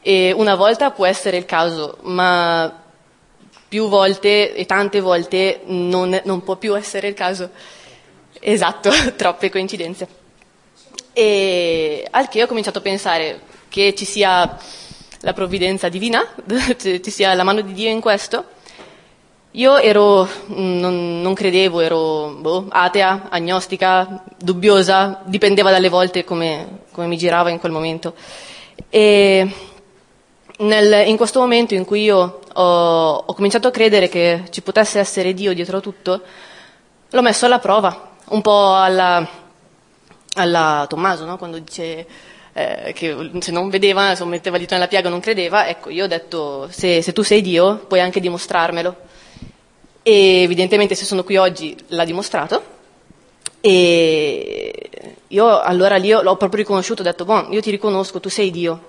E 0.00 0.32
una 0.32 0.56
volta 0.56 0.90
può 0.90 1.06
essere 1.06 1.36
il 1.36 1.44
caso, 1.44 1.98
ma 2.00 2.82
più 3.68 3.86
volte 3.86 4.56
e 4.56 4.66
tante 4.66 4.98
volte 4.98 5.60
non, 5.66 6.20
non 6.24 6.42
può 6.42 6.56
più 6.56 6.76
essere 6.76 7.06
il 7.06 7.14
caso. 7.14 7.50
Esatto, 8.40 8.90
troppe 9.14 9.50
coincidenze. 9.50 10.08
E 11.12 12.04
al 12.10 12.28
che 12.28 12.42
ho 12.42 12.48
cominciato 12.48 12.78
a 12.78 12.82
pensare 12.82 13.42
che 13.68 13.94
ci 13.94 14.04
sia 14.04 14.58
la 15.20 15.32
provvidenza 15.32 15.88
divina, 15.88 16.26
ci 16.76 17.10
sia 17.10 17.34
la 17.34 17.44
mano 17.44 17.60
di 17.60 17.72
Dio 17.72 17.88
in 17.88 18.00
questo. 18.00 18.56
Io 19.58 19.76
ero, 19.76 20.28
non, 20.46 21.20
non 21.20 21.34
credevo, 21.34 21.80
ero 21.80 22.36
boh, 22.38 22.66
atea, 22.68 23.26
agnostica, 23.28 24.22
dubbiosa, 24.38 25.20
dipendeva 25.24 25.72
dalle 25.72 25.88
volte 25.88 26.22
come, 26.22 26.82
come 26.92 27.08
mi 27.08 27.16
girava 27.16 27.50
in 27.50 27.58
quel 27.58 27.72
momento. 27.72 28.14
E 28.88 29.52
nel, 30.58 31.08
in 31.08 31.16
questo 31.16 31.40
momento 31.40 31.74
in 31.74 31.84
cui 31.84 32.04
io 32.04 32.38
ho, 32.52 33.14
ho 33.26 33.34
cominciato 33.34 33.66
a 33.66 33.72
credere 33.72 34.08
che 34.08 34.44
ci 34.50 34.62
potesse 34.62 35.00
essere 35.00 35.34
Dio 35.34 35.52
dietro 35.54 35.80
tutto, 35.80 36.22
l'ho 37.10 37.22
messo 37.22 37.46
alla 37.46 37.58
prova, 37.58 38.12
un 38.28 38.40
po' 38.40 38.76
alla, 38.76 39.28
alla 40.34 40.86
Tommaso, 40.88 41.24
no? 41.24 41.36
quando 41.36 41.58
dice 41.58 42.06
eh, 42.52 42.92
che 42.94 43.30
se 43.40 43.50
non 43.50 43.70
vedeva, 43.70 44.14
se 44.14 44.24
metteva 44.24 44.54
il 44.54 44.62
dito 44.62 44.74
nella 44.74 44.86
piaga 44.86 45.08
non 45.08 45.18
credeva, 45.18 45.66
ecco, 45.66 45.90
io 45.90 46.04
ho 46.04 46.08
detto 46.08 46.68
se, 46.70 47.02
se 47.02 47.12
tu 47.12 47.22
sei 47.22 47.40
Dio 47.40 47.78
puoi 47.88 47.98
anche 47.98 48.20
dimostrarmelo. 48.20 49.06
E 50.08 50.40
evidentemente 50.40 50.94
se 50.94 51.04
sono 51.04 51.22
qui 51.22 51.36
oggi 51.36 51.76
l'ha 51.88 52.06
dimostrato. 52.06 52.62
E 53.60 54.90
io 55.26 55.60
allora 55.60 55.96
lì 55.96 56.08
l'ho 56.08 56.36
proprio 56.36 56.62
riconosciuto, 56.62 57.02
ho 57.02 57.04
detto, 57.04 57.26
boh, 57.26 57.48
io 57.50 57.60
ti 57.60 57.70
riconosco, 57.70 58.18
tu 58.18 58.30
sei 58.30 58.50
Dio. 58.50 58.80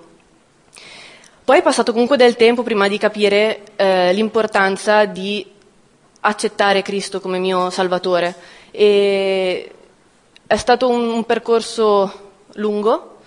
Poi 1.44 1.58
è 1.58 1.62
passato 1.62 1.92
comunque 1.92 2.16
del 2.16 2.36
tempo 2.36 2.62
prima 2.62 2.88
di 2.88 2.96
capire 2.96 3.64
eh, 3.76 4.14
l'importanza 4.14 5.04
di 5.04 5.44
accettare 6.20 6.80
Cristo 6.80 7.20
come 7.20 7.38
mio 7.38 7.68
Salvatore. 7.68 8.34
E 8.70 9.70
è 10.46 10.56
stato 10.56 10.88
un, 10.88 11.06
un 11.06 11.24
percorso 11.24 12.30
lungo, 12.54 13.18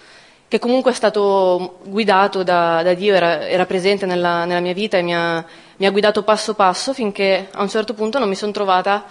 che 0.53 0.59
comunque 0.59 0.91
è 0.91 0.93
stato 0.93 1.79
guidato 1.83 2.43
da, 2.43 2.83
da 2.83 2.93
Dio, 2.93 3.15
era, 3.15 3.47
era 3.47 3.65
presente 3.65 4.05
nella, 4.05 4.45
nella, 4.45 4.59
mia 4.59 4.75
vita 4.75 4.99
e 4.99 5.01
mi 5.01 5.15
ha, 5.15 5.43
mi 5.77 5.87
ha, 5.87 5.89
guidato 5.89 6.21
passo 6.21 6.53
passo 6.53 6.93
finché 6.93 7.47
a 7.51 7.63
un 7.63 7.69
certo 7.69 7.95
punto 7.95 8.19
non 8.19 8.29
mi 8.29 8.35
sono 8.35 8.51
trovata 8.51 9.03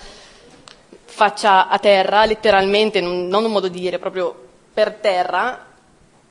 faccia 1.05 1.67
a 1.67 1.77
terra, 1.81 2.27
letteralmente, 2.27 3.01
non, 3.01 3.29
un 3.29 3.51
modo 3.51 3.67
di 3.67 3.81
dire, 3.81 3.99
proprio 3.99 4.33
per 4.73 4.93
terra, 5.01 5.67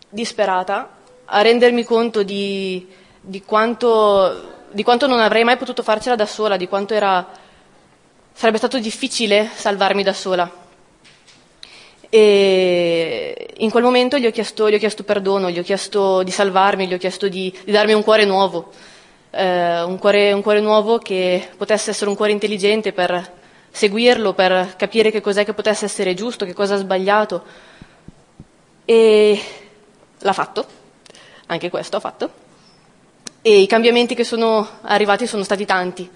disperata, 0.08 0.92
a 1.26 1.42
rendermi 1.42 1.84
conto 1.84 2.24
di, 2.24 2.88
di, 3.20 3.44
quanto, 3.44 4.70
di 4.72 4.82
quanto 4.82 5.08
non 5.08 5.20
avrei 5.20 5.44
mai 5.44 5.58
potuto 5.58 5.84
farcela 5.84 6.16
da 6.16 6.26
sola, 6.26 6.56
di 6.56 6.70
quanto 6.70 6.94
era, 6.94 7.28
sarebbe 8.32 8.60
stato 8.60 8.80
difficile 8.80 9.50
salvarmi 9.54 10.04
da 10.04 10.14
sola. 10.14 10.61
E 12.14 13.54
in 13.60 13.70
quel 13.72 13.84
momento 13.84 14.18
gli 14.18 14.26
ho 14.26 14.32
chiesto, 14.32 14.70
gli 14.70 14.74
ho 14.74 14.78
chiesto 14.78 15.06
perdono, 15.06 15.50
gli 15.50 15.58
ho 15.58 15.64
chiesto 15.64 16.24
di 16.24 16.32
salvarmi, 16.32 16.86
gli 16.86 16.94
ho 16.94 16.98
chiesto 16.98 17.30
di, 17.30 17.58
di 17.64 17.72
darmi 17.72 17.94
un 17.94 18.04
cuore 18.04 18.26
nuovo, 18.26 18.70
eh, 19.30 19.82
un, 19.82 19.98
cuore, 19.98 20.34
un, 20.34 20.42
cuore, 20.42 20.60
nuovo 20.60 20.98
che 20.98 21.48
potesse 21.56 21.92
essere 21.92 22.10
un 22.10 22.18
cuore 22.18 22.34
intelligente 22.34 22.92
per 22.92 23.32
seguirlo, 23.72 24.34
per 24.34 24.76
capire 24.76 25.10
che 25.10 25.22
cos'è 25.22 25.46
che 25.46 25.54
potesse 25.54 25.86
essere 25.86 26.14
giusto, 26.14 26.44
che 26.44 26.54
cosa 26.54 26.74
ha 26.74 26.80
sbagliato. 26.80 27.44
E 28.84 29.42
l'ha 30.20 30.34
fatto, 30.34 30.66
anche 31.46 31.70
questo 31.70 31.96
ha 31.96 32.02
fatto. 32.02 32.30
E 33.42 33.58
i 33.58 33.68
cambiamenti 33.68 34.16
che 34.16 34.26
sono 34.26 34.68
arrivati 34.82 35.26
sono 35.26 35.44
stati 35.44 35.64
tanti. 35.64 36.12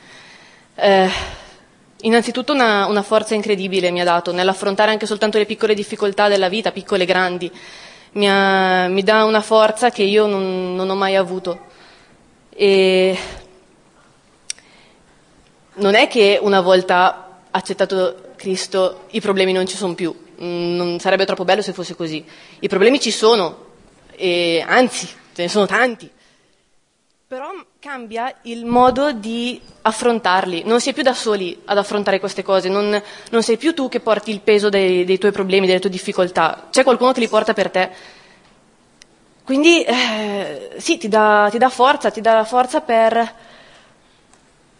Eh, 0.76 1.10
Innanzitutto 2.06 2.54
una, 2.54 2.86
una, 2.86 3.02
forza 3.02 3.34
incredibile 3.34 3.90
mi 3.90 4.00
ha 4.00 4.04
dato 4.04 4.32
nell'affrontare 4.32 4.92
anche 4.92 5.08
soltanto 5.08 5.40
le 5.40 5.46
piccole 5.46 5.74
difficoltà 5.74 6.28
della 6.28 6.50
vita, 6.50 6.72
piccole 6.72 7.02
e 7.04 7.08
grandi. 7.08 7.52
Mi, 8.14 8.30
ha, 8.30 8.88
mi 8.88 9.02
dà 9.02 9.24
una 9.24 9.42
forza 9.42 9.90
che 9.90 10.04
io 10.04 10.28
non, 10.28 10.76
non 10.76 10.88
ho 10.88 10.96
mai 10.96 11.16
avuto. 11.16 11.60
E 12.52 13.18
non 15.74 15.96
è 15.96 16.08
che 16.08 16.38
una 16.40 16.62
volta 16.62 17.40
accettato 17.50 18.34
Cristo 18.36 19.06
i 19.12 19.20
problemi 19.20 19.52
non 19.52 19.66
ci 19.66 19.76
sono 19.76 19.96
più, 19.96 20.16
non 20.38 21.00
sarebbe 21.00 21.26
troppo 21.26 21.44
bello 21.44 21.64
se 21.64 21.74
fosse 21.74 21.96
così. 21.96 22.24
I 22.60 22.68
problemi 22.68 23.00
ci 23.00 23.10
sono, 23.10 23.66
e 24.12 24.64
anzi, 24.66 25.08
ce 25.08 25.42
ne 25.42 25.50
sono 25.50 25.66
tanti. 25.66 26.08
Però 27.28 27.50
cambia 27.86 28.34
il 28.44 28.66
modo 28.66 29.12
di 29.12 29.62
affrontarli, 29.84 30.64
non 30.66 30.82
sei 30.82 30.92
più 30.92 31.04
da 31.04 31.14
soli 31.14 31.62
ad 31.66 31.78
affrontare 31.78 32.20
queste 32.20 32.42
cose, 32.42 32.68
non, 32.68 33.00
non 33.30 33.44
sei 33.44 33.58
più 33.58 33.76
tu 33.76 33.90
che 33.90 34.00
porti 34.00 34.32
il 34.32 34.40
peso 34.40 34.70
dei, 34.70 35.06
dei, 35.06 35.20
tuoi 35.20 35.32
problemi, 35.32 35.68
delle 35.68 35.80
tue 35.80 35.92
difficoltà, 35.92 36.66
c'è 36.72 36.82
qualcuno 36.82 37.12
che 37.12 37.20
li 37.20 37.28
porta 37.28 37.54
per 37.54 37.70
te. 37.70 37.92
Quindi 39.44 39.84
eh, 39.84 40.72
sì, 40.78 40.98
ti 40.98 41.08
dà, 41.08 41.48
ti 41.52 41.60
dà 41.60 41.70
forza, 41.70 42.10
ti 42.10 42.22
dà 42.22 42.44
forza 42.44 42.82
per 42.82 43.34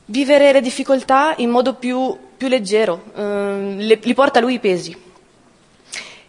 vivere 0.06 0.52
le 0.52 0.62
difficoltà 0.62 1.36
in 1.38 1.52
modo 1.52 1.76
più, 1.76 2.18
più 2.36 2.48
leggero, 2.48 3.04
eh, 3.16 3.76
le, 3.78 4.00
li 4.02 4.14
porta 4.16 4.40
lui 4.40 4.56
i 4.56 4.60
pesi. 4.60 5.05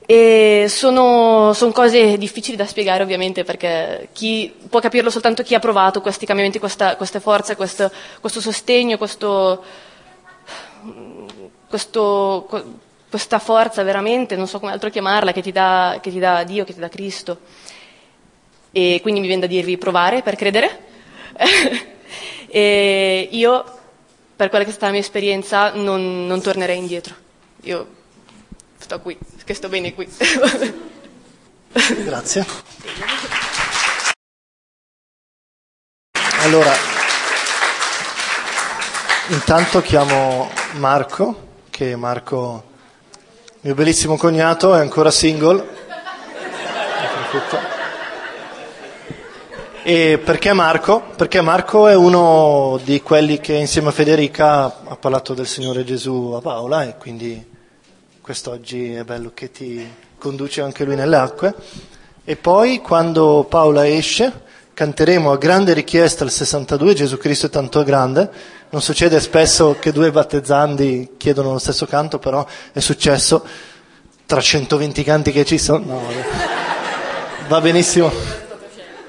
Sono, 0.07 1.53
sono, 1.53 1.73
cose 1.73 2.17
difficili 2.17 2.57
da 2.57 2.65
spiegare 2.65 3.03
ovviamente 3.03 3.43
perché 3.43 4.09
può 4.69 4.79
capirlo 4.79 5.11
soltanto 5.11 5.43
chi 5.43 5.57
ha 5.57 5.59
provato 5.59 6.01
questi 6.01 6.25
cambiamenti, 6.25 6.61
questa, 6.61 6.95
queste 6.95 7.19
forze, 7.19 7.57
questo, 7.57 7.91
questo 8.21 8.41
sostegno, 8.41 8.99
questo, 8.99 9.65
questo, 11.69 12.49
questa 13.11 13.41
forza 13.41 13.83
veramente, 13.83 14.37
non 14.37 14.47
so 14.47 14.61
come 14.61 14.71
altro 14.71 14.91
chiamarla, 14.91 15.33
che 15.33 15.43
ti, 15.43 15.51
dà, 15.51 15.99
che 16.01 16.11
ti 16.13 16.21
dà 16.21 16.45
Dio, 16.45 16.65
che 16.65 16.75
ti 16.75 16.81
dà 16.81 16.89
Cristo. 16.89 17.41
E 18.71 19.01
quindi 19.03 19.21
mi 19.21 19.27
viene 19.27 19.43
da 19.43 19.49
dirvi 19.49 19.77
provare 19.77 20.23
per 20.23 20.37
credere. 20.37 20.85
e 22.47 23.29
io, 23.33 23.65
per 24.37 24.51
quella 24.51 24.63
che 24.63 24.71
è 24.71 24.73
stata 24.73 24.87
la 24.87 24.93
mia 24.93 25.01
esperienza, 25.01 25.73
non, 25.75 26.27
non 26.27 26.41
tornerei 26.41 26.79
indietro. 26.79 27.15
Io 27.63 27.95
sto 28.87 29.01
qui, 29.01 29.19
che 29.45 29.53
sto 29.53 29.69
bene 29.69 29.93
qui. 29.95 30.09
Grazie. 32.05 32.47
Allora, 36.43 36.73
intanto 39.31 39.83
chiamo 39.83 40.49
Marco, 40.75 41.49
che 41.69 41.97
Marco, 41.97 42.63
mio 43.63 43.75
bellissimo 43.75 44.17
cognato, 44.17 44.73
è 44.77 44.79
ancora 44.79 45.11
single. 45.11 45.75
E 49.83 50.21
perché 50.25 50.53
Marco? 50.53 51.01
Perché 51.17 51.41
Marco 51.41 51.89
è 51.89 51.97
uno 51.97 52.79
di 52.85 53.03
quelli 53.03 53.41
che 53.41 53.55
insieme 53.55 53.89
a 53.89 53.93
Federica 53.93 54.65
ha 54.85 54.97
parlato 54.97 55.35
del 55.35 55.49
Signore 55.49 55.83
Gesù 55.83 56.35
a 56.37 56.41
Paola 56.41 56.85
e 56.85 56.97
quindi 56.97 57.55
quest'oggi 58.27 58.93
è 58.93 59.05
bello 59.05 59.31
che 59.33 59.53
ti 59.53 59.89
conduce 60.19 60.61
anche 60.61 60.83
lui 60.83 60.97
nelle 60.97 61.15
acque. 61.15 61.55
E 62.25 62.35
poi 62.35 62.81
quando 62.81 63.47
Paola 63.49 63.87
esce 63.87 64.43
canteremo 64.75 65.31
a 65.31 65.37
grande 65.37 65.73
richiesta 65.73 66.25
il 66.25 66.33
62, 66.33 66.95
Gesù 66.95 67.19
Cristo 67.19 67.47
è 67.47 67.51
tanto 67.51 67.85
grande. 67.85 68.29
Non 68.71 68.83
succede 68.83 69.21
spesso 69.21 69.77
che 69.79 69.93
due 69.93 70.11
battezzandi 70.11 71.13
chiedono 71.17 71.53
lo 71.53 71.59
stesso 71.59 71.87
canto, 71.87 72.19
però 72.19 72.45
è 72.73 72.81
successo 72.81 73.47
tra 74.27 74.41
120 74.41 75.05
canti 75.05 75.31
che 75.31 75.45
ci 75.45 75.57
sono. 75.57 75.85
No, 75.85 76.03
va 77.47 77.61
benissimo. 77.61 78.11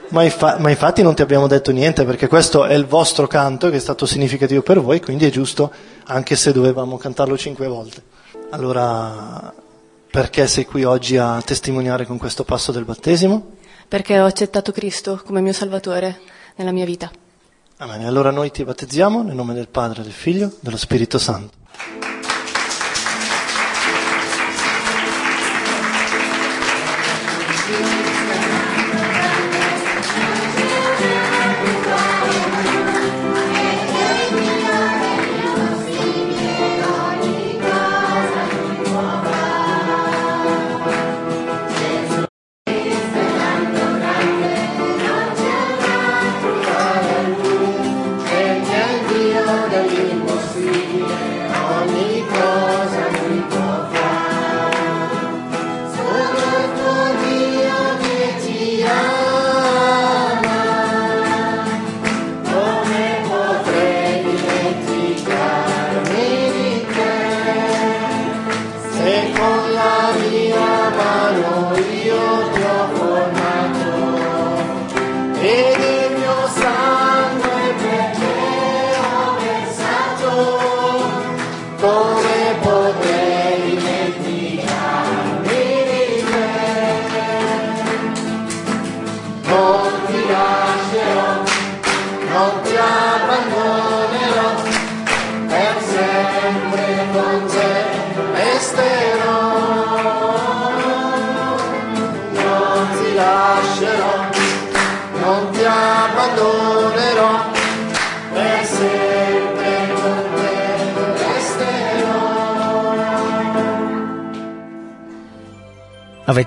Ma, 0.10 0.26
infa- 0.26 0.60
ma, 0.60 0.70
infatti 0.70 1.02
non 1.02 1.16
ti 1.16 1.24
abbiamo 1.24 1.48
detto 1.48 1.72
niente 1.72 2.06
perché 2.06 2.28
questo 2.28 2.66
è 2.66 2.76
il 2.76 2.86
vostro 2.86 3.26
canto 3.26 3.72
che 3.72 3.78
è 3.78 3.80
stato 3.80 4.06
significativo 4.06 4.62
per 4.62 4.80
voi, 4.80 5.02
quindi 5.02 5.26
è 5.26 5.32
giusto 5.32 5.74
anche 6.06 6.36
se 6.36 6.52
dovevamo 6.52 6.98
cantarlo 6.98 7.36
cinque 7.36 7.66
volte. 7.66 8.17
Allora, 8.50 9.54
perché 10.10 10.48
sei 10.48 10.66
qui 10.66 10.86
oggi 10.86 11.18
a 11.18 11.42
testimoniare 11.42 12.06
con 12.06 12.18
questo 12.18 12.46
passo 12.46 12.72
del 12.72 12.86
battesimo? 12.86 13.56
Perché 13.88 14.20
ho 14.22 14.26
accettato 14.26 14.72
Cristo 14.72 15.22
come 15.26 15.42
mio 15.42 15.52
Salvatore 15.52 16.22
nella 16.56 16.72
mia 16.72 16.86
vita. 16.86 17.12
Amen. 17.78 18.06
Allora 18.06 18.32
noi 18.32 18.50
ti 18.50 18.64
battezziamo 18.64 19.22
nel 19.22 19.36
nome 19.36 19.54
del 19.54 19.68
Padre, 19.68 20.02
del 20.02 20.14
Figlio, 20.14 20.54
dello 20.62 20.78
Spirito 20.78 21.20
Santo. 21.20 21.58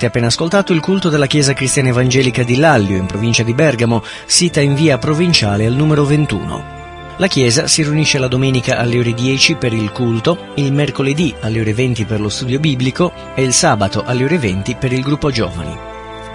Avete 0.00 0.16
appena 0.16 0.32
ascoltato 0.32 0.72
il 0.72 0.80
culto 0.80 1.10
della 1.10 1.26
Chiesa 1.26 1.52
Cristiana 1.52 1.90
Evangelica 1.90 2.42
di 2.42 2.56
Lallio, 2.56 2.96
in 2.96 3.04
provincia 3.04 3.42
di 3.42 3.52
Bergamo, 3.52 4.02
sita 4.24 4.62
in 4.62 4.74
via 4.74 4.96
provinciale 4.96 5.66
al 5.66 5.74
numero 5.74 6.06
21. 6.06 7.18
La 7.18 7.26
Chiesa 7.26 7.66
si 7.66 7.82
riunisce 7.82 8.18
la 8.18 8.26
domenica 8.26 8.78
alle 8.78 8.98
ore 8.98 9.12
10 9.12 9.56
per 9.56 9.74
il 9.74 9.92
culto, 9.92 10.52
il 10.54 10.72
mercoledì 10.72 11.34
alle 11.40 11.60
ore 11.60 11.74
20 11.74 12.06
per 12.06 12.18
lo 12.18 12.30
studio 12.30 12.58
biblico 12.58 13.12
e 13.34 13.42
il 13.42 13.52
sabato 13.52 14.02
alle 14.02 14.24
ore 14.24 14.38
20 14.38 14.76
per 14.76 14.90
il 14.90 15.02
gruppo 15.02 15.30
giovani. 15.30 15.76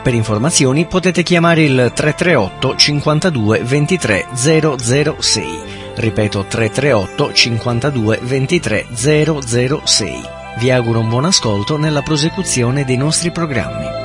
Per 0.03 0.13
informazioni 0.13 0.85
potete 0.85 1.23
chiamare 1.23 1.63
il 1.63 1.91
338 1.91 2.75
52 2.75 3.61
23 3.63 4.27
006. 4.35 5.59
Ripeto 5.95 6.45
338 6.47 7.33
52 7.33 8.19
23 8.21 8.85
006. 8.93 10.43
Vi 10.57 10.71
auguro 10.71 11.01
un 11.01 11.09
buon 11.09 11.25
ascolto 11.25 11.77
nella 11.77 12.01
prosecuzione 12.01 12.85
dei 12.85 12.95
nostri 12.95 13.29
programmi. 13.31 14.04